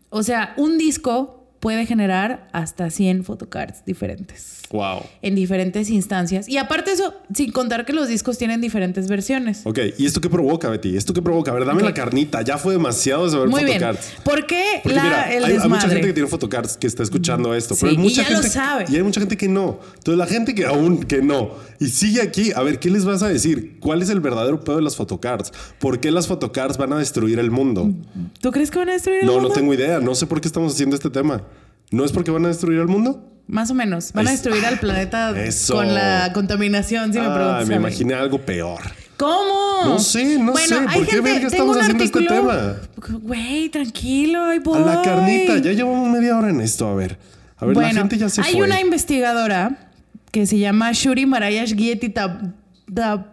[0.09, 5.03] o sea, un disco puede generar hasta 100 photocards diferentes Wow.
[5.21, 6.47] en diferentes instancias.
[6.49, 9.61] Y aparte eso, sin contar que los discos tienen diferentes versiones.
[9.65, 10.95] Ok, ¿y esto qué provoca, Betty?
[10.97, 11.51] ¿Esto qué provoca?
[11.51, 12.41] A ver, dame la carnita.
[12.41, 13.79] Ya fue demasiado de saber Muy bien.
[13.79, 14.13] photocards.
[14.23, 17.03] ¿Por qué Porque la, mira, el hay, hay mucha gente que tiene photocards que está
[17.03, 18.85] escuchando esto, Sí, pero hay y mucha lo gente sabe.
[18.89, 19.79] y hay mucha gente que no.
[19.97, 23.21] Entonces la gente que aún que no y sigue aquí, a ver qué les vas
[23.23, 23.77] a decir.
[23.81, 25.51] ¿Cuál es el verdadero pedo de las photocards?
[25.79, 27.91] ¿Por qué las photocards van a destruir el mundo?
[28.39, 29.49] ¿Tú crees que van a destruir el No, mundo?
[29.49, 29.99] no tengo idea.
[29.99, 31.43] No sé por qué estamos haciendo este tema.
[31.91, 33.27] ¿No es porque van a destruir el mundo?
[33.47, 34.13] Más o menos.
[34.13, 35.75] Van a destruir al planeta Eso.
[35.75, 37.67] con la contaminación, si me Ah, preguntas.
[37.67, 38.79] me a imaginé algo peor.
[39.17, 39.83] ¿Cómo?
[39.85, 40.73] No sé, no sé.
[40.87, 44.83] hay ¿Por qué verga estamos haciendo este artículo- Güey, tranquilo, ahí A voy.
[44.83, 45.57] la carnita.
[45.57, 46.87] Ya llevamos media hora en esto.
[46.87, 47.19] A ver.
[47.57, 48.63] A ver, bueno, la gente ya se hay fue.
[48.65, 49.91] una investigadora
[50.31, 52.53] que se llama Shuri Marayash Gieti Tab-
[52.91, 53.25] Tab-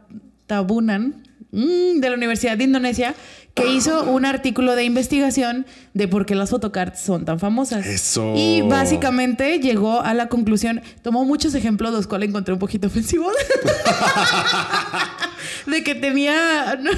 [0.47, 3.15] Tabunan mm, de la Universidad de Indonesia
[3.55, 7.87] que hizo un artículo de investigación de por qué las photocards son tan famosas.
[7.87, 8.35] Eso.
[8.37, 13.35] Y básicamente llegó a la conclusión, tomó muchos ejemplos, los cuales encontré un poquito ofensivos.
[15.67, 16.91] de que tenía no,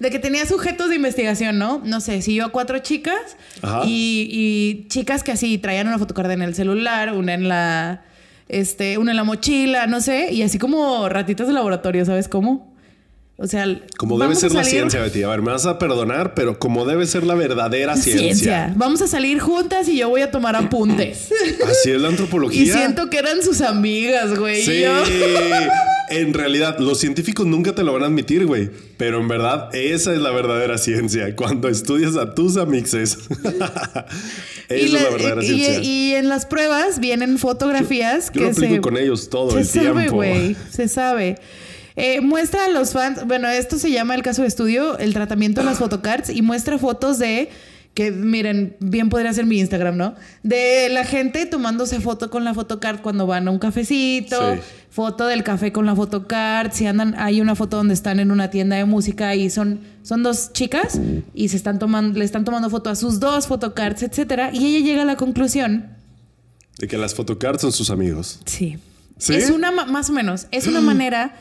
[0.00, 1.80] de que tenía sujetos de investigación, ¿no?
[1.84, 3.36] No sé, siguió a cuatro chicas
[3.84, 8.02] y chicas que así traían una fotocard en el celular, una en la
[8.48, 12.75] este, una en la mochila, no sé, y así como ratitas de laboratorio, ¿sabes cómo?
[13.38, 13.66] O sea,
[13.98, 15.22] Como debe ser la ciencia, Betty.
[15.22, 18.72] A ver, me vas a perdonar, pero como debe ser la verdadera ciencia.
[18.76, 21.28] Vamos a salir juntas y yo voy a tomar apuntes.
[21.70, 22.62] Así es la antropología.
[22.62, 24.62] y siento que eran sus amigas, güey.
[24.62, 24.80] Sí.
[24.80, 25.02] Yo-
[26.08, 28.70] en realidad, los científicos nunca te lo van a admitir, güey.
[28.96, 31.36] Pero en verdad, esa es la verdadera ciencia.
[31.36, 33.18] Cuando estudias a tus amixes.
[34.70, 35.82] esa Y, es la- la verdadera y- ciencia.
[35.82, 39.58] y en las pruebas vienen fotografías Yo que lo aplico se, con ellos todo se
[39.60, 40.14] el sabe, tiempo.
[40.16, 41.36] güey, se sabe.
[41.96, 45.60] Eh, muestra a los fans, bueno, esto se llama el caso de estudio, el tratamiento
[45.62, 47.48] de las photocards y muestra fotos de
[47.94, 50.14] que miren, bien podría ser mi Instagram, ¿no?
[50.42, 54.60] De la gente tomándose foto con la photocard cuando van a un cafecito, Sí.
[54.90, 58.50] foto del café con la photocard, si andan, hay una foto donde están en una
[58.50, 61.00] tienda de música y son, son dos chicas
[61.32, 64.84] y se están tomando, le están tomando foto a sus dos photocards, etcétera, y ella
[64.86, 65.86] llega a la conclusión
[66.78, 68.40] De que las photocards son sus amigos.
[68.44, 68.76] Sí.
[69.16, 69.34] ¿Sí?
[69.36, 71.34] Es una, más o menos, es una manera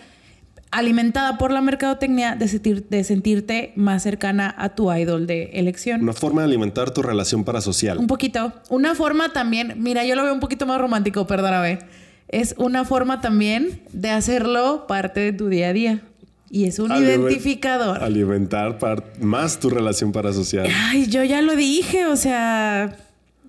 [0.72, 6.02] alimentada por la mercadotecnia de, sentir- de sentirte más cercana a tu idol de elección.
[6.02, 7.98] Una forma de alimentar tu relación parasocial.
[7.98, 8.52] Un poquito.
[8.70, 11.80] Una forma también, mira, yo lo veo un poquito más romántico, perdóname.
[12.28, 16.02] Es una forma también de hacerlo parte de tu día a día.
[16.50, 18.04] Y es un Aliment- identificador.
[18.04, 18.78] Alimentar
[19.22, 20.68] más tu relación parasocial.
[20.90, 22.98] Ay, yo ya lo dije, o sea,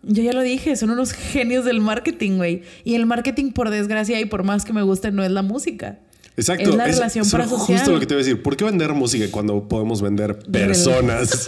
[0.03, 2.62] yo ya lo dije, son unos genios del marketing, güey.
[2.85, 5.99] Y el marketing, por desgracia y por más que me guste, no es la música.
[6.37, 6.70] Exacto.
[6.70, 7.78] Es la relación eso era parasocial.
[7.78, 8.43] Justo lo que te iba a decir.
[8.43, 11.47] ¿Por qué vender música cuando podemos vender personas?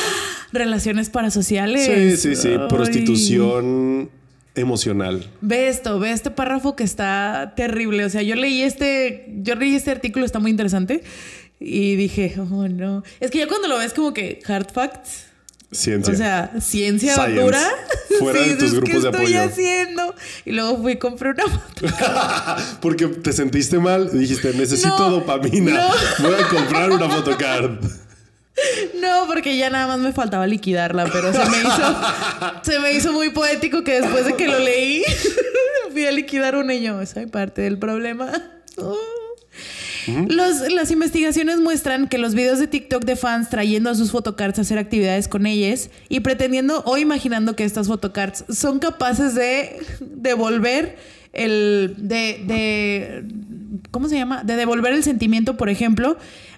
[0.52, 1.86] Relaciones parasociales.
[1.86, 2.48] sí, sí, sí.
[2.48, 2.68] Ay.
[2.68, 4.10] Prostitución
[4.54, 5.26] emocional.
[5.40, 8.04] Ve esto, ve este párrafo que está terrible.
[8.04, 11.02] O sea, yo leí este, yo leí este artículo, está muy interesante.
[11.58, 13.04] Y dije, oh no.
[13.20, 15.26] Es que ya cuando lo ves como que hard facts.
[15.72, 16.12] Ciencia.
[16.12, 17.40] O sea, ciencia Science.
[17.40, 17.62] dura.
[18.18, 20.14] Fuera de tus grupos ¿qué de estoy apoyo?" haciendo?
[20.44, 21.86] Y luego fui y compré una moto.
[22.80, 25.72] Porque te sentiste mal y dijiste, necesito No, dopamina.
[25.72, 25.88] no.
[26.28, 27.78] Voy a comprar una photocard.
[29.00, 32.00] No, porque ya nada más me faltaba liquidarla, pero se me hizo,
[32.62, 35.02] se me hizo muy poético que después de que lo leí,
[35.92, 38.30] fui a liquidar una y yo, soy parte del problema.
[38.76, 38.98] Oh.
[40.28, 44.58] Los- las investigaciones muestran que los videos de TikTok de fans trayendo a sus photocards
[44.58, 49.80] a hacer actividades con ellas y pretendiendo o imaginando que estas photocards son capaces de
[50.00, 50.96] devolver
[51.32, 53.24] el de, de
[53.90, 54.42] ¿cómo se llama?
[54.44, 56.16] De devolver el sentimiento, por ejemplo,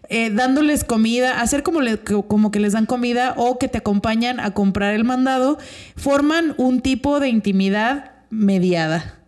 [0.08, 4.40] eh, dándoles comida, hacer como, le- como que les dan comida o que te acompañan
[4.40, 5.58] a comprar el mandado,
[5.96, 9.18] forman un tipo de intimidad mediada.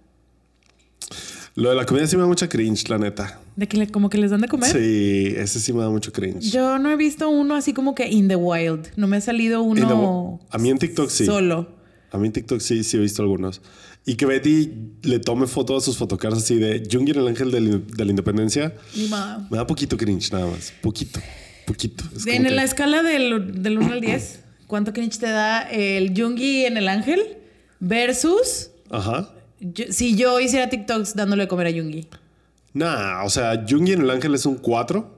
[1.55, 3.39] Lo de la comida sí me da mucha cringe, la neta.
[3.57, 4.71] De que le- como que les dan de comer.
[4.73, 6.51] Sí, ese sí me da mucho cringe.
[6.51, 8.89] Yo no he visto uno así como que in the wild.
[8.97, 9.89] No me ha salido uno.
[9.89, 11.25] no, a mí en TikTok sí.
[11.25, 11.69] Solo.
[12.11, 13.61] A mí en TikTok sí, sí he visto algunos.
[14.07, 14.71] Y que Betty
[15.03, 18.11] le tome fotos a sus fotocards así de Jung el ángel de la, de la
[18.11, 18.75] independencia.
[18.97, 19.47] Ni modo.
[19.51, 20.73] Me da poquito cringe nada más.
[20.83, 21.21] Poquito.
[21.67, 22.05] Poquito.
[22.15, 26.13] Es En que- la escala del, del 1 al 10, ¿cuánto cringe te da el
[26.15, 27.21] Jungi en el ángel
[27.81, 29.31] versus Ajá.
[29.61, 32.07] yo- si yo hiciera TikToks dándole de comer a Jungi?
[32.75, 35.09] Nah, o sea, Jung en el ángel es un 4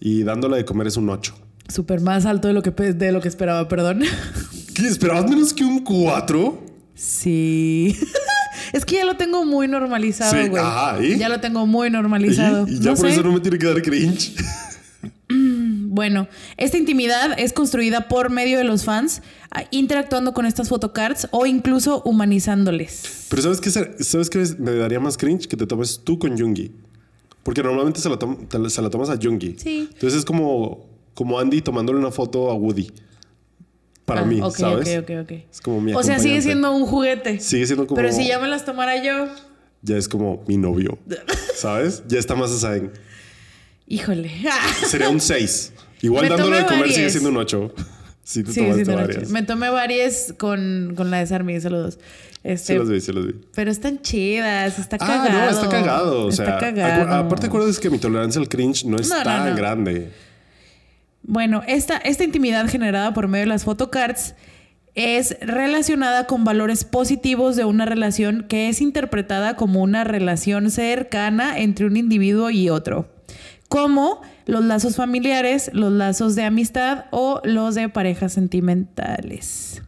[0.00, 1.34] y dándole de comer es un 8.
[1.68, 4.02] Súper más alto de lo que, de lo que esperaba, perdón.
[4.74, 4.86] ¿Qué?
[4.86, 6.62] ¿Esperabas menos que un 4?
[6.94, 7.96] Sí.
[8.72, 10.62] es que ya lo tengo muy normalizado, Sí, güey.
[11.14, 11.18] ¿y?
[11.18, 12.66] Ya lo tengo muy normalizado.
[12.68, 13.12] Y, y ya No por sé.
[13.14, 14.34] eso no me tiene que dar cringe.
[15.28, 16.26] Bueno,
[16.56, 19.22] esta intimidad es construida por medio de los fans,
[19.52, 23.26] ah, interactuando con estas photocards o incluso humanizándoles.
[23.28, 25.46] Pero ¿sabes qué, ¿sabes qué me daría más cringe?
[25.46, 26.72] Que te tomes tú con Jungi.
[27.44, 28.18] Porque normalmente se la,
[28.70, 29.54] se la tomas a Jungi.
[29.58, 29.88] Sí.
[29.92, 32.90] Entonces es como, como Andy tomándole una foto a Woody.
[34.04, 34.98] Para Ah, mí, ok, ¿sabes?
[34.98, 35.30] ok, ok, ok.
[35.50, 37.38] Es como mi O sea, sigue siendo un juguete.
[37.40, 37.96] Sigue siendo como...
[37.96, 39.28] Pero si ya me las tomara yo,
[39.82, 40.98] Ya es como mi novio.
[41.56, 42.02] ¿Sabes?
[42.08, 42.88] Ya está más así.
[43.86, 44.30] híjole.
[44.86, 45.72] Sería un 6.
[46.02, 47.72] Igual Me dándole de comer sigue siendo un 8.
[48.24, 49.30] Sí, te Sigue tomaste siendo varias.
[49.30, 51.98] Me tomé varias con, con la de Sarmi, saludos.
[52.42, 53.34] Este, Sí los vi, sí los vi.
[53.54, 55.30] Pero están chidas, está Ah, cagado.
[55.40, 56.26] no, está cagado.
[56.26, 57.04] O Está sea, cagado.
[57.04, 59.56] acu- aparte acuerdas que mi tolerancia al cringe no es No, no, tan no.
[59.56, 60.10] grande.
[61.22, 64.34] Bueno, esta, esta intimidad generada por medio de las photocards
[64.94, 71.58] es relacionada con valores positivos de una relación que es interpretada como una relación cercana
[71.58, 73.08] entre un individuo y otro,
[73.68, 79.82] como los lazos familiares, los lazos de amistad o los de parejas sentimentales.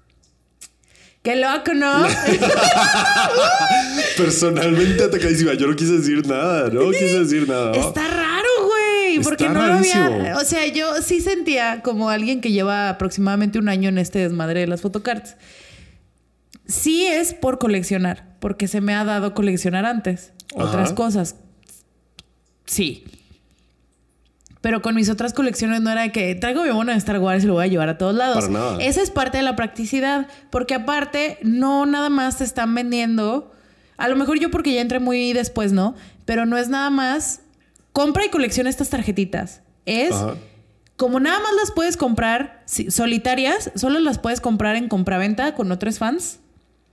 [1.23, 2.07] ¡Qué loco, no!
[4.17, 5.55] Personalmente atacadísima.
[5.55, 7.73] Yo no quise decir nada, no quise decir nada.
[7.73, 10.09] Está raro, güey, porque Está no lo había.
[10.09, 10.39] rarísimo.
[10.39, 14.61] O sea, yo sí sentía como alguien que lleva aproximadamente un año en este desmadre
[14.61, 15.37] de las photocards.
[16.67, 20.95] Sí es por coleccionar, porque se me ha dado coleccionar antes otras Ajá.
[20.95, 21.37] cosas.
[22.67, 23.05] Sí.
[24.61, 27.45] Pero con mis otras colecciones no era de que traigo mi mono de Star Wars
[27.45, 28.37] y lo voy a llevar a todos lados.
[28.47, 28.79] Para nada.
[28.83, 33.53] Esa es parte de la practicidad, porque aparte no nada más te están vendiendo,
[33.97, 35.95] a lo mejor yo porque ya entré muy después, ¿no?
[36.25, 37.41] Pero no es nada más
[37.93, 39.61] compra y colecciona estas tarjetitas.
[39.85, 40.35] Es Ajá.
[40.97, 45.71] como nada más las puedes comprar si- solitarias, solo las puedes comprar en compraventa con
[45.71, 46.41] otros fans.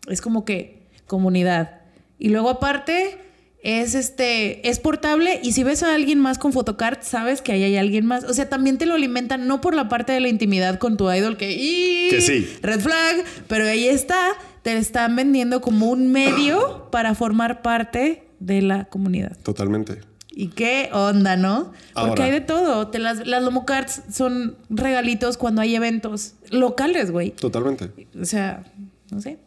[0.07, 1.79] Es como que comunidad.
[2.19, 3.17] Y luego aparte
[3.63, 7.63] es este es portable y si ves a alguien más con photocard sabes que ahí
[7.63, 8.25] hay alguien más.
[8.25, 11.09] O sea, también te lo alimentan no por la parte de la intimidad con tu
[11.11, 12.09] idol que ¡ih!
[12.09, 12.47] Que sí.
[12.61, 18.61] red flag, pero ahí está, te están vendiendo como un medio para formar parte de
[18.61, 19.37] la comunidad.
[19.43, 20.01] Totalmente.
[20.35, 21.71] ¿Y qué onda, no?
[21.93, 22.87] Porque hay de todo.
[22.87, 27.31] Te las, las Lomo Cards son regalitos cuando hay eventos locales, güey.
[27.31, 27.91] Totalmente.
[28.19, 28.63] O sea,
[29.11, 29.37] no sé.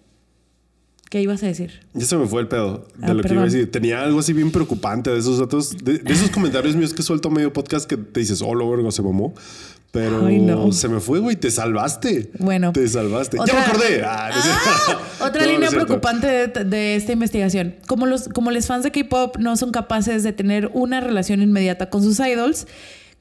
[1.11, 1.81] ¿Qué ibas a decir?
[1.95, 3.71] Ya se me fue el pedo de Ah, lo que iba a decir.
[3.71, 7.31] Tenía algo así bien preocupante de esos datos, de, de esos comentarios míos que suelto
[7.31, 9.33] medio podcast que te dices, oh, lo vergo, se mamó.
[9.93, 10.73] Pero Ay, no.
[10.73, 12.31] se me fue, güey, te salvaste.
[12.39, 12.73] Bueno.
[12.73, 13.39] Te salvaste.
[13.39, 14.03] Otra- ya me acordé.
[14.05, 14.41] Ah, no.
[14.43, 17.77] Ah, otra No, línea preocupante de, de esta investigación.
[17.87, 21.89] Como los, como los fans de K-pop no son capaces de tener una relación inmediata
[21.89, 22.67] con sus idols,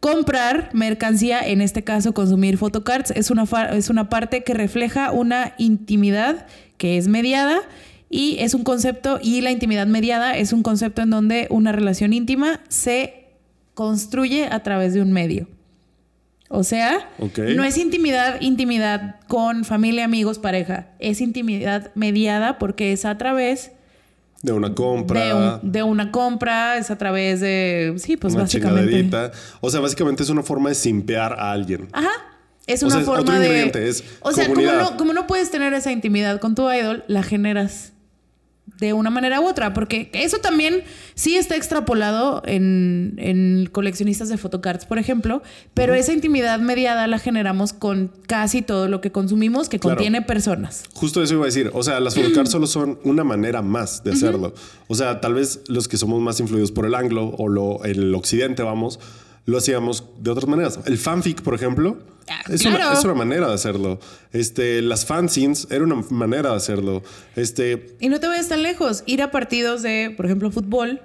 [0.01, 5.53] comprar mercancía, en este caso consumir photocards, es una, es una parte que refleja una
[5.57, 6.45] intimidad
[6.77, 7.59] que es mediada
[8.09, 12.13] y es un concepto, y la intimidad mediada es un concepto en donde una relación
[12.13, 13.25] íntima se
[13.73, 15.47] construye a través de un medio.
[16.47, 17.09] O sea,
[17.55, 20.87] no es intimidad, intimidad con familia, amigos, pareja.
[20.99, 23.71] Es intimidad mediada porque es a través
[24.43, 25.25] De una compra.
[25.25, 27.95] de, un- de una compra, es a través de.
[27.97, 29.31] Sí, pues una básicamente.
[29.59, 31.87] O sea, básicamente es una forma de simpear a alguien.
[31.91, 32.11] Ajá.
[32.67, 33.71] Es O una sea, forma de.
[33.87, 37.21] es o sea, como no, como no puedes tener esa intimidad con tu idol, la
[37.23, 37.91] generas
[38.79, 39.73] de una manera u otra.
[39.73, 45.43] Porque eso también sí está extrapolado en, en coleccionistas de photocards, por ejemplo.
[45.75, 49.95] Pero esa intimidad mediada la generamos con casi todo lo que consumimos que Claro.
[49.97, 50.83] contiene personas.
[50.93, 51.69] Justo eso iba a decir.
[51.73, 54.53] O sea, las photocards solo son una manera más de hacerlo.
[54.87, 58.13] O sea, tal vez los que somos más influidos por el anglo o lo, el
[58.15, 58.99] occidente, vamos,
[59.45, 60.79] lo hacíamos de otras maneras.
[60.85, 61.97] El fanfic, por ejemplo,
[62.27, 62.77] Ah, es, claro.
[62.77, 63.99] una, es una manera de hacerlo.
[64.33, 67.03] Este, las fanzines era una manera de hacerlo.
[67.35, 69.03] Este, Y no te vayas tan lejos.
[69.05, 71.01] Ir a partidos de, por ejemplo, fútbol.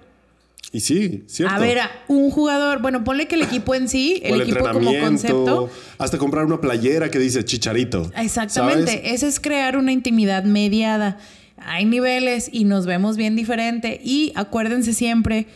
[0.72, 1.54] y sí, cierto.
[1.54, 2.80] A ver a un jugador.
[2.80, 5.68] Bueno, ponle que el equipo en sí, O el, equipo como concepto.
[5.98, 8.10] Hasta comprar una playera que dice chicharito.
[8.16, 8.92] Exactamente.
[8.92, 9.00] ¿sabes?
[9.04, 11.18] Ese es crear una intimidad mediada.
[11.58, 14.00] Hay niveles y nos vemos bien diferente.
[14.02, 15.46] Y acuérdense siempre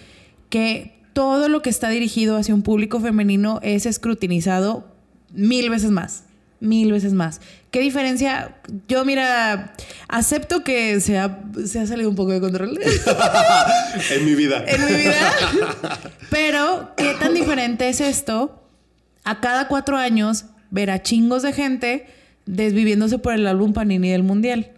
[0.50, 4.93] que todo lo que está dirigido hacia un público femenino es escrutinizado
[5.34, 6.24] mil veces más.
[6.60, 7.40] Mil veces más.
[7.70, 8.54] ¿Qué diferencia?
[8.88, 9.74] Yo, mira,
[10.08, 12.78] acepto que se ha, se ha salido un poco de control
[14.10, 14.64] en mi vida.
[14.66, 15.32] en mi vida.
[16.30, 18.62] Pero, ¿qué tan diferente es esto?
[19.24, 22.06] A cada cuatro años, ver a chingos de gente
[22.46, 24.70] desviviéndose por el álbum Panini del Mundial.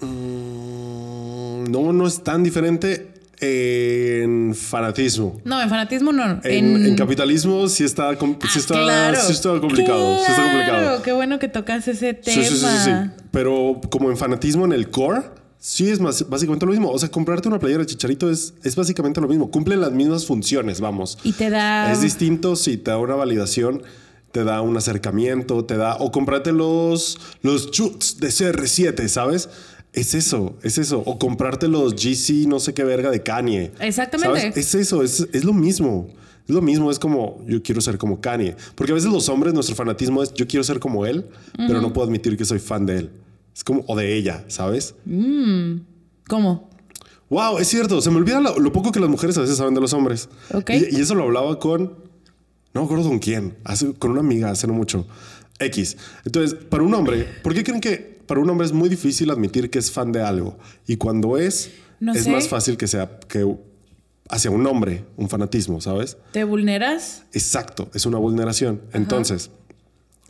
[0.00, 3.11] Mm, No, no es tan diferente
[3.42, 5.40] en fanatismo.
[5.44, 6.40] No, en fanatismo no.
[6.44, 9.18] En, en capitalismo sí está, sí Ah, está, claro.
[9.20, 10.16] sí está complicado.
[10.24, 10.78] Sí está complicado.
[10.80, 12.42] Claro, qué bueno que tocas ese tema.
[12.42, 12.90] Sí, sí, sí.
[13.32, 15.22] Pero como en fanatismo en el core,
[15.58, 16.90] sí es más, básicamente lo mismo.
[16.90, 19.50] O sea, comprarte una playera de chicharito es, es básicamente lo mismo.
[19.50, 21.18] Cumple las mismas funciones, vamos.
[21.24, 21.90] Y te da...
[21.92, 23.82] Es distinto si te da una validación,
[24.30, 25.96] te da un acercamiento, te da.
[25.96, 29.48] O comprarte los, los chuts de CR7, ¿sabes?
[29.92, 31.02] Es eso, es eso.
[31.04, 33.72] O comprarte los GC, no sé qué verga de Kanye.
[33.80, 34.40] Exactamente.
[34.40, 34.56] ¿sabes?
[34.56, 36.08] Es eso, es, es lo mismo.
[36.48, 38.56] Es lo mismo, es como yo quiero ser como Kanye.
[38.74, 41.26] Porque a veces los hombres, nuestro fanatismo es yo quiero ser como él,
[41.56, 43.10] pero no puedo admitir que soy fan de él.
[43.54, 44.94] Es como, o de ella, ¿sabes?
[46.26, 46.70] ¿Cómo?
[47.28, 48.00] Wow, es cierto.
[48.00, 50.28] Se me olvida lo, lo poco que las mujeres a veces saben de los hombres.
[50.52, 50.70] Ok.
[50.70, 51.94] Y, y eso lo hablaba con.
[52.74, 53.56] No me acuerdo con quién.
[53.64, 55.06] Hace, con una amiga hace no mucho.
[55.58, 55.96] X.
[56.24, 59.68] Entonces, para un hombre, ¿por qué creen que para un hombre es muy difícil admitir
[59.68, 60.56] que es fan de algo?
[60.86, 61.70] Y cuando es,
[62.00, 62.30] No es sé.
[62.30, 63.46] más fácil que sea que
[64.30, 66.16] hacia un hombre, un fanatismo, ¿sabes?
[66.32, 67.24] ¿Te vulneras?
[67.34, 68.80] Exacto, es una vulneración.
[68.94, 69.50] Entonces,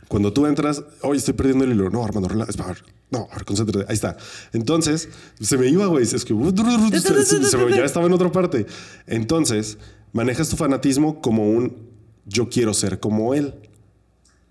[0.09, 1.91] cuando tú entras, oye, estoy perdiendo el hilo.
[1.91, 2.75] No, Armando, rela- es para-
[3.13, 3.87] No, concéntrate.
[3.89, 4.17] Ahí está.
[4.53, 5.09] Entonces,
[5.41, 6.03] se me iba, güey.
[6.03, 8.67] Es que se, me- ya estaba en otra parte.
[9.07, 9.79] Entonces,
[10.13, 11.89] manejas tu fanatismo como un
[12.27, 13.55] yo quiero ser como él.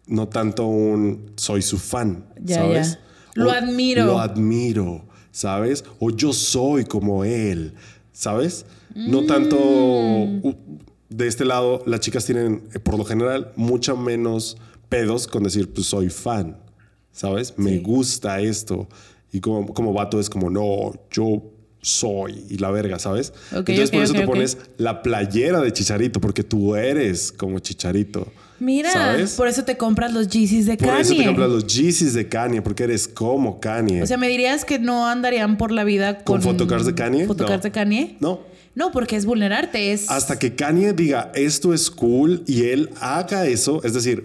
[0.07, 2.91] No tanto un soy su fan, Ya, ¿sabes?
[2.93, 2.99] ya.
[3.35, 4.05] Lo O admiro.
[4.05, 5.83] Lo admiro, ¿sabes?
[5.99, 7.73] O yo soy como él,
[8.11, 8.65] ¿sabes?
[8.93, 10.49] No tanto Mm.
[11.09, 14.57] de este lado, las chicas tienen, eh, por lo general, mucho menos
[14.89, 16.57] pedos con decir, pues soy fan,
[17.11, 17.53] ¿sabes?
[17.57, 18.87] Me gusta esto.
[19.31, 21.41] Y como, como vato es como, no, yo
[21.81, 23.33] soy y la verga, ¿sabes?
[23.51, 28.27] Entonces por eso te pones la playera de Chicharito, porque tú eres como Chicharito.
[28.61, 29.31] Mira, ¿sabes?
[29.33, 31.01] por eso te compras los Yeezys de Por Kanye.
[31.01, 34.03] eso te compras los Yeezys de Kanye, porque eres como Kanye.
[34.03, 36.35] O sea, ¿me dirías que no andarían por la vida con...
[36.35, 37.25] ¿Con photocards de Kanye?
[37.25, 37.63] ¿Photocards No.
[37.63, 38.17] de Kanye?
[38.19, 38.51] no.
[38.73, 40.09] No, porque es vulnerarte, es...
[40.09, 44.23] Hasta que Kanye diga esto es cool y él haga eso, es decir,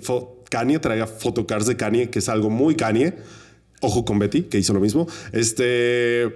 [0.50, 3.14] Kanye traiga photocards de Kanye, que es algo muy Kanye.
[3.80, 5.08] Ojo con Betty, que hizo lo mismo.
[5.32, 6.32] Este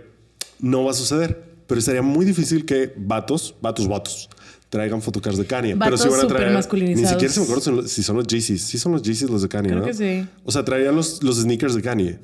[0.59, 4.29] no va a suceder, pero sería muy difícil que vatos, vatos, vatos
[4.71, 5.77] traigan photocards de Kanye.
[5.77, 6.53] pero sí van a traer.
[6.53, 8.63] Ni siquiera se me acuerdo si son los- si son los Yeezys.
[8.63, 9.87] Sí son los Yeezys los de Kanye, Creo ¿no?
[9.87, 10.27] que sí.
[10.45, 12.19] O sea, traían los, los sneakers de Kanye.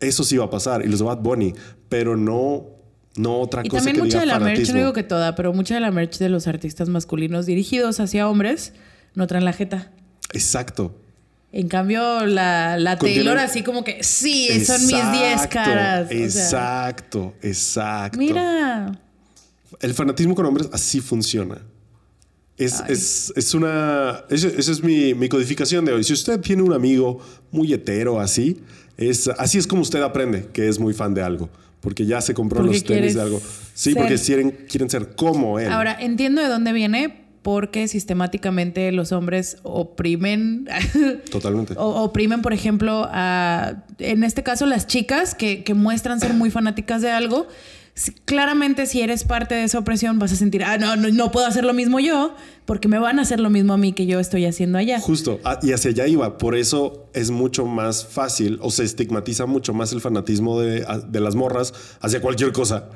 [0.00, 0.84] Eso sí va a pasar.
[0.84, 1.54] Y los de Bad Bunny.
[1.88, 2.66] Pero no,
[3.16, 5.34] no otra Y cosa también que mucha diga de la merch, no digo que toda,
[5.36, 8.72] pero mucha de la merch de los artistas masculinos dirigidos hacia hombres
[9.14, 9.92] no traen la jeta.
[10.32, 10.98] Exacto.
[11.52, 16.06] En cambio, la, la Taylor así como que, sí, son mis 10 Exacto, caras.
[16.06, 18.18] O sea, Exacto, exacto.
[18.18, 18.98] mira,
[19.80, 21.58] El fanatismo con hombres así funciona.
[22.56, 24.24] Es, es, es una.
[24.30, 26.04] Esa es mi, mi codificación de hoy.
[26.04, 27.18] Si usted tiene un amigo
[27.50, 28.60] muy hetero así,
[28.96, 31.48] es, así es como usted aprende que es muy fan de algo.
[31.80, 33.40] Porque ya se compró Porque los tenis de algo.
[33.74, 35.68] Sí, ser- porque quieren, quieren ser como él.
[35.70, 40.66] Ahora, entiendo de dónde viene porque sistemáticamente los hombres oprimen,
[41.30, 41.74] Totalmente.
[41.76, 46.50] o- oprimen, por ejemplo, a, en este caso, las chicas que, que muestran ser muy
[46.50, 47.48] fanáticas de algo.
[47.94, 51.30] Si- Claramente, si eres parte de esa opresión, vas a sentir, ah, no, no, no
[51.30, 52.34] puedo hacer lo mismo yo,
[52.64, 54.98] porque me van a hacer lo mismo a mí que yo estoy haciendo allá.
[55.00, 56.36] Justo, ah, y hacia allá iba.
[56.38, 60.98] Por eso es mucho más fácil o se estigmatiza mucho más el fanatismo de, a-
[60.98, 62.88] de las morras hacia cualquier cosa.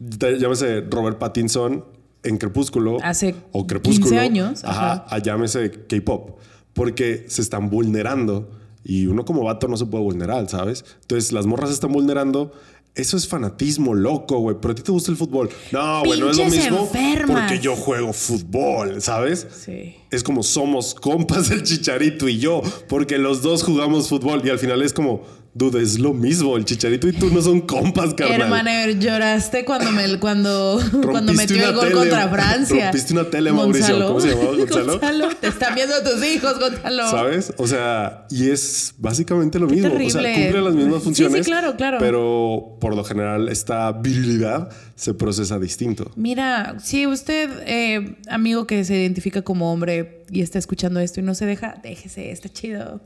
[0.00, 1.84] Llámese Robert Pattinson
[2.22, 2.98] en Crepúsculo.
[3.02, 4.06] Hace o Crepúsculo.
[4.10, 5.18] 15 años, Ajá, ajá.
[5.18, 6.38] llámese K-pop.
[6.72, 8.50] Porque se están vulnerando
[8.84, 10.84] y uno como vato no se puede vulnerar, ¿sabes?
[11.02, 12.52] Entonces las morras se están vulnerando.
[12.96, 14.56] Eso es fanatismo loco, güey.
[14.60, 15.50] Pero a ti te gusta el fútbol.
[15.70, 17.42] No, güey, no es lo mismo enfermas.
[17.42, 19.46] porque yo juego fútbol, ¿sabes?
[19.64, 19.96] Sí.
[20.10, 24.58] es como somos compas el chicharito y yo, porque los dos jugamos fútbol y al
[24.58, 25.22] final es como,
[25.56, 28.42] dude, es lo mismo, el chicharito y tú no son compas, carnal.
[28.42, 31.94] Hermano, lloraste cuando me cuando, cuando metió el gol tele.
[31.94, 32.84] contra Francia.
[32.84, 34.06] Rompiste una tele, Mauricio.
[34.06, 34.50] ¿Cómo se llamaba?
[34.56, 35.28] ¿Gonzalo?
[35.40, 37.10] te están viendo tus hijos, Gonzalo.
[37.10, 37.54] ¿Sabes?
[37.56, 39.88] O sea, y es básicamente lo mismo.
[39.88, 41.46] O sea, cumple las mismas Sí, funciones.
[41.46, 41.98] sí, claro, claro.
[42.00, 46.10] Pero por lo general, esta virilidad se procesa distinto.
[46.16, 51.22] Mira, si usted, eh, amigo que se identifica como hombre y está escuchando esto y
[51.22, 53.00] no se deja, déjese, está chido.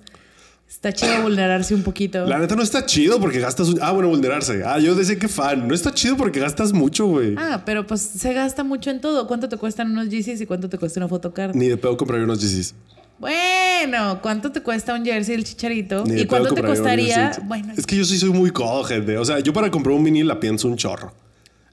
[0.71, 2.25] Está chido vulnerarse un poquito.
[2.27, 3.69] La neta no está chido porque gastas.
[3.69, 4.63] un- Ah, bueno, vulnerarse.
[4.65, 5.67] Ah, yo decía que fan.
[5.67, 7.35] No está chido porque gastas mucho, güey.
[7.37, 9.27] Ah, pero pues se gasta mucho en todo.
[9.27, 11.55] ¿Cuánto te cuestan unos Yeezys y cuánto te cuesta una photocard?
[11.57, 12.75] Ni de pedo compraría unos Yeezys.
[13.19, 16.05] Bueno, ¿cuánto te cuesta un jersey del chicharito?
[16.07, 17.33] Ni de ¿Y cuánto te costaría?
[17.45, 19.19] Bueno, Es que yo sí soy muy codo, gente.
[19.19, 21.13] O sea, yo para comprar un vinil la pienso un chorro.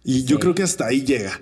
[0.03, 1.39] Y yo creo que hasta ahí llega.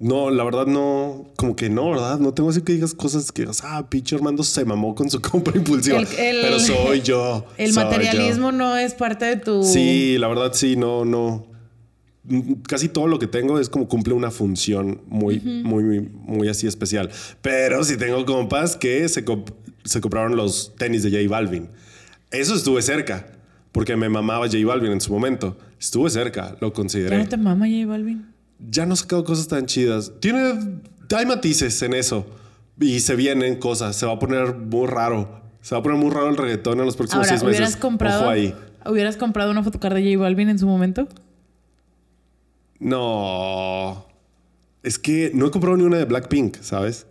[0.00, 2.18] No, la verdad no, como que no, ¿verdad?
[2.18, 5.20] No tengo así que digas cosas que digas, ah, pinche Armando se mamó con su
[5.22, 5.98] compra impulsiva.
[5.98, 7.46] El- el- Pero soy yo.
[7.56, 7.88] el soy yo.
[7.90, 9.62] materialismo no es parte de tu.
[9.62, 11.46] Sí, la verdad sí, no, no.
[12.66, 16.66] Casi todo lo que tengo es como cumple una función muy, muy, muy, muy así
[16.66, 17.10] especial.
[17.42, 19.52] Pero sí tengo compas que se, comp-
[19.84, 21.68] se compraron los tenis de J Balvin.
[22.30, 23.26] Eso estuve cerca,
[23.72, 25.56] porque me mamaba J Balvin en su momento.
[25.78, 27.18] Estuve cerca, lo ¿Ya consideré.
[27.18, 28.26] no te mama J Balvin?
[28.58, 30.12] Ya no sacado cosas tan chidas.
[30.20, 30.80] Tiene,
[31.14, 32.26] hay matices en eso.
[32.80, 33.94] Y se vienen cosas.
[33.96, 35.42] Se va a poner muy raro.
[35.60, 37.58] Se va a poner muy raro el reggaetón en los próximos Ahora, seis meses.
[37.58, 38.54] ¿hubieras comprado, Ojo ahí.
[38.86, 41.08] ¿hubieras comprado una photocard de J Balvin en su momento?
[42.78, 44.06] No.
[44.82, 47.06] Es que no he comprado ni una de Blackpink, ¿sabes?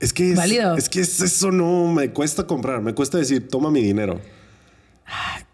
[0.00, 0.38] Es que es, Mm.
[0.38, 0.76] Válido.
[0.76, 4.20] es que es eso no me cuesta comprar, me cuesta decir, toma mi dinero.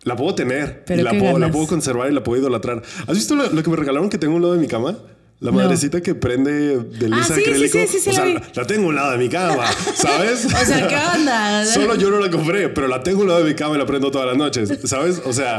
[0.04, 1.50] La puedo tener y la puedo, la ganas.
[1.52, 2.82] puedo conservar y la puedo idolatrar.
[3.06, 4.96] ¿Has visto lo, lo que me regalaron que tengo a un lado de mi cama?
[5.40, 5.56] La No.
[5.58, 7.78] madrecita que prende de luz Ah, sí, acrílico.
[7.78, 9.64] sí, sí, sí, o la sea, la, la tengo a un lado de mi cama,
[9.94, 10.44] ¿sabes?
[10.46, 11.64] O sea, ¿qué onda?
[11.66, 13.78] Solo yo no la compré, pero la tengo a un lado de mi cama y
[13.78, 15.20] la prendo todas las noches, ¿sabes?
[15.24, 15.56] O sea,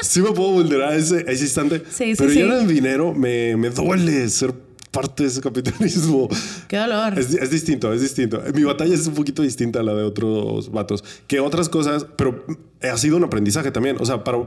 [0.00, 1.82] sí me puedo vulnerar a ese, a ese instante.
[1.88, 4.52] Sí, sí, pero ya en el dinero me, me duele ser
[4.92, 6.28] parte de ese capitalismo.
[6.68, 7.18] Qué dolor.
[7.18, 8.40] Es, es distinto, es distinto.
[8.54, 11.02] Mi batalla es un poquito distinta a la de otros vatos.
[11.26, 12.44] Que otras cosas, pero
[12.80, 13.96] ha sido un aprendizaje también.
[13.98, 14.38] O sea, para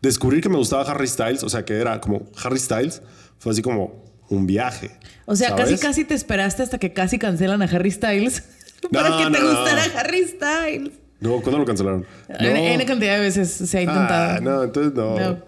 [0.00, 3.02] descubrir que me gustaba Harry Styles, o sea, que era como Harry Styles,
[3.38, 4.90] fue así como un viaje.
[5.26, 5.80] O sea, casi ¿sabes?
[5.80, 8.42] casi te esperaste hasta que casi cancelan a Harry Styles
[8.92, 9.60] para No, que te no, no.
[9.60, 10.92] gustara Harry Styles.
[11.20, 12.06] No, ¿cuándo lo cancelaron?
[12.28, 14.36] En, en cantidad de veces se ha intentado.
[14.36, 15.38] Ah, no, entonces no.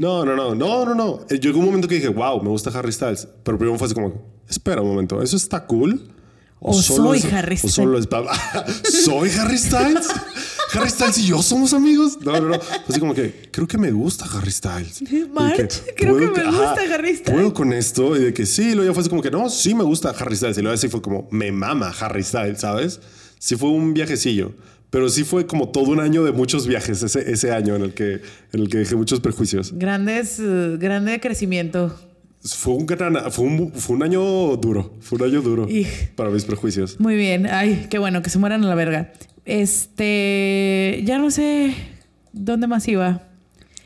[0.00, 0.24] No.
[0.24, 1.20] No, no, no, no, no, no.
[1.28, 3.28] Eh, Llegó un momento que dije, wow, me gusta Harry Styles.
[3.44, 4.12] Pero primero fue así como,
[4.48, 6.10] espera un momento, ¿eso está cool?
[6.58, 8.06] O soy es- Harry O solo es
[9.04, 10.08] ¿Soy Harry Styles?
[10.74, 12.18] ¿Harry Styles y yo somos amigos?
[12.20, 12.60] No, no, no.
[12.60, 15.02] Fue así como que, creo que me gusta Harry Styles.
[15.34, 17.32] March, que, creo ¿puedo que me gusta Harry Styles.
[17.32, 18.16] ¿Puedo con esto?
[18.16, 20.36] Y de que sí, luego ya fue así como que, no, sí me gusta Harry
[20.36, 20.58] Styles.
[20.58, 23.00] Y luego así fue como, me mama Harry Styles, ¿sabes?
[23.38, 24.52] Sí fue un viajecillo.
[24.90, 27.94] Pero sí fue como todo un año de muchos viajes, ese, ese año en el,
[27.94, 28.14] que,
[28.52, 29.72] en el que dejé muchos prejuicios.
[29.78, 31.96] Grandes, eh, grande crecimiento.
[32.42, 34.20] Fue un, gran, fue, un, fue un año
[34.56, 34.94] duro.
[35.00, 35.86] Fue un año duro Y-
[36.16, 36.98] para mis prejuicios.
[36.98, 37.46] Muy bien.
[37.46, 39.12] Ay, qué bueno, que se mueran a la verga.
[39.44, 41.02] Este.
[41.04, 41.74] Ya no sé
[42.32, 43.22] dónde más iba.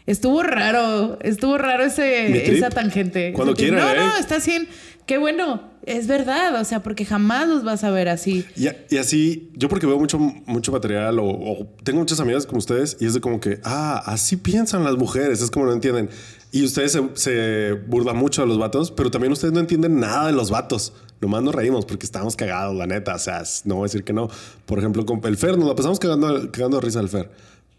[0.07, 1.19] Estuvo raro.
[1.23, 3.33] Estuvo raro ese, esa tangente.
[3.33, 3.97] Cuando quiera, No, ¿eh?
[3.97, 4.69] no, está bien.
[5.07, 5.75] Qué bueno.
[5.87, 6.61] Es verdad.
[6.61, 8.45] O sea, porque jamás los vas a ver así.
[8.57, 12.59] Y, y así, yo porque veo mucho, mucho material o, o tengo muchas amigas como
[12.59, 16.09] ustedes y es de como que, ah, así piensan las mujeres, es como no entienden.
[16.53, 20.29] Y ustedes se, se burlan mucho de los vatos, pero también ustedes no entienden nada
[20.29, 20.93] de los vatos.
[21.21, 23.17] Nomás nos reímos porque estamos cagados, la neta.
[23.17, 24.29] O sea, no voy a decir que no.
[24.65, 27.31] Por ejemplo, con el Fer, nos la pasamos cagando, cagando de risa al Fer.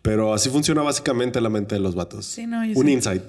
[0.01, 2.25] Pero así funciona básicamente la mente de los vatos.
[2.25, 3.23] Sí, no, Un insight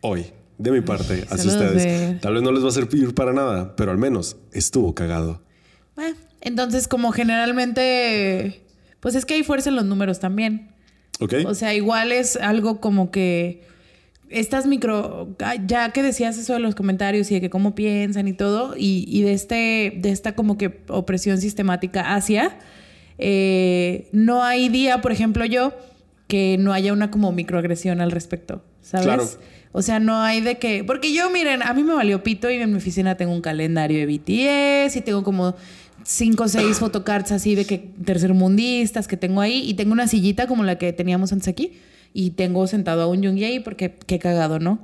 [0.00, 0.26] hoy,
[0.60, 2.20] de mi parte, hacia ustedes.
[2.20, 5.42] Tal vez no les va a servir para nada, pero al menos estuvo cagado.
[5.96, 8.62] Bueno, entonces, como generalmente.
[9.00, 10.72] Pues es que hay fuerza en los números también.
[11.20, 11.34] ¿Ok?
[11.46, 13.62] O sea, igual es algo como que
[14.28, 18.28] estas micro, ah, ya que decías eso de los comentarios y de que cómo piensan
[18.28, 22.58] y todo, y, y de este, de esta como que opresión sistemática hacia,
[23.18, 25.72] eh, no hay día, por ejemplo, yo,
[26.28, 29.06] que no haya una como microagresión al respecto, ¿sabes?
[29.06, 29.24] Claro.
[29.72, 30.82] O sea, no hay de que.
[30.84, 33.98] Porque yo, miren, a mí me valió pito y en mi oficina tengo un calendario
[33.98, 35.54] de BTS y tengo como
[36.04, 40.46] cinco o seis photocards así de que tercermundistas que tengo ahí y tengo una sillita
[40.46, 41.72] como la que teníamos antes aquí
[42.12, 44.78] y tengo sentado a un Jung ahí porque qué cagado, ¿no?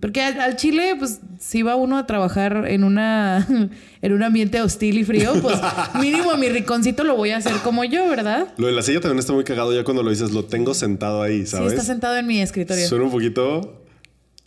[0.00, 3.46] Porque al, al Chile, pues, si va uno a trabajar en una
[4.02, 5.58] en un ambiente hostil y frío, pues
[6.00, 8.48] mínimo a mi riconcito lo voy a hacer como yo, ¿verdad?
[8.56, 11.20] Lo de la silla también está muy cagado ya cuando lo dices, lo tengo sentado
[11.20, 11.72] ahí, Sí, ¿sabes?
[11.74, 12.88] está sentado en mi escritorio.
[12.88, 13.82] Suena un poquito.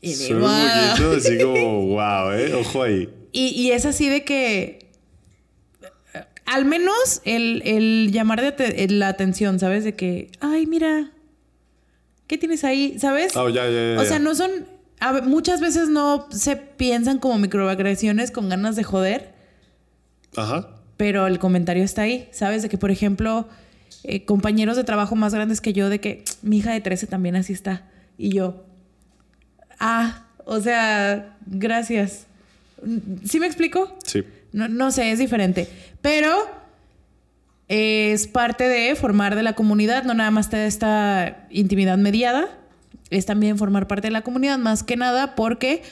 [0.05, 2.53] Y un poquito así como, wow, ¿eh?
[2.55, 3.09] Ojo ahí.
[3.31, 4.91] Y, y es así de que.
[6.45, 9.85] Al menos el, el llamar de la atención, ¿sabes?
[9.85, 11.13] De que, ay, mira,
[12.27, 12.99] ¿qué tienes ahí?
[12.99, 13.37] ¿Sabes?
[13.37, 14.51] Ah, ya, ya, ya, o sea, no son.
[14.99, 19.33] a muchas veces no se piensan como microagresiones con ganas de joder,
[20.35, 20.67] Ajá.
[20.97, 22.61] pero el comentario está ahí, ¿sabes?
[22.61, 23.47] De que, por ejemplo,
[24.03, 27.37] eh, compañeros de trabajo más grandes que yo, de que mi hija de 13 también
[27.37, 27.89] así está.
[28.17, 28.65] Y yo,
[29.83, 32.25] ah, o sea, gracias.
[33.25, 33.95] ¿Sí me explico?
[34.05, 34.23] Sí.
[34.51, 35.67] No, no sé, es diferente.
[36.01, 36.33] Pero
[37.67, 42.47] es parte de formar de la comunidad, no nada más de esta intimidad mediada,
[43.09, 45.83] es también formar parte de la comunidad, más que nada porque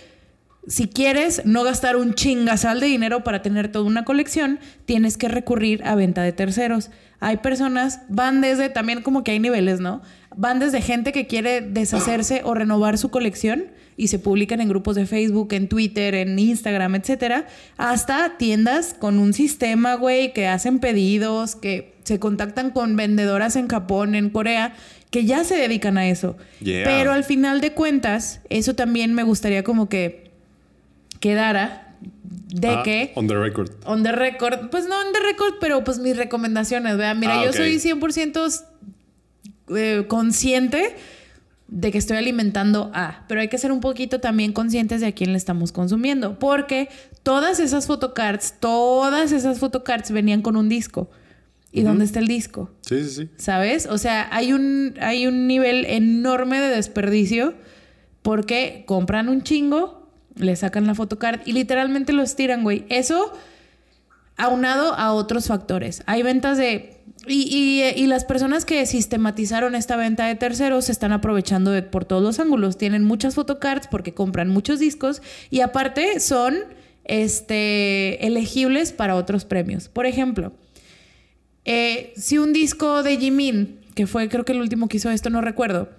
[0.68, 5.28] si quieres no gastar un chingasal de dinero para tener toda una colección, tienes que
[5.28, 6.92] recurrir a venta de terceros.
[7.20, 10.02] Hay personas, van desde, también como que hay niveles, ¿no?
[10.36, 13.66] Van desde gente que quiere deshacerse o renovar su colección
[13.98, 19.20] y se publican en grupos de Facebook, en Twitter, en Instagram, etcétera, hasta tiendas con
[19.20, 24.74] un sistema, güey, que hacen pedidos, que se contactan con vendedoras en Japón, en Corea,
[25.10, 26.38] que ya se dedican a eso.
[26.62, 26.86] Yeah.
[26.86, 30.32] Pero al final de cuentas, eso también me gustaría como que
[31.20, 31.96] quedara
[32.54, 33.70] de Ah, que On the record.
[33.86, 37.16] on the record, pues no on the record, pero pues mis recomendaciones, ¿verdad?
[37.16, 38.66] Mira, Ah, yo soy 100%
[39.76, 40.96] eh, consciente
[41.68, 45.12] de que estoy alimentando a, pero hay que ser un poquito también conscientes de a
[45.14, 46.90] quién le estamos consumiendo, porque
[47.24, 51.10] todas esas photocards, todas esas photocards venían con un disco.
[51.74, 52.70] ¿Y dónde está el disco?
[52.82, 53.30] Sí, sí, sí.
[53.38, 53.88] ¿Sabes?
[53.90, 57.54] O sea, hay un, hay un nivel enorme de desperdicio
[58.22, 62.86] porque compran un chingo, le sacan la photocard y literalmente los tiran, güey.
[62.90, 63.32] Eso
[64.36, 66.04] aunado a otros factores.
[66.08, 67.01] Hay ventas de...
[67.28, 71.84] Y, y- y las personas que sistematizaron esta venta de terceros se están aprovechando de,
[71.84, 72.78] por todos los ángulos.
[72.78, 76.56] Tienen muchas photocards porque compran muchos discos y aparte son
[77.06, 79.88] este, elegibles para otros premios.
[79.88, 80.52] Por ejemplo,
[81.66, 85.30] eh, si un disco de Jimin, que fue creo que el último que hizo esto,
[85.30, 85.90] no recuerdo,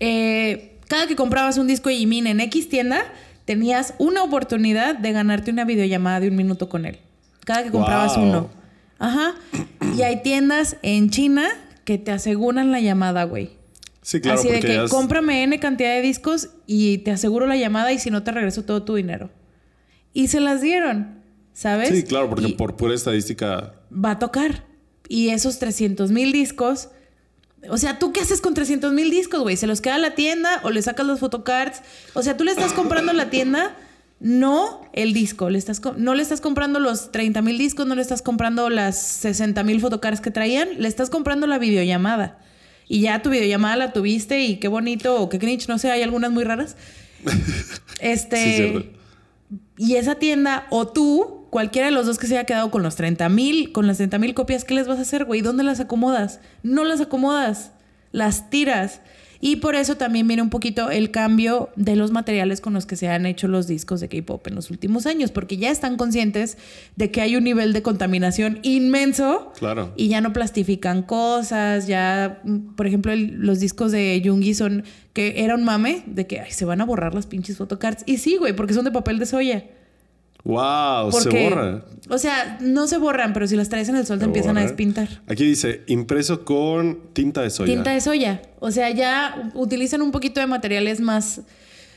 [0.00, 3.02] eh, cada que comprabas un disco de Jimin en X tienda,
[3.44, 6.98] tenías una oportunidad de ganarte una videollamada de un minuto con él.
[7.44, 8.24] Cada que comprabas Wow.
[8.28, 8.50] uno.
[8.98, 9.34] Ajá.
[9.96, 11.48] Y hay tiendas en China
[11.84, 13.50] que te aseguran la llamada, güey.
[14.02, 17.56] Sí, claro, Así de que es- cómprame N cantidad de discos y te aseguro la
[17.56, 19.30] llamada y si no te regreso todo tu dinero.
[20.12, 21.20] Y se las dieron,
[21.52, 21.90] ¿sabes?
[21.90, 23.74] Sí, claro, porque Y- por pura estadística.
[23.92, 24.64] va a tocar.
[25.08, 26.88] Y esos 300 mil discos.
[27.68, 29.56] O sea, ¿tú qué haces con 300 mil discos, güey?
[29.56, 31.80] ¿Se los queda a la tienda o le sacas los photocards?
[32.14, 33.76] O sea, tú le estás comprando a la tienda,
[34.24, 35.50] no el disco.
[35.50, 38.70] Le estás co- no le estás comprando los 30 mil discos, no le estás comprando
[38.70, 42.38] las 60 mil photocards que traían, le estás comprando la videollamada.
[42.88, 46.02] Y ya tu videollamada la tuviste y qué bonito o qué cringe, no sé, hay
[46.02, 46.76] algunas muy raras.
[48.00, 48.56] Este.
[48.56, 48.90] Sí.
[49.78, 52.96] Y esa tienda o tú, cualquiera de los dos que se haya quedado con los
[52.96, 55.40] 30 mil, con las 30 mil copias, ¿qué les vas a hacer, güey?
[55.40, 56.40] ¿Dónde las acomodas?
[56.62, 57.72] No las acomodas,
[58.12, 59.00] las tiras.
[59.44, 62.94] Y por eso también viene un poquito el cambio de los materiales con los que
[62.94, 66.56] se han hecho los discos de K-pop en los últimos años, porque ya están conscientes
[66.94, 69.92] de que hay un nivel de contaminación inmenso Claro.
[69.96, 74.84] y ya no plastifican cosas, ya, mm, por ejemplo, el- los discos de Jungi son
[75.12, 78.04] que era un mame de que ay, se van a borrar las pinches photocards.
[78.06, 79.64] Y sí, güey, porque son de papel de soya.
[80.44, 81.84] Wow, Porque, se borra.
[82.08, 84.58] O sea, no se borran, pero si las traes en el sol te Se empiezan
[84.58, 85.08] a despintar.
[85.28, 87.72] Aquí dice impreso con tinta de soya.
[87.72, 88.42] Tinta de soya.
[88.58, 91.42] O sea, ya utilizan un poquito de materiales más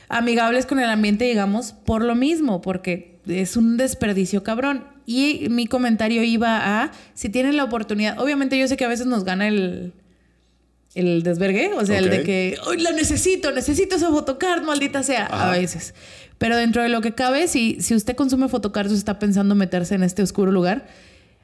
[0.07, 4.83] amigables con el ambiente, digamos, por lo mismo, porque es un desperdicio cabrón.
[5.07, 9.07] Y mi comentario iba a, si tienen la oportunidad, obviamente yo sé que a veces
[9.07, 9.93] nos gana el,
[10.95, 15.25] el desvergue, o sea, el de que, hoy la necesito, necesito esa photocard, maldita sea,
[15.25, 15.51] Ajá.
[15.51, 15.93] a veces.
[16.37, 19.95] Pero dentro de lo que cabe, si, si usted consume photocards o está pensando meterse
[19.95, 20.87] en este oscuro lugar,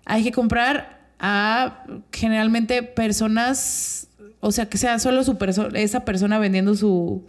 [0.05, 4.07] hay que comprar a generalmente personas,
[4.39, 7.25] o sea, que sea solo su perso- esa persona vendiendo su,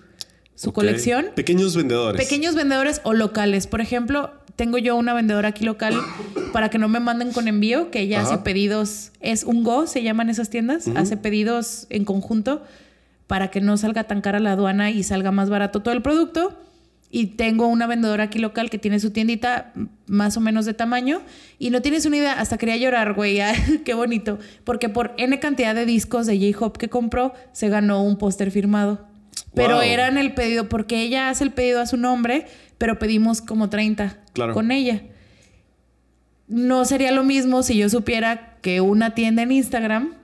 [0.54, 1.26] su colección.
[1.34, 2.20] Pequeños vendedores.
[2.20, 3.66] Pequeños vendedores o locales.
[3.66, 5.94] Por ejemplo, tengo yo una vendedora aquí local
[6.52, 8.34] para que no me manden con envío, que ella Ajá.
[8.34, 12.62] hace pedidos, es un Go, se llaman esas tiendas, hace pedidos en conjunto
[13.26, 16.58] para que no salga tan cara la aduana y salga más barato todo el producto.
[17.14, 19.72] Y tengo una vendedora aquí local que tiene su tiendita
[20.06, 21.20] más o menos de tamaño.
[21.58, 23.40] Y no tienes una idea, hasta quería llorar, güey.
[23.40, 24.38] Ay, Qué bonito.
[24.64, 29.11] Porque por N cantidad de discos de J-Hop que compró, se ganó un póster firmado.
[29.54, 29.82] Pero Wow.
[29.82, 32.46] eran el pedido, porque ella hace el pedido a su nombre,
[32.78, 34.54] pero pedimos como 30 Claro.
[34.54, 35.02] con ella.
[36.48, 40.14] No sería lo mismo si yo supiera que una tienda en Instagram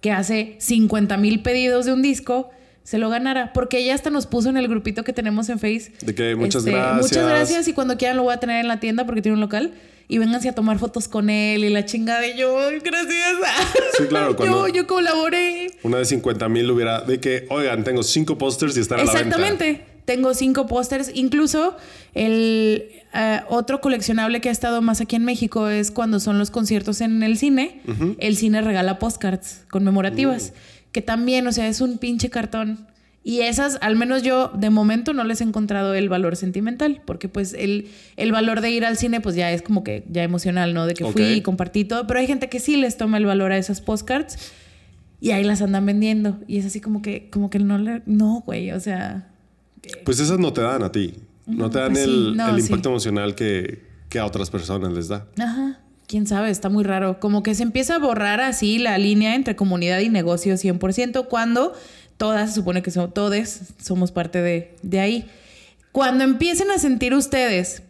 [0.00, 2.50] que hace 50 mil pedidos de un disco
[2.82, 3.52] se lo ganara.
[3.52, 5.92] Porque ella hasta nos puso en el grupito que tenemos en Face.
[6.02, 7.02] De que muchas este, gracias.
[7.02, 9.40] Muchas gracias y cuando quieran lo voy a tener en la tienda porque tiene un
[9.40, 9.72] local.
[10.08, 13.14] Y vénganse a tomar fotos con él y la chingada de yo, "Ay, gracias.
[13.96, 15.70] Sí, claro, cuando- yo, yo colaboré.
[15.84, 19.12] Una de 50 mil hubiera de que, oigan, tengo cinco pósters y están a la
[19.12, 19.28] venta.
[19.36, 19.84] Exactamente.
[20.06, 21.12] Tengo cinco pósters.
[21.14, 21.76] Incluso
[22.14, 26.50] el eh, otro coleccionable que ha estado más aquí en México es cuando son los
[26.50, 27.80] conciertos en el cine.
[28.18, 30.52] El cine regala postcards conmemorativas.
[30.92, 32.86] Que también, o sea, es un pinche cartón.
[33.22, 37.28] Y esas, al menos yo de momento no les he encontrado el valor sentimental, porque
[37.28, 40.72] pues el, el valor de ir al cine pues ya es como que ya emocional,
[40.72, 40.86] ¿no?
[40.86, 43.52] De que fui y compartí todo, pero hay gente que sí les toma el valor
[43.52, 44.38] a esas postcards
[45.20, 46.38] y ahí las andan vendiendo.
[46.48, 49.28] Y es así como que, como que no le, no, güey, o sea,
[50.04, 51.14] Pues esas no te dan a ti.
[51.46, 52.68] No te dan Pues sí, el, no, el sí.
[52.68, 55.26] impacto emocional que, que a otras personas les da.
[55.38, 55.79] Ajá.
[56.10, 57.20] Quién sabe, está muy raro.
[57.20, 61.72] Como que se empieza a borrar así la línea entre comunidad y negocio 100% cuando
[62.16, 63.12] todas, se supone que son
[63.80, 65.30] somos parte de, de ahí.
[65.92, 67.84] Cuando empiecen a sentir ustedes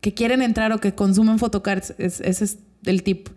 [0.00, 3.28] que quieren entrar o que consumen photocards, es- ese es el tip,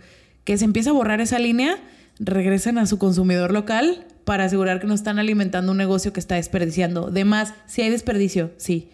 [0.46, 1.78] que se empieza a borrar esa línea,
[2.18, 6.38] regresen a su consumidor local para asegurar que no están alimentando un negocio que está
[6.38, 7.12] desperdiciando.
[7.12, 8.90] De más, si hay desperdicio, sí.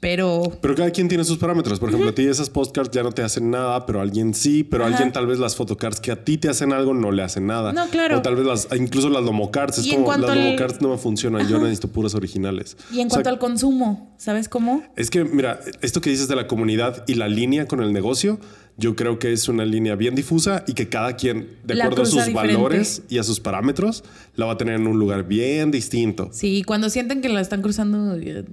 [0.00, 1.80] Pero Pero cada quien tiene sus parámetros.
[1.80, 4.62] Por ejemplo, a ti esas postcards ya no te hacen nada, pero a alguien sí.
[4.62, 7.22] Pero a alguien tal vez las photocards que a ti te hacen algo no le
[7.22, 7.72] hacen nada.
[7.72, 8.18] No, claro.
[8.18, 9.78] O tal vez las, incluso las lomocards.
[9.78, 11.48] Es Y como las al- lomocards no me funcionan.
[11.48, 12.76] Yo necesito puras originales.
[12.92, 14.84] Y en O sea, cuanto al consumo, ¿sabes cómo?
[14.94, 18.38] Es que, mira, esto que dices de la comunidad y la línea con el negocio,
[18.76, 22.04] yo creo que es una línea bien difusa y que cada quien, de La acuerdo
[22.04, 22.54] a sus diferente.
[22.54, 24.04] valores y a sus parámetros,
[24.36, 26.28] la va a tener en un lugar bien distinto.
[26.32, 28.44] Sí, cuando sienten que la están cruzando, eh,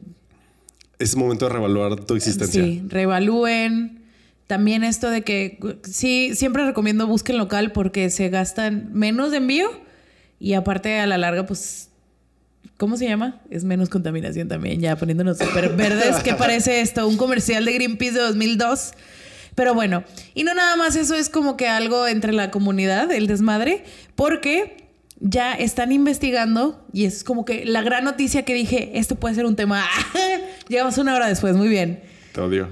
[1.00, 2.64] Es momento de revaluar tu existencia.
[2.64, 4.02] sí, reevalúen.
[4.48, 9.70] También esto de que sí, siempre recomiendo busquen local porque se gastan menos de envío
[10.39, 11.89] y aparte a la larga, pues,
[12.78, 13.41] ¿cómo se llama?
[13.50, 16.18] Es menos contaminación también, ya poniéndonos súper verdes.
[16.18, 17.08] ¿Qué parece esto?
[17.08, 18.91] Un comercial de Greenpeace de 2002.
[19.55, 20.04] Pero bueno,
[20.34, 23.84] y no nada más eso es como que algo entre la comunidad, el desmadre,
[24.16, 24.84] porque
[25.20, 29.46] ya están investigando y es como que la gran noticia que dije, esto puede ser
[29.46, 29.83] un tema.
[30.67, 32.01] Llegamos una hora después, muy bien.
[32.33, 32.67] Te odio.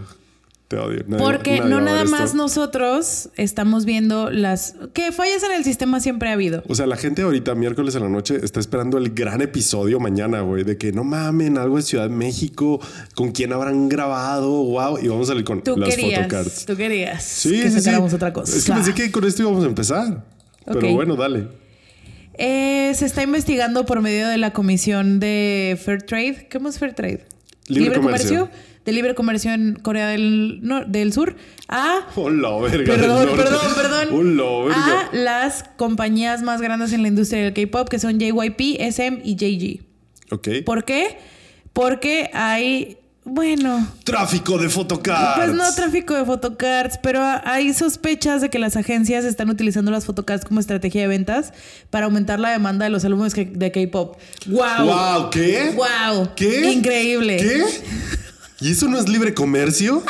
[0.68, 1.04] Te odio.
[1.08, 2.12] Nadie- Porque nadie no a nada esto.
[2.18, 4.76] más nosotros estamos viendo las...
[4.94, 6.64] Que fallas en el sistema siempre ha habido.
[6.68, 10.42] O sea, la gente ahorita, miércoles en la noche, está esperando el gran episodio mañana,
[10.42, 12.80] güey, de que no mamen, algo de Ciudad de México,
[13.14, 16.66] con quién habrán grabado, wow, y vamos a salir con Tú las querías, photocards.
[16.66, 17.90] tú querías Sí, que sí, sí.
[17.94, 18.58] otra cosa.
[18.58, 20.26] Es que pensé que con esto íbamos a empezar.
[20.66, 21.48] Pero bueno, dale.
[22.36, 26.48] Eh, se está investigando por medio de la Comisión de Fair Trade.
[26.52, 27.26] ¿Cómo es Fair Trade?
[27.68, 28.50] Libre comercio.
[28.86, 31.38] De libre comercio en Corea del, Sur
[31.70, 32.96] a Hola, verga.
[32.96, 34.08] Perdón, del perdón, perdón.
[34.12, 35.00] Hola, verga.
[35.00, 39.36] a las compañías más grandes en la industria del K-pop, que son JYP, SM y
[39.36, 39.86] JG.
[40.34, 40.50] Ok.
[40.66, 41.18] ¿Por qué?
[41.72, 45.36] Porque hay Bueno, Tráfico de photocards.
[45.38, 50.06] pues no tráfico de photocards, pero hay sospechas de que las agencias están utilizando las
[50.06, 51.54] photocards como estrategia de ventas
[51.90, 54.18] para aumentar la demanda de los álbumes que- de K-pop.
[54.48, 54.86] ¡Wow!
[54.86, 55.74] Wow, ¿qué?
[55.74, 56.32] ¡Wow!
[56.36, 56.72] ¿Qué?
[56.72, 57.38] Increíble.
[57.38, 57.64] ¿Qué?
[58.60, 60.04] ¿Y eso no es libre comercio?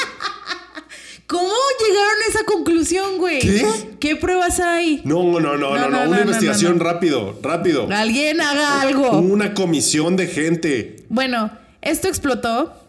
[1.27, 1.53] ¿Cómo
[1.87, 3.39] llegaron a esa conclusión, güey?
[3.39, 3.65] ¿Qué?
[3.99, 5.01] ¿Qué pruebas hay?
[5.05, 7.87] No, no, no, no, no, no, una investigación rápido, rápido.
[7.91, 9.19] Alguien haga algo.
[9.19, 10.97] Una comisión de gente.
[11.09, 12.79] Bueno, esto explotó.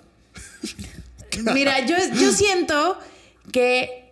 [1.54, 2.98] Mira, yo, yo siento
[3.52, 4.02] que,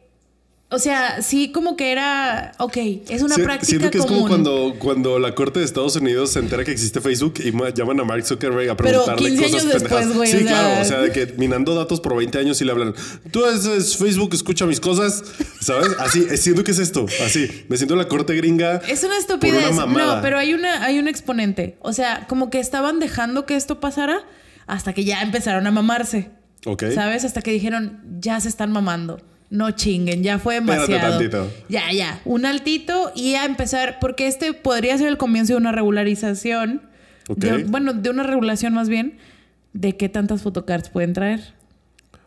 [0.70, 2.76] o sea, sí como que era, ok,
[3.10, 6.30] es una Si- práctica Siento que es como cuando, cuando la corte de Estados Unidos
[6.32, 9.42] se entera que existe Facebook y ma- llaman a Mark Zuckerberg a Pero preguntarle 15
[9.44, 10.16] cosas años después, pendejas.
[10.16, 10.80] güey, Sí, o sea- claro.
[10.80, 12.94] O sea, de que minando datos por 20 años y le hablan.
[13.30, 15.22] Tú es, es Facebook, escucha mis cosas.
[15.60, 15.88] ¿Sabes?
[15.98, 17.04] Así, siento que es esto.
[17.24, 17.64] Así.
[17.68, 18.76] Me siento en la corte gringa.
[18.88, 19.70] Es una estupidez.
[19.72, 21.76] Una no, pero hay una, hay un exponente.
[21.80, 24.24] O sea, como que estaban dejando que esto pasara
[24.66, 26.30] hasta que ya empezaron a mamarse.
[26.94, 27.24] ¿Sabes?
[27.24, 29.20] Hasta que dijeron, ya se están mamando.
[29.50, 31.10] No chinguen, ya fue demasiado.
[31.18, 31.50] tantito.
[31.68, 32.20] Ya, ya.
[32.24, 36.82] Un altito y a empezar, porque este podría ser el comienzo de una regularización.
[37.36, 39.18] De- bueno, de una regulación más bien,
[39.74, 41.52] de qué tantas photocards pueden traer.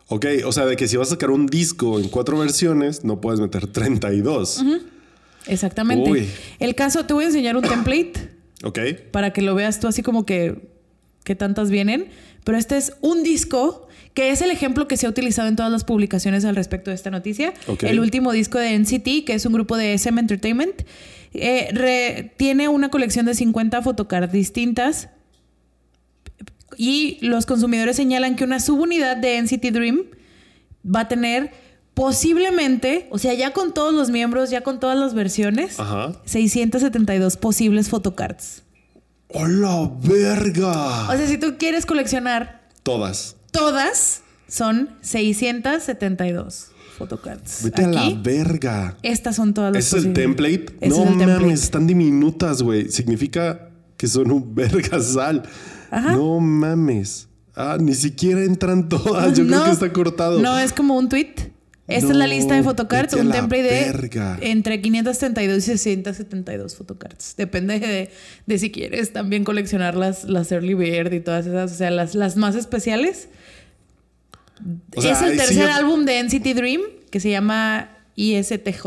[0.08, 3.20] Ok, o sea, de que si vas a sacar un disco en cuatro versiones, no
[3.20, 4.62] puedes meter 32.
[5.48, 6.10] Exactamente.
[6.10, 6.28] Uy.
[6.58, 8.36] El caso, te voy a enseñar un template.
[8.64, 8.78] Ok.
[9.10, 10.70] para que lo veas tú así como que
[11.24, 12.06] qué tantas vienen.
[12.44, 13.85] Pero este es un disco
[14.16, 16.94] que es el ejemplo que se ha utilizado en todas las publicaciones al respecto de
[16.94, 17.52] esta noticia.
[17.82, 20.82] El último disco de NCT, que es un grupo de SM Entertainment,
[21.34, 25.10] eh, re- tiene una colección de 50 fotocards distintas.
[26.78, 30.04] Y los consumidores señalan que una subunidad de NCT Dream
[30.84, 31.50] va a tener
[31.92, 36.12] posiblemente, o sea, ya con todos los miembros, ya con todas las versiones, Ajá.
[36.24, 38.62] 672 posibles photocards.
[39.28, 41.10] ¡Hola, verga!
[41.10, 43.35] O sea, si tú quieres coleccionar Todas.
[43.56, 47.62] Todas, son 672 photocards.
[47.64, 48.96] Vete a la Aquí, verga.
[49.02, 50.36] estas son todas las ¿Ese es el posibles.
[50.36, 50.86] template?
[50.86, 51.40] Ese no es el template.
[51.42, 52.88] mames, están diminutas, güey.
[52.90, 55.42] Significa que son un vergasal.
[55.90, 56.12] Ajá.
[56.16, 57.28] No mames.
[57.54, 59.36] Ah, ni siquiera entran todas.
[59.36, 60.40] Yo creo No, que está cortado.
[60.40, 61.34] No, es como un tweet.
[61.88, 64.38] Esta No, es la lista de photocards, un la template de verga.
[64.40, 67.34] entre 572 y 672 photocards.
[67.36, 68.10] Depende de,
[68.44, 72.16] de si quieres también coleccionar las, las Early Bird y todas esas, o sea, las,
[72.16, 73.28] las más especiales.
[74.96, 76.80] O sea, es el sí tercer álbum de NCT Dream
[77.10, 78.86] que se llama ISTJ,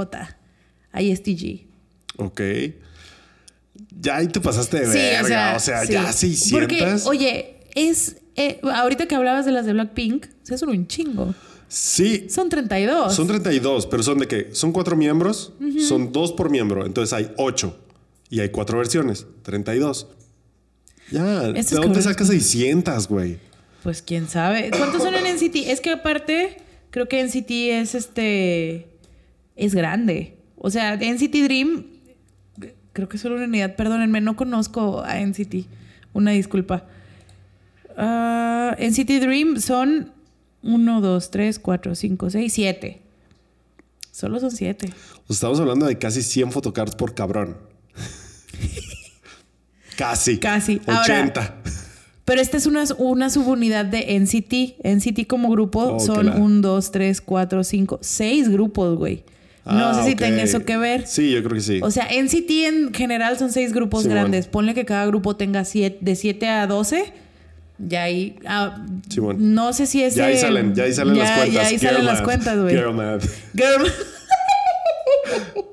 [1.00, 1.66] ISTG.
[2.18, 2.42] Ok.
[4.02, 5.56] Ya ahí te pasaste de Sí, verga.
[5.56, 5.94] o sea, sí.
[5.94, 6.60] ya 600.
[6.60, 8.18] Porque, oye, es.
[8.36, 11.34] eh, ahorita que hablabas de las de Blackpink, o sea, son un chingo.
[11.68, 12.28] sí.
[12.30, 13.14] Son 32.
[13.16, 14.50] Son 32, pero son de qué?
[14.54, 15.54] Son cuatro miembros,
[15.88, 17.80] son dos por miembro, entonces hay ocho
[18.30, 20.08] y hay cuatro versiones, 32.
[21.12, 22.04] Ya, ¿de dónde cabrón.
[22.04, 23.38] sacas 600, güey?
[23.82, 24.70] Pues quién sabe.
[24.78, 25.56] ¿Cuántos son NCT?
[25.68, 26.58] Es que aparte,
[26.92, 27.52] creo que NCT
[27.82, 28.88] es este.
[29.56, 30.38] Es grande.
[30.58, 31.86] O sea, NCT Dream,
[32.94, 33.76] creo que es solo una unidad.
[33.76, 35.66] Perdónenme, no conozco a NCT.
[36.14, 36.86] Una disculpa.
[37.98, 40.12] Ah, NCT Dream son
[40.64, 43.02] 1, 2, 3, 4, 5, 6, 7.
[44.12, 44.86] Solo son 7.
[44.86, 47.58] O sea, estamos hablando de casi 100 photocards por cabrón.
[49.98, 50.40] casi.
[50.40, 50.82] Casi.
[50.86, 51.59] Ahora, 80.
[52.30, 54.86] Pero esta es una, una subunidad de NCT.
[54.86, 56.44] NCT como grupo Oh, son claro.
[56.44, 59.24] 1, 2, 3, 4, 5, 6 grupos, güey.
[59.66, 60.20] No Ah, sé si ok.
[60.20, 61.08] tenga eso que ver.
[61.08, 61.80] Sí, yo creo que sí.
[61.84, 64.18] O sea, NCT en general son 6 grupos Simón.
[64.18, 64.46] grandes.
[64.48, 67.12] Ponle que cada grupo tenga siete, de 7 a 12.
[67.80, 68.36] Ya ahí.
[68.46, 68.86] ah,
[69.38, 70.14] no sé si es.
[70.16, 71.54] ya ahí salen, ya ahí salen las cuentas.
[71.54, 72.24] Ya ahí Girl salen las math.
[72.26, 72.76] cuentas, güey.
[72.76, 73.20] Girl.
[73.56, 73.92] Girl.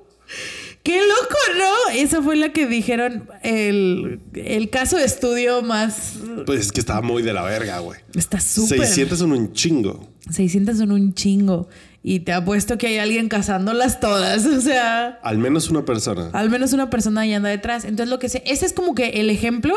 [0.87, 1.95] Qué loco, ¿no?
[1.97, 6.13] Esa fue la que dijeron el, el caso de estudio más.
[6.47, 7.99] Pues es que estaba muy de la verga, güey.
[8.15, 8.79] Está súper.
[8.87, 10.09] 600 son un chingo.
[10.31, 11.69] 600 son un chingo.
[12.03, 14.47] Y te apuesto que hay alguien cazándolas todas.
[14.57, 16.31] O sea, Al menos una persona.
[16.35, 17.85] al menos una persona ahí anda detrás.
[17.85, 19.75] Entonces, lo que sé, ese es como que el ejemplo,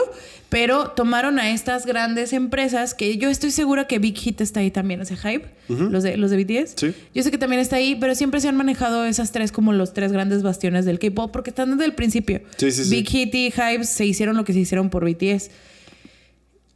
[0.49, 4.69] pero tomaron a estas grandes empresas que yo estoy segura que Big Hit está ahí
[4.69, 5.01] también.
[5.01, 6.73] O sea, Hype, los, de, los de BTS.
[6.75, 6.93] Sí.
[7.15, 9.93] Yo sé que también está ahí, pero siempre se han manejado esas tres como los
[9.93, 12.41] tres grandes bastiones del K-pop porque están desde el principio.
[12.57, 12.89] Sí, sí, sí.
[12.91, 15.49] Big Hit y Hype se hicieron lo que se hicieron por BTS.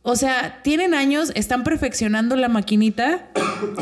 [0.05, 3.29] O sea, tienen años, están perfeccionando la maquinita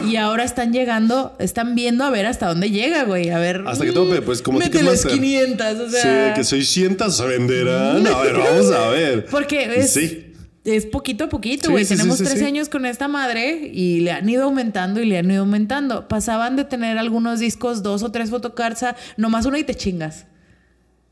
[0.07, 3.31] y ahora están llegando, están viendo a ver hasta dónde llega, güey.
[3.31, 3.63] A ver.
[3.65, 5.11] Hasta que tope, pues, como Ticketmaster.
[5.13, 6.25] 500, o sí, sea.
[6.27, 8.05] de que 600 se venderán.
[8.05, 9.25] A ver, vamos a ver.
[9.31, 10.31] Porque es, Sí.
[10.63, 11.85] es poquito a poquito, Sí, güey.
[11.85, 12.45] sí, sí, Tenemos sí, 13 sí.
[12.45, 16.07] años con esta madre y le han ido aumentando y le han ido aumentando.
[16.07, 18.85] Pasaban de tener algunos discos, dos o tres fotocards
[19.17, 20.27] nomás una y te chingas.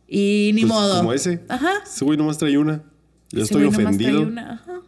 [0.07, 0.97] Y ni Pues, modo.
[0.97, 1.41] Como ese.
[1.49, 1.71] Ajá.
[1.83, 2.83] Ese güey nomás trae una.
[3.31, 4.21] Yo estoy güey nomás trae ofendido.
[4.31, 4.81] una, ajá.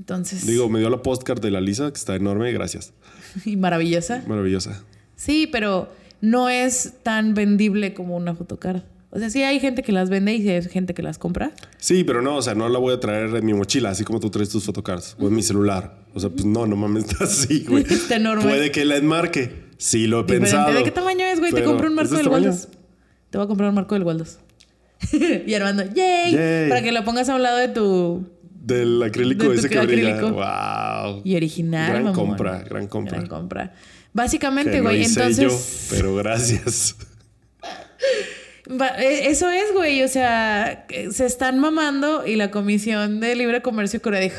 [0.00, 2.94] Entonces, Digo, me dio la postcard de la Lisa, que está enorme, gracias.
[3.44, 4.24] y maravillosa.
[4.26, 4.82] Maravillosa.
[5.14, 5.90] Sí, pero
[6.22, 8.82] no es tan vendible como una photocard.
[9.10, 11.52] O sea, sí hay gente que las vende y sí hay gente que las compra.
[11.76, 14.20] Sí, pero no, o sea, no la voy a traer en mi mochila, así como
[14.20, 15.98] tú traes tus photocards o en mi celular.
[16.14, 17.82] O sea, pues no, no mames, está así, güey.
[17.90, 18.44] Está enorme.
[18.44, 19.68] Puede que la enmarque.
[19.76, 20.50] Sí, lo he Diferente.
[20.50, 20.72] pensado.
[20.72, 21.52] ¿De qué tamaño es, güey?
[21.52, 22.50] Te compré un ¿es marco del este tamaño?
[22.50, 22.68] Waldos.
[23.28, 24.38] Te voy a comprar un marco del Waldos.
[25.46, 26.32] y Armando, ¡yay!
[26.32, 26.68] Yay.
[26.70, 28.26] Para que lo pongas a un lado de tu.
[28.74, 30.14] Del acrílico De ese que brilla.
[30.16, 30.32] acrílico.
[30.34, 31.22] Wow.
[31.24, 32.26] Y original, Gran mamón.
[32.28, 33.16] compra, gran compra.
[33.18, 33.74] Gran compra.
[34.12, 35.36] Básicamente, güey, entonces.
[35.38, 36.96] yo, pero gracias.
[38.98, 40.02] Eh, Eso es, güey.
[40.02, 44.36] O sea, se están mamando y la Comisión de Libre Comercio Corea dijo.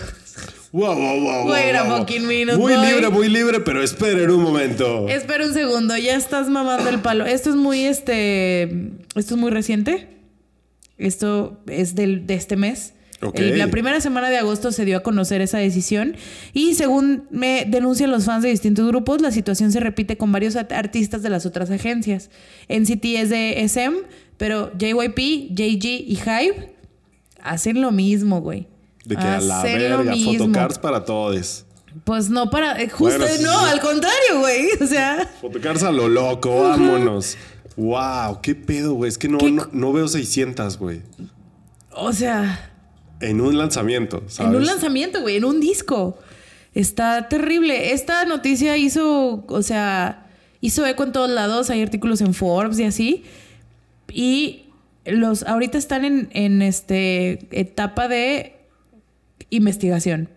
[0.72, 1.44] Wow, wow, wow.
[1.44, 2.06] Wow,
[2.58, 2.86] Muy boy.
[2.88, 5.06] libre, muy libre, pero esperen un momento.
[5.10, 7.26] Espera un segundo, ya estás mamando el palo.
[7.26, 8.64] Esto es muy, este.
[9.16, 10.08] Esto es muy reciente.
[10.98, 12.94] Esto es del, de este mes.
[13.24, 13.40] Ok.
[13.40, 16.16] El- la primera semana de agosto se dio a conocer esa decisión
[16.54, 20.56] y según me denuncian los fans de distintos grupos, la situación se repite con varios
[20.56, 22.30] artistas de las otras agencias.
[22.68, 23.96] NCT es de SM,
[24.38, 26.74] pero JYP, JG y Hype
[27.42, 28.68] hacen lo mismo, güey.
[29.06, 30.34] De que a la Hacen lo verga, mismo.
[30.46, 31.66] photocards para todos.
[32.04, 32.82] Pues no para...
[32.82, 34.68] eh, Justo, Bueno, no, al contrario, güey.
[34.82, 35.30] O sea...
[35.42, 37.38] Photocards a lo loco, vámonos.
[37.76, 39.10] Wow, qué pedo, güey.
[39.10, 41.02] Es que no, ¿Qué no, no veo 600, güey.
[41.92, 42.71] O sea...
[43.22, 44.52] En un lanzamiento, ¿sabes?
[44.52, 46.18] En un lanzamiento, güey, en un disco.
[46.74, 47.94] Está terrible.
[47.94, 50.28] Esta noticia hizo, o sea,
[50.62, 51.70] hizo eco en todos lados.
[51.70, 53.24] Hay artículos en Forbes y así.
[54.12, 54.64] Y
[55.06, 58.56] los ahorita están en, en este etapa de
[59.50, 60.30] investigación.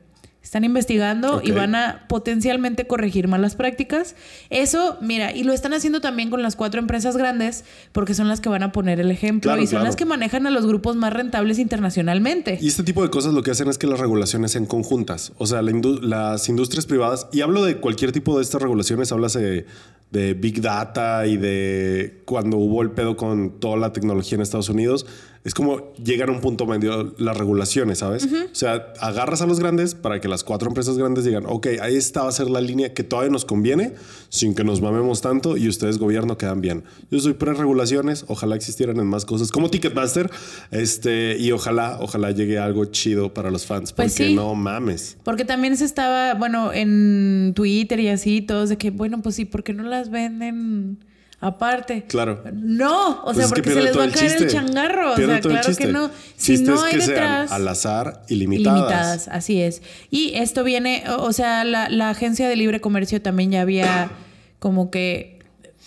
[0.44, 4.14] Están investigando y van a potencialmente corregir malas prácticas.
[4.50, 8.40] Eso, mira, y lo están haciendo también con las cuatro empresas grandes porque son las
[8.42, 9.86] que van a poner el ejemplo Claro, y son claro.
[9.86, 12.58] las que manejan a los grupos más rentables internacionalmente.
[12.60, 15.32] Y este tipo de cosas lo que hacen es que las regulaciones sean conjuntas.
[15.38, 19.10] O sea, la indu- las industrias privadas, y hablo de cualquier tipo de estas regulaciones,
[19.12, 19.64] hablas de,
[20.10, 24.68] de Big Data y de cuando hubo el pedo con toda la tecnología en Estados
[24.68, 25.06] Unidos,
[25.44, 28.24] es como llegan a un punto medio las regulaciones, ¿sabes?
[28.24, 31.96] O sea, agarras a los grandes para que las cuatro empresas grandes digan, ok, ahí
[31.96, 33.92] esta va a ser la línea que todavía nos conviene,
[34.30, 36.84] sin que nos mamemos tanto y ustedes gobierno quedan bien.
[37.10, 40.30] Yo soy pre-regulaciones, ojalá existieran en más cosas, como Ticketmaster,
[40.70, 44.34] este, y ojalá, ojalá llegue algo chido para los fans, Pues porque sí.
[44.34, 45.18] no mames.
[45.24, 49.44] Porque también se estaba, bueno, en Twitter y así, todos de que, bueno, pues sí,
[49.44, 51.04] ¿por qué no las venden
[51.46, 52.04] aparte?
[52.08, 52.42] Claro.
[52.52, 55.12] No, o Pues sea, porque se les va a caer el changarro.
[55.12, 56.10] O sea, el claro que no.
[56.36, 57.52] Si no hay que sean detrás.
[57.52, 59.28] al azar y limitadas.
[59.28, 59.82] Así es.
[60.10, 64.10] Y esto viene, o sea, la, la agencia de libre comercio también ya había
[64.58, 65.34] como que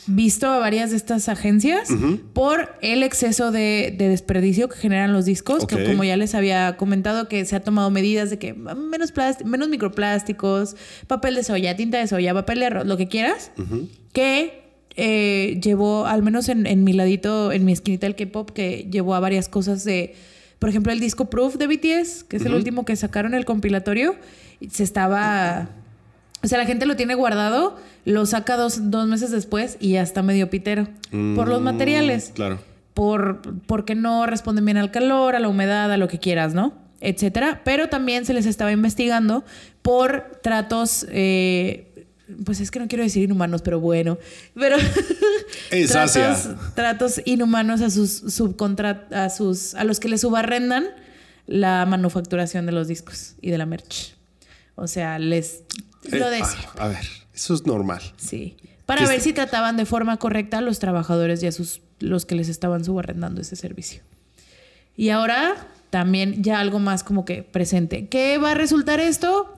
[0.09, 1.89] visto a varias de estas agencias
[2.31, 6.77] por el exceso de, de desperdicio que generan los discos, que como ya les había
[6.77, 9.11] comentado que se ha tomado medidas de que menos,
[9.43, 10.77] menos microplásticos,
[11.07, 13.51] papel de soya, tinta de soya, papel de arroz, lo que quieras,
[14.13, 14.66] que
[14.97, 19.15] eh, llevó, al menos en, en mi ladito, en mi esquinita del K-pop, que llevó
[19.15, 20.15] a varias cosas de,
[20.59, 24.15] por ejemplo, el disco Proof de BTS, que es el último que sacaron el compilatorio,
[24.69, 25.69] se estaba...
[26.43, 30.01] O sea, la gente lo tiene guardado, lo saca dos, dos meses después y ya
[30.03, 30.87] está medio pitero.
[31.35, 32.31] por los Mm, materiales.
[32.35, 32.59] Claro.
[32.93, 36.73] Por, porque no responden bien al calor, a la humedad, a lo que quieras, ¿no?
[37.01, 37.61] Etcétera.
[37.63, 39.43] Pero también se les estaba investigando
[39.81, 41.05] por tratos...
[41.11, 41.86] eh,
[42.45, 44.17] pues es que no quiero decir inhumanos, pero bueno.
[44.55, 44.77] Pero
[45.71, 46.57] Es tratos, Asia.
[46.75, 50.85] tratos inhumanos a sus subcontrat a sus a los que les subarrendan
[51.45, 54.15] la manufacturación de los discos y de la merch.
[54.75, 55.63] O sea, les
[56.09, 56.69] lo Eh, decía.
[56.77, 58.01] a, a ver, eso es normal.
[58.17, 58.57] Sí.
[58.85, 61.81] Para ¿Qué ver es- si trataban de forma correcta a los trabajadores y a sus,
[61.99, 64.01] los que les estaban subarrendando ese servicio.
[64.95, 65.55] Y ahora
[65.89, 68.07] también ya algo más como que presente.
[68.07, 69.56] ¿Qué va a resultar esto?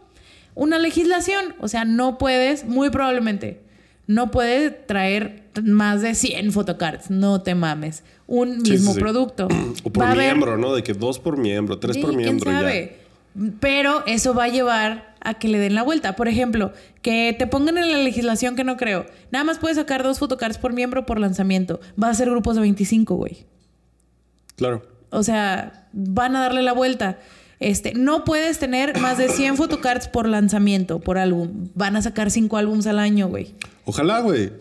[0.56, 1.56] Una legislación.
[1.60, 3.62] O sea, no puedes, muy probablemente,
[4.08, 7.10] no puedes traer más de 100 photocards.
[7.12, 8.04] No te mames.
[8.28, 9.00] Un Sí, mismo sí, sí.
[9.02, 9.48] producto.
[9.84, 10.74] O por Va a haber- miembro, ¿no?
[10.76, 12.44] De que dos por miembro, tres por miembro.
[12.46, 12.62] ¿Quién ya.
[12.62, 12.96] sabe?
[13.60, 16.16] Pero eso va a llevar a que le den la vuelta.
[16.16, 19.06] Por ejemplo, que te pongan en la legislación que no creo.
[19.32, 21.80] Nada más puedes sacar dos photocards por miembro por lanzamiento.
[22.02, 23.46] Va a ser grupos de 25, güey.
[24.56, 24.82] Claro.
[25.12, 27.20] O sea, van a darle la vuelta.
[27.60, 31.70] Este, no puedes tener más de 100 photocards por lanzamiento, por álbum.
[31.76, 33.54] Van a sacar cinco álbums al año, güey.
[33.86, 34.52] Ojalá, güey.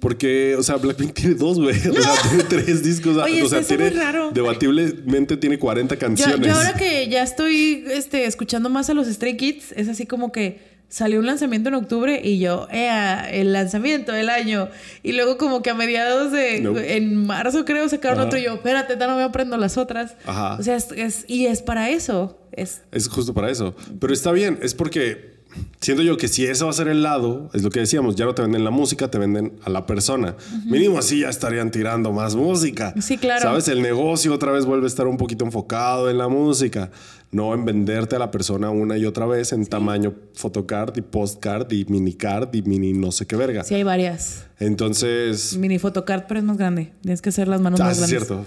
[0.00, 1.76] Porque, o sea, Blackpink tiene dos, güey.
[1.76, 3.16] O sea, tiene tres discos.
[3.18, 3.90] Oye, o sea, tiene.
[3.90, 4.30] raro.
[4.32, 6.46] Debatiblemente tiene 40 Yo, canciones.
[6.46, 10.32] yo ahora que ya estoy este, escuchando más a los Stray Kids, es así como
[10.32, 13.30] que salió un lanzamiento en octubre y yo, ¡Ea!
[13.30, 14.68] El lanzamiento del año.
[15.02, 16.60] Y luego como que a mediados de...
[16.60, 16.76] No.
[16.78, 18.26] En marzo creo sacaron Ajá.
[18.26, 20.16] otro y yo, espérate, no me aprendo las otras.
[20.26, 20.56] Ajá.
[20.60, 22.38] O sea, es, es- y es para eso.
[22.52, 23.74] Es, Es justo para eso.
[23.98, 25.31] Pero está bien, es porque
[25.80, 28.24] siento yo que si ese va a ser el lado, es lo que decíamos, ya
[28.24, 30.36] no te venden la música, te venden a la persona.
[30.66, 32.94] Mínimo así ya estarían tirando más música.
[33.00, 33.42] Sí, claro.
[33.42, 36.90] Sabes, el negocio otra vez vuelve a estar un poquito enfocado en la música,
[37.30, 41.70] no en venderte a la persona una y otra vez en tamaño photocard y postcard
[41.72, 43.64] y minicard y mini no sé qué verga.
[43.64, 44.44] sí hay varias.
[44.60, 46.92] Entonces, Mini photocard, pero es más grande.
[47.02, 48.28] Tienes que hacer las manos ah, más sí es grandes.
[48.28, 48.46] cierto.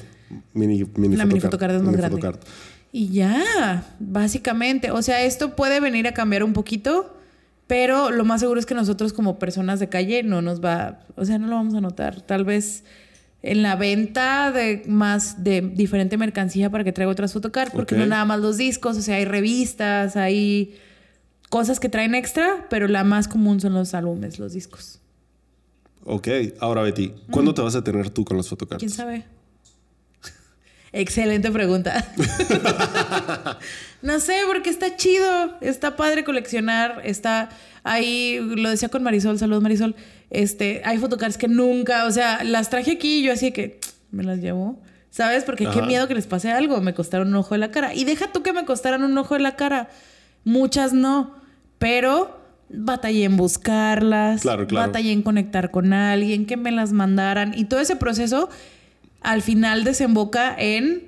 [0.54, 2.22] Mini, mini La mini photocard, photocard es más mini grande.
[2.22, 2.40] photocard.
[2.96, 4.90] Y ya, básicamente.
[4.92, 7.14] O sea, esto puede venir a cambiar un poquito,
[7.68, 11.26] pero lo más seguro es que nosotros como personas de calle no nos va, o
[11.26, 12.22] sea, no lo vamos a notar.
[12.22, 12.86] Tal vez
[13.44, 18.06] en la venta de más de diferente mercancía para que traiga otras photocards, porque no
[18.06, 20.78] nada más los discos, o sea, hay revistas, hay
[21.50, 25.02] cosas que traen extra, pero la más común son los álbumes, los discos.
[26.06, 26.30] Ok,
[26.62, 28.80] ahora Betty, ¿cuándo te vas a tener tú con los photocards?
[28.80, 29.26] ¿Quién sabe?
[30.98, 32.06] Excelente pregunta.
[34.02, 37.50] no sé, porque está chido, está padre coleccionar, está
[37.84, 39.94] ahí, lo decía con Marisol, saludos Marisol,
[40.30, 43.82] este, hay photocards que nunca, o sea, las traje aquí y yo así que
[44.12, 45.44] me las llevo, ¿sabes?
[45.44, 47.94] Porque qué miedo que les pase algo, me costaron un ojo de la cara.
[47.94, 49.90] Y deja tú que me costaran un ojo de la cara,
[50.46, 51.36] muchas no,
[51.78, 52.40] pero
[52.70, 54.88] batallé en buscarlas, Claro, claro.
[54.88, 58.50] batallé en conectar con alguien, que me las mandaran y todo ese proceso
[59.26, 61.04] al final desemboca en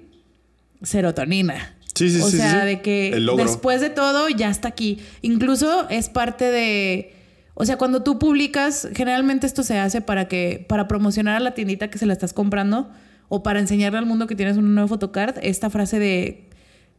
[0.81, 1.75] serotonina.
[1.95, 4.99] Sí, sí, o sí, sea, de que después de todo ya está aquí.
[5.21, 7.13] Incluso es parte de.
[7.55, 11.55] O sea, cuando tú publicas, generalmente esto se hace para que, para promocionar a la
[11.55, 12.91] tiendita que se la estás comprando
[13.29, 16.49] o para enseñarle al mundo que tienes una nueva photocard, esta frase de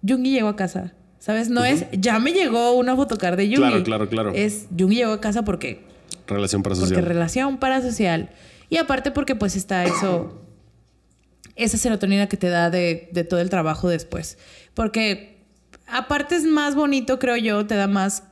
[0.06, 0.94] Jungi llegó a casa.
[1.20, 1.48] ¿Sabes?
[1.50, 3.56] No es ya me llegó una photocard de Jungi.
[3.58, 4.32] Claro, claro, claro.
[4.34, 5.84] Es Jungi llegó a casa porque
[6.26, 7.04] Relación porque parasocial.
[7.04, 8.30] relación parasocial.
[8.68, 10.40] Y aparte porque pues está eso,
[11.58, 14.38] esa serotonina que te da de, de todo el trabajo después.
[14.74, 15.38] Porque
[15.86, 18.22] aparte es más bonito, creo yo, te da más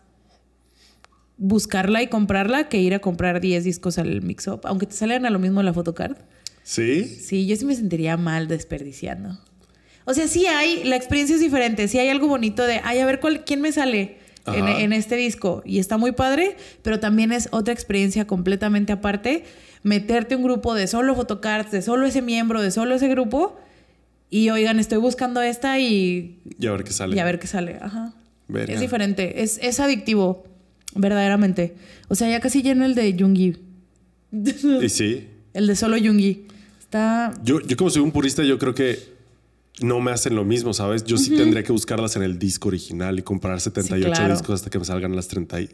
[1.37, 4.61] buscarla y comprarla que ir a comprar 10 discos al mix-up.
[4.65, 6.17] Aunque te salgan a lo mismo la photocard.
[6.63, 7.05] ¿Sí?
[7.05, 9.39] Sí, yo sí me sentiría mal desperdiciando.
[10.05, 11.89] O sea, sí hay, la experiencia es diferente.
[11.89, 15.17] Sí hay algo bonito de, ay, a ver cuál, quién me sale en, en este
[15.17, 15.63] disco.
[15.65, 19.45] Y está muy padre, pero también es otra experiencia completamente aparte.
[19.83, 23.59] Meterte a un grupo de solo photocards, de solo ese miembro, de solo ese grupo.
[24.31, 27.17] Y oigan, estoy buscando esta y, Y a ver qué sale.
[27.17, 27.79] y a ver qué sale.
[27.81, 28.13] Ajá.
[28.49, 28.75] Verga.
[28.75, 30.45] Es diferente, es, es adictivo,
[30.95, 31.75] verdaderamente.
[32.09, 33.57] O sea, ya casi lleno el de Jungi.
[34.83, 35.29] Y sí.
[35.55, 36.47] el de solo Jungi.
[36.79, 39.16] Está Yo, yo como soy un purista, yo creo que
[39.81, 41.05] no me hacen lo mismo, ¿sabes?
[41.05, 44.33] Yo sí tendría que buscarlas en el disco original y comprar 78 claro.
[44.35, 45.61] discos hasta que me salgan las 30.
[45.61, 45.69] y-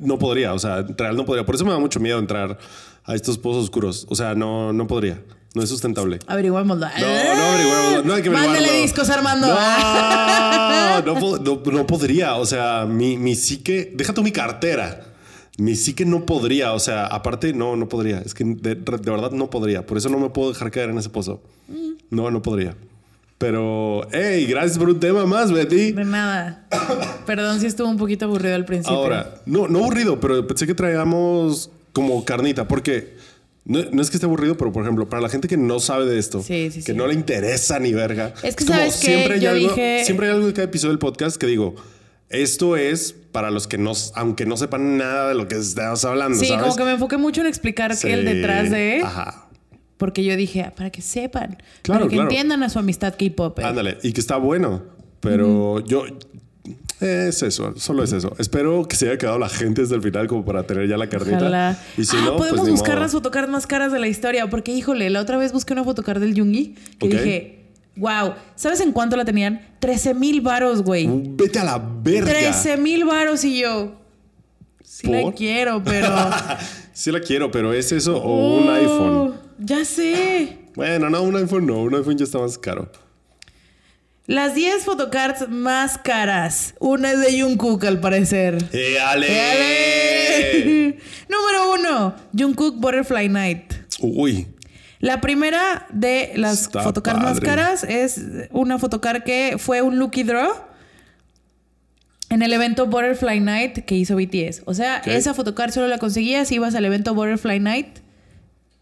[0.00, 1.44] No podría, o sea, en real no podría.
[1.44, 2.58] Por eso me da mucho miedo entrar
[3.04, 4.06] a estos pozos oscuros.
[4.08, 5.20] O sea, no, no podría.
[5.54, 6.18] No es sustentable.
[6.28, 6.86] Averiguémoslo.
[6.86, 8.04] No, no averiguémoslo.
[8.04, 8.52] No hay que averiguarlo.
[8.60, 9.48] Mándale discos, Armando.
[9.48, 12.36] No, no, no- no podría.
[12.36, 15.08] O sea, mi, mi psique, deja tú mi cartera.
[15.58, 16.72] Mi psique no podría.
[16.72, 18.20] O sea, aparte, no, no podría.
[18.20, 19.84] Es que de, de verdad no podría.
[19.84, 21.42] Por eso no me puedo dejar caer en ese pozo.
[22.10, 22.74] No, no podría.
[23.42, 25.90] Pero, hey, gracias por un tema más, Betty.
[25.90, 26.64] De nada.
[27.26, 28.96] Perdón si estuvo un poquito aburrido al principio.
[28.96, 33.16] Ahora, no, no aburrido, pero pensé que traíamos como carnita, porque
[33.64, 36.06] no, no es que esté aburrido, pero por ejemplo, para la gente que no sabe
[36.06, 36.96] de esto, Sí, sí, que sí.
[36.96, 39.06] no le interesa ni verga, Es que, ¿sabes qué?
[39.08, 41.74] siempre hay, Yo algo, dije- siempre hay algo en cada episodio del podcast que digo,
[42.28, 46.38] esto es para los que no, aunque no sepan nada de lo que estamos hablando,
[46.38, 46.62] Sí, ¿sabes?
[46.62, 49.02] como que me enfoqué mucho en explicar que el detrás de.
[49.04, 49.48] Ajá.
[49.96, 51.58] Porque yo dije, ah, para que sepan.
[51.82, 52.30] Claro, para que claro.
[52.30, 53.58] entiendan a su amistad K-pop.
[53.60, 54.82] Ándale, y que está bueno,
[55.20, 56.04] pero yo...
[57.00, 58.32] Es eso, solo es eso.
[58.38, 61.08] Espero que se haya quedado la gente desde el final como para tener ya la
[61.08, 61.38] carnita.
[61.38, 61.76] Ojalá.
[61.98, 63.00] Y si ah, no, podemos pues buscar modo.
[63.02, 64.48] las fotocards más caras de la historia.
[64.48, 67.12] Porque, híjole, la otra vez busqué una photocard del Jungi que Ok.
[67.12, 67.64] dije,
[67.96, 69.60] wow, ¿sabes en cuánto la tenían?
[69.80, 71.08] 13 mil varos, güey.
[71.10, 72.30] Vete a la verga.
[72.30, 73.96] 13 mil varos y yo.
[74.84, 76.08] Sí la quiero, pero.
[76.94, 79.34] Sí la quiero, pero ¿es eso o un Oh, iPhone?
[79.58, 80.58] Ya sé.
[80.74, 81.78] Bueno, no, un iPhone no.
[81.78, 82.90] Un iPhone ya está más caro.
[84.26, 86.74] Las 10 photocards más caras.
[86.78, 88.56] Una es de Jungkook, al parecer.
[88.72, 89.26] ¡Eh, ale!
[89.28, 90.98] ¡Éale!
[91.28, 93.74] Número uno, Jungkook Butterfly Night.
[94.00, 94.46] Uy,
[95.00, 98.20] La primera de las Está photocards más caras es
[98.52, 100.50] una photocard que fue un Lucky Draw
[102.30, 104.62] en el evento Butterfly Night que hizo BTS.
[104.64, 107.98] O sea, esa photocard solo la conseguías si ibas al evento Butterfly Night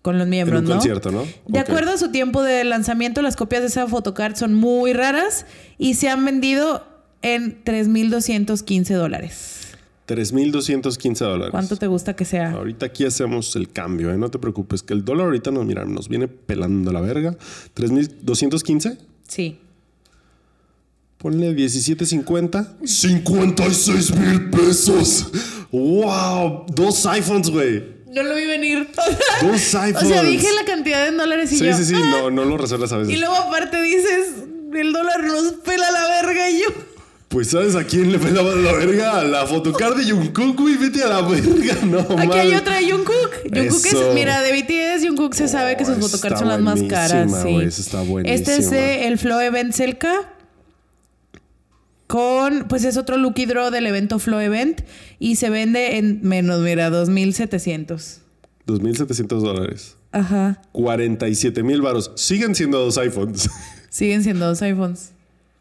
[0.03, 0.77] con los miembros, en un ¿no?
[0.77, 1.25] concierto, ¿no?
[1.47, 5.45] De acuerdo a su tiempo de lanzamiento, las copias de esa photocard son muy raras
[5.79, 6.87] y se han vendido
[7.23, 9.57] en 3.215 dólares.
[10.09, 11.51] 3.215 dólares.
[11.53, 12.51] ¿Cuánto te gusta que sea?
[12.53, 14.19] Ahorita aquí hacemos el cambio, ¿eh?
[14.19, 17.37] no te preocupes, que el dólar ahorita nos, mira, nos viene pelando la verga.
[17.77, 18.99] 3.215,
[19.29, 19.59] Sí.
[21.19, 22.79] ponle 17.50.
[22.85, 25.31] 56 mil pesos.
[25.71, 26.65] ¡Wow!
[26.75, 28.00] Dos iPhones, güey.
[28.11, 28.89] No lo vi venir.
[29.43, 30.09] O iPhones.
[30.09, 31.77] sea, dije la cantidad en dólares y Sí, yo.
[31.77, 32.01] sí, sí, "Ah".
[32.23, 33.13] no, no lo resuelves a veces.
[33.15, 34.27] Y luego aparte dices,
[34.75, 36.67] el dólar nos pela la verga y yo.
[37.29, 39.21] Pues, ¿sabes a quién le pelaba la verga?
[39.21, 40.75] A la photocard de Jungkook, güey.
[40.77, 43.31] Vete a la verga, no Aquí hay otra de Jungkook.
[43.55, 46.61] Jungkook es, mira, de BTS, Jungkook se sabe que sus Oh, photocards está son las
[46.61, 47.29] más caras.
[47.31, 47.81] buenísima, Sí.
[47.81, 48.77] está Este es buenísima.
[48.77, 50.33] de el Flow Event Selka.
[52.11, 54.81] Con, pues es otro Lucky Draw del evento Flow Event.
[55.21, 58.21] Y se vende en menos, mira, 2700.
[58.67, 59.97] 2.700 dólares.
[60.11, 60.61] Ajá.
[60.73, 62.11] 47 mil varos.
[62.17, 63.49] Siguen siendo dos iPhones.
[63.91, 65.13] Siguen siendo dos iPhones.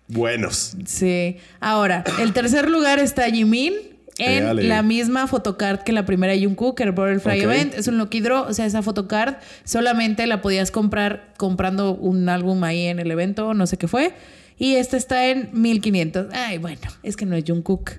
[0.08, 0.76] Buenos.
[0.88, 1.38] Sí.
[1.60, 3.74] Ahora, el tercer lugar está Jimin.
[4.18, 7.44] En la misma photocard que la primera Jungkook, el Butterfly Ok.
[7.44, 7.74] Event.
[7.76, 8.50] Es un Lucky Draw.
[8.50, 9.36] O sea, esa photocard
[9.66, 14.14] solamente la podías comprar comprando un álbum ahí en el evento, no sé qué fue.
[14.60, 16.28] Y esta está en 1500.
[16.34, 17.92] Ay, bueno, es que no es Jungkook.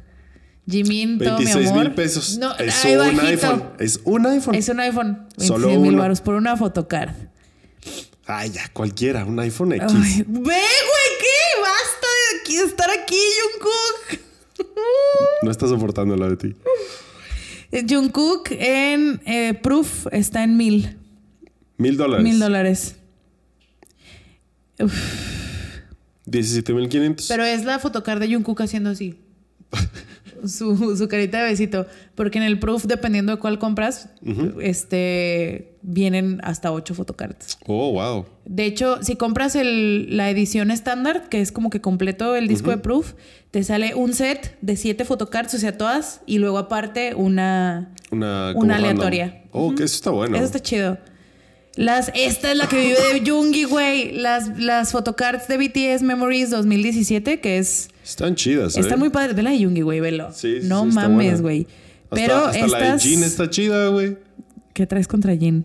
[0.68, 1.84] Jimin, todo mi 26 amor.
[1.86, 2.38] mil pesos.
[2.38, 3.26] No, es ay, un bajito.
[3.26, 3.62] iPhone.
[3.80, 4.54] Es un iPhone.
[4.54, 5.26] Es un iPhone.
[5.36, 7.14] Solo 26 mil baros por una photocard.
[8.26, 9.24] Ay, ya, cualquiera.
[9.24, 9.86] Un iPhone X.
[9.92, 11.60] Ay, ve, güey, ¿qué?
[11.60, 13.16] Basta de aquí- estar aquí,
[13.52, 14.20] Jungkook.
[15.42, 16.54] No está soportando la de ti.
[17.88, 20.98] Jungkook en eh, Proof está en mil.
[21.78, 22.22] Mil dólares.
[22.24, 22.96] Mil dólares.
[24.78, 24.92] Uf,
[26.30, 27.26] 17 mil 500.
[27.28, 29.18] pero es la photocard de Jungkook haciendo así.
[30.44, 31.86] su, su carita de besito.
[32.14, 34.08] Porque en el Proof, dependiendo de cuál compras,
[34.60, 37.58] este vienen hasta ocho photocards.
[37.66, 38.26] Oh, wow.
[38.44, 42.70] De hecho, si compras el- la edición estándar, que es como que completo el disco
[42.70, 43.14] de Proof,
[43.50, 48.52] te sale un set de siete photocards, o sea, todas, y luego aparte una, Una,
[48.54, 48.90] una random.
[48.90, 49.42] aleatoria.
[49.52, 50.36] Oh, que eso está bueno.
[50.36, 50.98] Eso está chido.
[51.80, 54.12] Las, esta es la que vive de Jungi, güey.
[54.12, 57.88] Las, las photocards de BTS Memories 2017, que es.
[58.04, 58.76] Están chidas.
[58.76, 58.96] Están ¿eh?
[58.98, 59.34] muy padres.
[59.34, 60.28] Ve la de Jungi, güey, velo.
[60.30, 61.66] Sí, sí, no sí, está mames, güey.
[62.10, 63.02] Hasta- Pero hasta la de estas.
[63.04, 64.18] Jean está chida, güey.
[64.74, 65.64] ¿Qué traes contra Jin?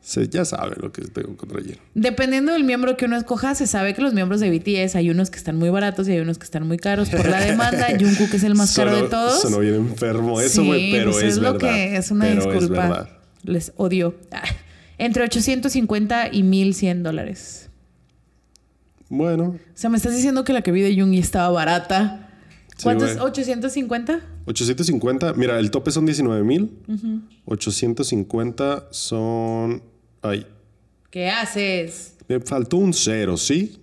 [0.00, 1.76] Se- ya saben lo que tengo contra Jean.
[1.94, 5.28] Dependiendo del miembro que uno escoja, se sabe que los miembros de BTS hay unos
[5.28, 7.88] que están muy baratos y hay unos que están muy caros por la demanda.
[8.00, 9.42] Jungkook es el más caro de todos.
[9.42, 11.58] Sonó bien enfermo eso, güey, pero pues es, lo verdad.
[11.74, 13.10] que es una es disculpa.
[13.42, 14.14] Les odio.
[14.98, 17.68] Entre 850 y 1100 dólares.
[19.08, 22.28] Bueno, O sea, me estás diciendo que la que vi de Jungi estaba barata.
[22.76, 23.18] Sí, ¿Cuánto es?
[23.18, 23.32] güey.
[23.32, 24.20] ¿850?
[24.46, 25.34] 850.
[25.34, 26.70] Mira, el tope son 19 mil.
[27.46, 29.82] 850 son.
[30.22, 30.46] Ay,
[31.10, 32.14] ¿Qué haces?
[32.28, 33.78] me faltó un cero, ¿sí?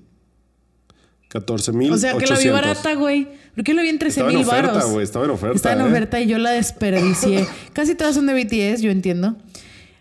[1.29, 1.91] 14 mil.
[1.91, 3.27] O sea, que la vi barata, güey.
[3.55, 4.91] ¿Por qué la vi en 13 Estaba en mil oferta, baros?
[4.91, 5.03] güey.
[5.03, 5.55] Estaba en oferta.
[5.55, 5.83] Está en ¿eh?
[5.83, 7.47] oferta y yo la desperdicié.
[7.73, 9.35] Casi todas son de BTS, yo entiendo.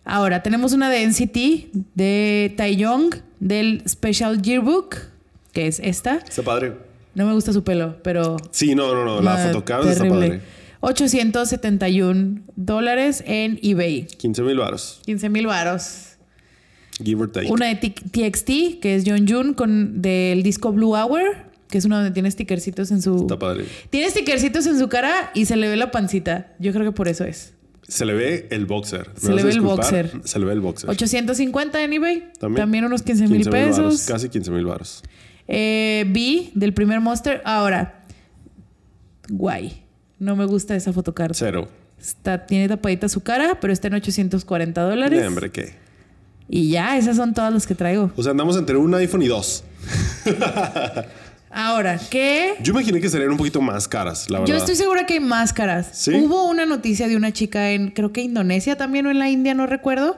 [0.05, 4.97] Ahora, tenemos una de NCT, de Taeyong, del Special Yearbook,
[5.53, 6.17] que es esta.
[6.17, 6.75] Está padre.
[7.15, 8.37] No me gusta su pelo, pero...
[8.51, 9.21] Sí, no, no, no.
[9.21, 10.41] La ah, fotocard está padre.
[10.81, 14.07] 871 dólares en eBay.
[14.07, 15.01] 15 mil baros.
[15.05, 16.17] 15 mil varos.
[17.03, 17.51] Give or take.
[17.51, 21.23] Una de TXT, que es John Jun, con del disco Blue Hour,
[21.69, 23.17] que es uno donde tiene stickercitos en su...
[23.17, 23.67] Está padre.
[23.91, 26.53] Tiene stickercitos en su cara y se le ve la pancita.
[26.59, 27.55] Yo creo que por eso es.
[27.93, 29.11] Se le ve el boxer.
[29.15, 30.11] ¿Me Se le ve el boxer.
[30.25, 30.89] Se le ve el boxer.
[30.89, 32.33] 850 en eBay.
[32.41, 32.63] También.
[32.63, 34.07] También, unos 15 mil 15 mil varos, pesos.
[34.07, 35.03] Casi 15 mil baros.
[35.47, 37.43] Eh, B del primer Monster.
[37.45, 38.03] Ahora,
[39.29, 39.83] guay.
[40.19, 41.35] No me gusta esa fotocarta.
[41.35, 41.69] Cero.
[42.01, 45.27] Está, tiene tapadita su cara, pero está en 840 dólares.
[45.27, 45.75] Hombre, ¿qué?
[46.49, 48.11] Y ya, esas son todas las que traigo.
[48.17, 49.65] O sea, andamos entre un iPhone y dos.
[51.55, 52.55] Ahora, ¿qué?
[52.63, 54.55] Yo imaginé que serían un poquito más caras, la verdad.
[54.55, 55.91] Yo estoy segura que hay máscaras.
[55.93, 56.13] ¿Sí?
[56.15, 59.53] Hubo una noticia de una chica en, creo que Indonesia también o en la India,
[59.53, 60.17] no recuerdo,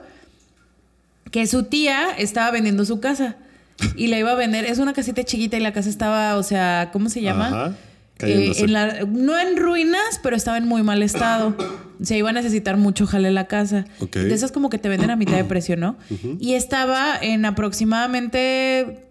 [1.31, 3.35] que su tía estaba vendiendo su casa
[3.97, 4.63] y la iba a vender.
[4.65, 7.47] Es una casita chiquita y la casa estaba, o sea, ¿cómo se llama?
[7.47, 7.75] Ajá.
[8.19, 11.53] Eh, en la- no en ruinas, pero estaba en muy mal estado.
[12.01, 13.85] Se iba a necesitar mucho jale la casa.
[13.99, 14.15] Ok.
[14.17, 15.95] De esas como que te venden a mitad de precio, ¿no?
[16.39, 19.07] Y estaba en aproximadamente,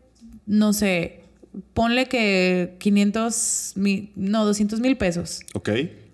[0.47, 1.24] no sé,
[1.73, 5.41] ponle que 500 mil, no, 200 mil pesos.
[5.55, 5.71] Ok.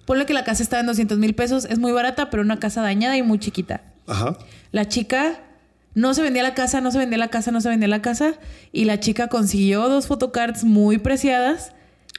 [0.06, 1.64] Ponle que la casa estaba en 200 mil pesos.
[1.64, 3.82] Es muy barata, pero una casa dañada y muy chiquita.
[4.06, 4.36] Ajá.
[4.72, 5.40] La chica
[5.94, 8.34] no se vendía la casa, no se vendía la casa, no se vendía la casa.
[8.72, 11.72] Y la chica consiguió dos photocards muy preciadas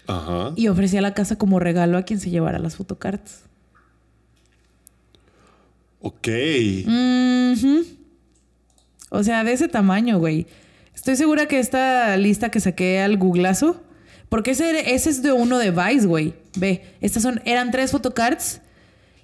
[0.08, 0.54] Ajá.
[0.56, 3.44] y ofrecía la casa como regalo a quien se llevara las photocards.
[6.02, 6.28] Ok.
[6.88, 7.86] Ujú.
[9.10, 10.48] O sea, de ese tamaño, güey.
[11.02, 13.82] Estoy segura que esta lista que saqué al googlazo,
[14.30, 16.36] porque ese, ese es de uno de Vice, güey.
[16.56, 18.62] Ve, estas son, eran tres photocards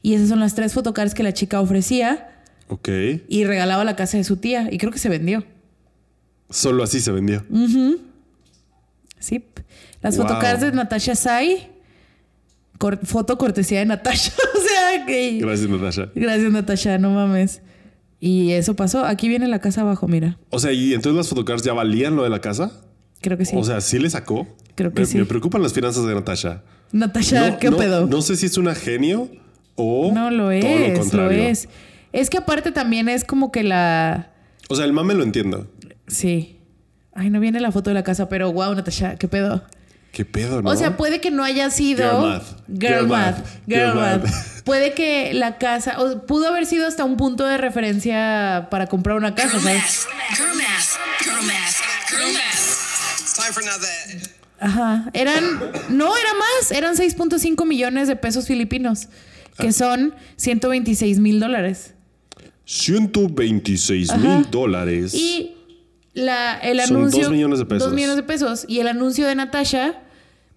[0.02, 2.90] y esas son las tres photocards que la chica ofrecía Ok.
[3.30, 5.44] y regalaba a la casa de su tía y creo que se vendió.
[6.49, 7.45] Solo así se vendió.
[9.20, 9.44] Sí.
[10.02, 10.28] Las Wow.
[10.28, 11.70] photocards de Natasha Sai,
[12.80, 14.32] cor- foto cortesía de Natasha.
[14.58, 15.38] o sea, que...
[15.40, 16.10] Gracias, Natasha.
[16.16, 17.62] Gracias, Natasha, no mames.
[18.19, 19.06] Y eso pasó.
[19.06, 20.38] Aquí viene la casa abajo, mira.
[20.49, 22.72] O sea, ¿y entonces las photocards ya valían lo de la casa?
[23.22, 23.56] Creo que sí.
[23.56, 24.48] O sea, ¿sí le sacó?
[24.76, 25.18] Creo que me, sí.
[25.18, 26.64] Me preocupan las finanzas de Natasha.
[26.91, 28.07] Natasha, No, ¿qué no- pedo?
[28.07, 29.30] No sé si es una genio
[29.76, 31.44] o No lo todo es, lo, contrario.
[31.44, 31.69] es.
[32.14, 34.31] Es que aparte también es como que la.
[34.69, 35.68] O sea, el mame lo entiendo.
[36.07, 36.60] Sí.
[37.14, 39.64] Ay, no viene la foto de la casa, pero wow, Natasha, ¿qué pedo?
[40.12, 40.70] ¿Qué pedo, no?
[40.70, 42.10] O sea, puede que no haya sido.
[42.10, 42.68] Girl math.
[42.68, 43.46] Girl Girl math.
[43.68, 44.64] Girl math.
[44.64, 46.02] Puede que la casa.
[46.02, 50.08] o pudo haber sido hasta un punto de referencia para comprar una casa, Girl ¿sabes?
[50.08, 50.38] math.
[50.38, 51.24] Girl math.
[51.24, 52.10] Girl math.
[52.10, 53.36] Girl math.
[53.36, 54.38] Time for another.
[54.60, 55.10] Ajá.
[55.14, 55.44] Eran.
[55.90, 56.72] No, era más.
[56.72, 59.08] Eran 6.5 millones de pesos filipinos.
[59.58, 59.64] Ah.
[59.64, 61.94] Que son 126 mil dólares.
[62.66, 65.14] 126 mil dólares.
[65.14, 65.57] Y
[66.18, 67.23] la, el Son anuncio.
[67.23, 67.85] dos millones de pesos.
[67.88, 68.65] Dos millones de pesos.
[68.68, 70.02] Y el anuncio de Natasha.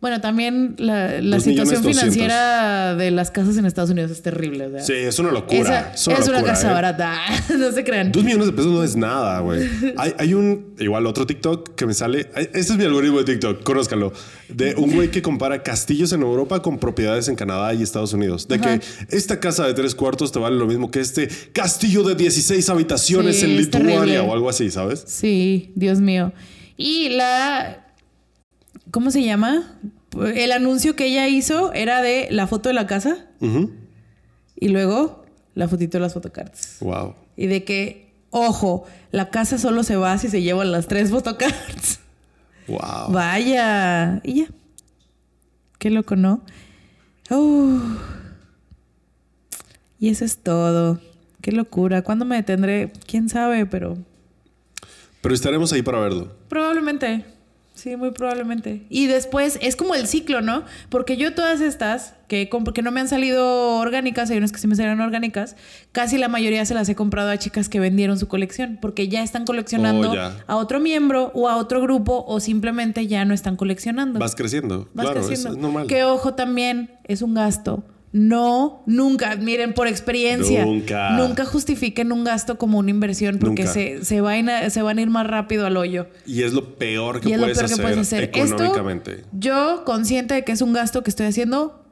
[0.01, 4.67] Bueno, también la, situación financiera de las casas en Estados Unidos es terrible.
[4.67, 4.81] o sea.
[4.83, 5.61] Sí, es una locura.
[5.61, 6.73] Esa- es una, es una locura, casa ¿eh?
[6.73, 7.21] barata.
[7.59, 8.11] no se crean.
[8.11, 9.69] Dos millones de pesos no es nada, güey.
[9.99, 12.31] Hay, hay un, igual otro TikTok que me sale.
[12.35, 14.13] Este es mi algoritmo de TikTok, conózcalo.
[14.49, 18.49] De un güey que compara castillos en Europa con propiedades en Canadá y Estados Unidos.
[18.49, 22.15] De que esta casa de tres cuartos te vale lo mismo que este castillo de
[22.15, 25.05] 16 habitaciones Sí, en Lituania o algo así, ¿sabes?
[25.07, 26.33] Sí, Dios mío.
[26.77, 27.87] Y la.
[28.91, 29.79] ¿Cómo se llama?
[30.35, 33.27] El anuncio que ella hizo era de la foto de la casa
[34.57, 36.79] y luego la fotito de las fotocards.
[36.81, 37.15] Wow.
[37.37, 42.01] Y de que, ojo, la casa solo se va si se llevan las tres fotocards.
[42.67, 43.11] Wow.
[43.13, 44.21] Vaya.
[44.25, 44.47] Y ya.
[45.79, 46.43] Qué loco, ¿no?
[47.31, 47.79] Uh.
[49.99, 51.01] Y eso es todo.
[51.41, 52.03] Qué locura.
[52.03, 52.93] ¿Cuándo me detendré?
[53.07, 53.67] ¿Quién sabe?
[53.67, 53.97] Pero
[55.21, 56.33] Pero estaremos ahí para verlo.
[56.49, 57.25] probablemente.
[57.81, 58.85] Sí, muy probablemente.
[58.91, 60.65] Y después es como el ciclo, ¿no?
[60.91, 64.67] Porque yo todas estas que, que no me han salido orgánicas, hay unas que sí
[64.69, 65.57] me salieron orgánicas,
[65.91, 69.23] casi la mayoría se las he comprado a chicas que vendieron su colección, porque ya
[69.23, 70.45] están coleccionando Oh, ya.
[70.47, 74.19] a otro miembro o a otro grupo o simplemente ya no están coleccionando.
[74.19, 74.91] Vas creciendo.
[74.93, 75.57] Vas claro, creciendo.
[75.57, 75.87] Es, normal.
[75.87, 77.83] Que ojo también, es un gasto.
[78.13, 81.11] No, nunca, miren, por experiencia, Nunca.
[81.11, 85.03] nunca justifiquen un gasto como una inversión porque se, se, van a, se van a
[85.03, 86.09] ir más rápido al hoyo.
[86.27, 88.23] Y es lo peor que, Y es lo puedes, peor que hacer puedes hacer.
[88.25, 89.13] económicamente.
[89.13, 91.85] Esto, yo consciente de que es un gasto que estoy haciendo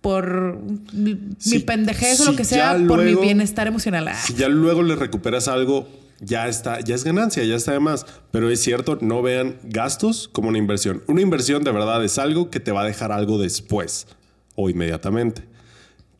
[0.00, 0.58] por
[0.92, 4.10] mi, mi Si- pendejez o lo que sea, por mi bienestar emocional.
[4.24, 5.86] Si ya luego le recuperas algo,
[6.20, 8.04] ya está, ya es ganancia, ya está de más.
[8.32, 11.04] Pero es cierto, no vean gastos como una inversión.
[11.06, 14.08] Una inversión de verdad es algo que te va a dejar algo después
[14.56, 15.44] o inmediatamente.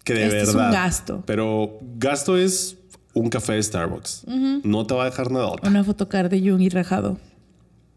[0.05, 0.67] Que de Este es verdad.
[0.69, 1.23] un gasto.
[1.27, 2.77] Pero gasto es
[3.13, 4.23] un café de Starbucks.
[4.63, 5.53] No te va a dejar nada.
[5.65, 7.19] Una fotocard de Jung y rajado.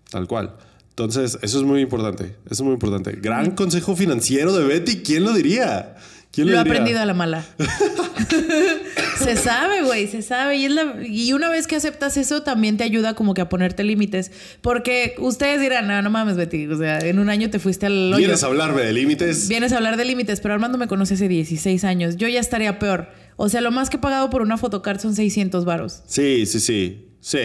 [0.09, 0.55] Tal cual.
[0.89, 2.35] Entonces, eso es muy importante.
[2.45, 3.11] Eso es muy importante.
[3.21, 4.97] Gran consejo financiero de Betty.
[5.03, 5.95] ¿Quién lo diría?
[6.31, 6.71] ¿Quién Lo he diría?
[6.71, 7.43] aprendido a la mala.
[9.23, 10.57] se sabe, güey, se sabe.
[10.57, 13.49] Y, es la- y una vez que aceptas eso, también te ayuda como que a
[13.49, 14.31] ponerte límites.
[14.61, 16.67] Porque ustedes dirán, no, no mames, Betty.
[16.67, 18.17] O sea, en un año te fuiste al hoyo.
[18.17, 19.47] ¿Vienes a hablarme de límites?
[19.49, 22.17] Vienes a hablar de límites, pero Armando me conoce hace 16 años.
[22.17, 23.09] Yo ya estaría peor.
[23.35, 26.03] O sea, lo más que he pagado por una fotocard son 600 varos.
[26.05, 27.05] Sí, sí, sí.
[27.21, 27.37] Sí,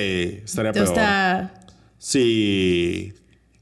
[0.45, 0.87] estaría peor.
[0.87, 1.55] Está...
[1.99, 3.13] Sí.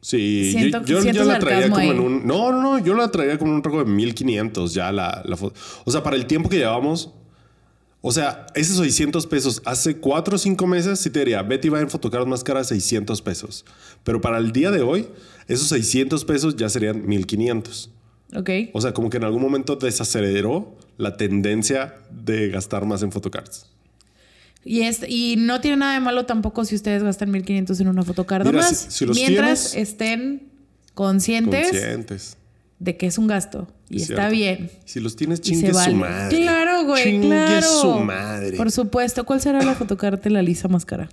[0.03, 0.51] Sí.
[0.53, 1.89] Siento- yo, yo- yo la traía como ahí.
[1.91, 2.27] en un.
[2.27, 2.79] No, no, no.
[2.85, 5.59] Yo la traía como en un rango de 1500 ya la, la foto.
[5.85, 7.11] O sea, para el tiempo que llevamos.
[8.05, 11.81] O sea, esos 600 pesos hace 4 o 5 meses sí te diría, Betty va
[11.81, 13.65] en fotocards más caras 600 pesos.
[14.03, 15.07] Pero para el día de hoy,
[15.47, 17.91] esos 600 pesos ya serían 1500.
[18.35, 18.51] Ok.
[18.73, 23.67] O sea, como que en algún momento desaceleró la tendencia de gastar más en fotocards.
[24.65, 28.03] Y, es, y no tiene nada de malo tampoco si ustedes gastan 1500 en una
[28.05, 28.77] fotocard Mira, más.
[28.77, 30.49] si- si los mientras tienes- estén
[30.95, 32.37] conscientes Conscientes.
[32.79, 33.67] de que es un gasto.
[33.91, 34.33] Y Es está cierto.
[34.37, 34.71] bien.
[34.85, 35.91] Si los tienes, chingue vale.
[35.93, 36.37] su madre.
[36.43, 37.67] Claro, güey, Chingue claro.
[37.81, 38.57] su madre.
[38.57, 39.25] Por supuesto.
[39.25, 41.09] ¿Cuál será la fotocard de la Lisa más cara?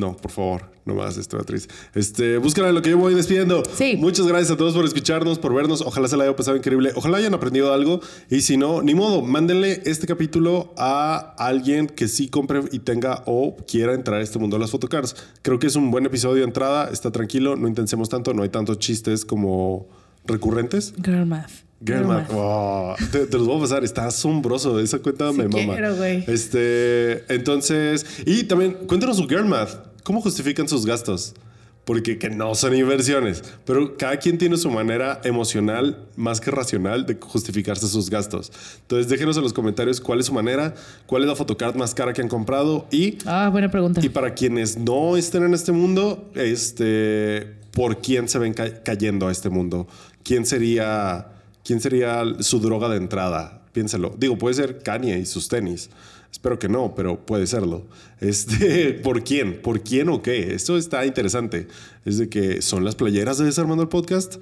[0.00, 1.68] No, por favor, no más esto, Beatriz.
[1.94, 3.62] Este, búscala lo que yo voy despidiendo.
[3.74, 3.96] Sí.
[3.98, 5.82] Muchas gracias a todos por escucharnos, por vernos.
[5.82, 6.92] Ojalá se la haya pasado increíble.
[6.94, 8.00] Ojalá hayan aprendido algo.
[8.30, 13.22] Y si no, ni modo, mándenle este capítulo a alguien que sí compre y tenga
[13.26, 15.14] o quiera entrar a este mundo de las photocards.
[15.42, 16.88] Creo que es un buen episodio de entrada.
[16.90, 19.86] Está tranquilo, no intensemos tanto, no hay tantos chistes como
[20.24, 20.94] recurrentes.
[21.04, 21.50] Girl math.
[21.82, 22.28] Girl Math.
[22.34, 23.84] Oh, te, te los voy a pasar.
[23.84, 24.78] Está asombroso.
[24.80, 25.72] Esa cuenta Sí me mama.
[25.72, 26.04] quiero.
[26.04, 29.89] Este, entonces, y también cuéntanos su Girl Math.
[30.02, 31.34] ¿Cómo justifican sus gastos?
[31.82, 33.42] porque que no son inversiones.
[33.64, 38.52] Pero cada quien tiene su manera emocional más que racional de justificarse sus gastos.
[38.82, 40.74] Entonces déjenos en los comentarios cuál es su manera,
[41.06, 44.00] cuál es la photocard más cara que han comprado y Ah, buena pregunta.
[44.04, 49.26] y para quienes no estén en este mundo, este, ¿por quién se ven ca- cayendo
[49.26, 49.88] a este mundo?
[50.22, 51.28] ¿Quién sería,
[51.64, 53.62] quién sería su droga de entrada?
[53.72, 54.14] Piénselo.
[54.18, 55.90] Digo, puede ser Kanye y sus tenis.
[56.30, 57.86] Espero que no, pero puede serlo.
[58.20, 59.60] Este, ¿Por quién?
[59.62, 60.54] ¿Por quién o qué?
[60.54, 61.68] Esto está interesante.
[62.04, 64.36] Es de que son las playeras de Desarmando el Podcast.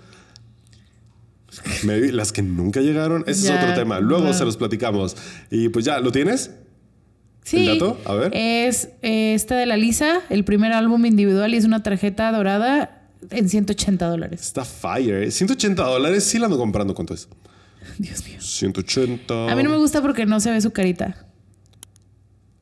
[1.84, 3.24] Maybe las que nunca llegaron.
[3.26, 4.00] Ese Ya, es otro tema.
[4.00, 5.16] Luego se los platicamos.
[5.50, 6.50] Y pues ya, ¿lo tienes?
[7.42, 7.98] Sí, ¿El dato?
[8.04, 8.30] A ver.
[8.34, 13.08] Es eh, esta de la Lisa, el primer álbum individual y es una tarjeta dorada
[13.30, 14.42] en 180 dólares.
[14.42, 15.22] Está fire.
[15.24, 15.30] ¿eh?
[15.30, 16.24] 180 dólares.
[16.24, 16.94] Sí la ando comprando.
[16.94, 17.28] ¿Cuánto es?
[17.98, 18.40] Dios mío.
[18.40, 19.50] 180.
[19.50, 21.27] A mí no me gusta porque no se ve su carita.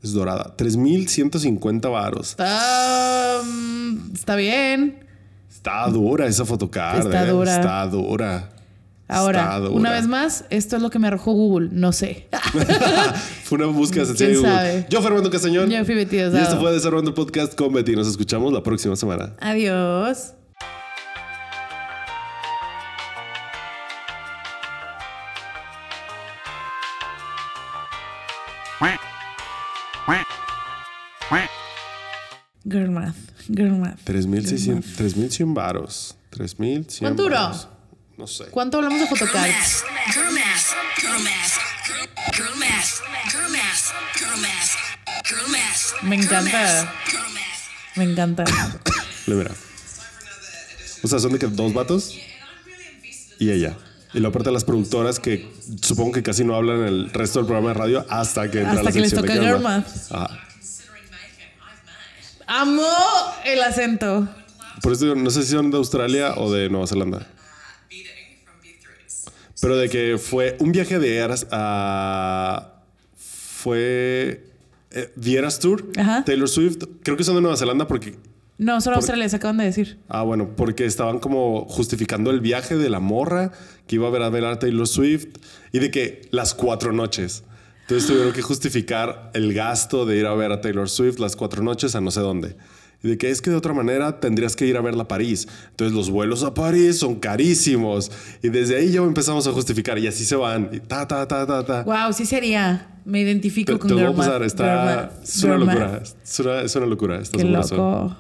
[0.06, 0.54] Es dorada.
[0.56, 2.30] 3150 varos.
[2.30, 5.04] Está, mm, está bien.
[5.50, 7.00] Está dura esa fotocard.
[7.00, 7.30] Está eh.
[7.30, 7.56] dura.
[7.56, 8.48] Está dura.
[9.08, 9.70] Ahora, Está dura.
[9.72, 11.68] una vez más, esto es lo que me arrojó Google.
[11.72, 12.28] No sé.
[13.44, 14.56] Fue una búsqueda sencilla ¿Quién de Google.
[14.56, 14.86] sabe?
[14.90, 15.70] Yo, Fernando Castañón.
[15.70, 17.94] Yo fui Betty Y esto fue Desarrollando el Podcast con Betty.
[17.94, 19.34] Nos escuchamos la próxima semana.
[19.40, 20.35] Adiós.
[32.76, 33.16] Girl math.
[33.48, 34.00] Girl math.
[34.04, 36.16] 3600 3100 varos.
[36.30, 37.50] 3100 ¿Cuánto duró?
[38.18, 38.44] No sé.
[38.46, 39.84] ¿Cuánto hablamos de Girl photocards?
[39.92, 40.14] math.
[40.14, 40.72] Girl math.
[41.00, 41.58] Girl math.
[42.36, 43.00] Girl math.
[43.32, 43.92] Girl math.
[44.18, 45.28] Girl math.
[45.28, 46.02] Girl math.
[46.02, 46.92] Me encanta.
[47.96, 48.44] Me encanta.
[49.26, 49.50] Le mira.
[51.02, 52.14] O sea, son de que dos vatos
[53.38, 53.76] y ella.
[54.14, 55.50] Y la parte de las productoras que
[55.82, 58.72] supongo que casi no hablan en el resto del programa de radio hasta que entra
[58.72, 59.86] Hasta la que les sección de toca Girl Girl Math.
[59.86, 60.12] Math.
[60.12, 60.45] Ajá.
[62.47, 62.82] Amo
[63.44, 64.28] el acento.
[64.82, 67.27] Por eso no sé si son de Australia o de Nueva Zelanda.
[69.60, 72.73] Pero de que fue un viaje de Eras a.
[73.16, 74.44] Fue.
[74.90, 75.85] eh, The Eras Tour.
[75.98, 76.24] Ajá.
[76.24, 76.85] Taylor Swift.
[77.02, 78.16] Creo que son de Nueva Zelanda porque.
[78.59, 79.98] No, solo Australia, se acaban de decir.
[80.09, 83.52] Ah, bueno, porque estaban como justificando el viaje de la morra
[83.86, 85.27] que iba a ver a ver a Taylor Swift
[85.73, 87.43] y de que las cuatro noches.
[87.86, 91.62] Entonces tuvieron que justificar el gasto de ir a ver a Taylor Swift las cuatro
[91.62, 92.56] noches a no sé dónde.
[93.00, 95.46] Y de que es que de otra manera tendrías que ir a verla a París.
[95.70, 98.10] Entonces los vuelos a París son carísimos.
[98.42, 100.68] Y desde ahí ya empezamos a justificar y así se van.
[100.72, 101.84] Y ta, ta, ta, ta, ta.
[101.84, 102.88] Wow, sí sería.
[103.04, 106.02] Me identifico Te, con te voy a pasar, está, es una locura.
[106.02, 106.40] Es
[106.74, 107.20] una, locura.
[107.20, 108.16] Estás Qué loco.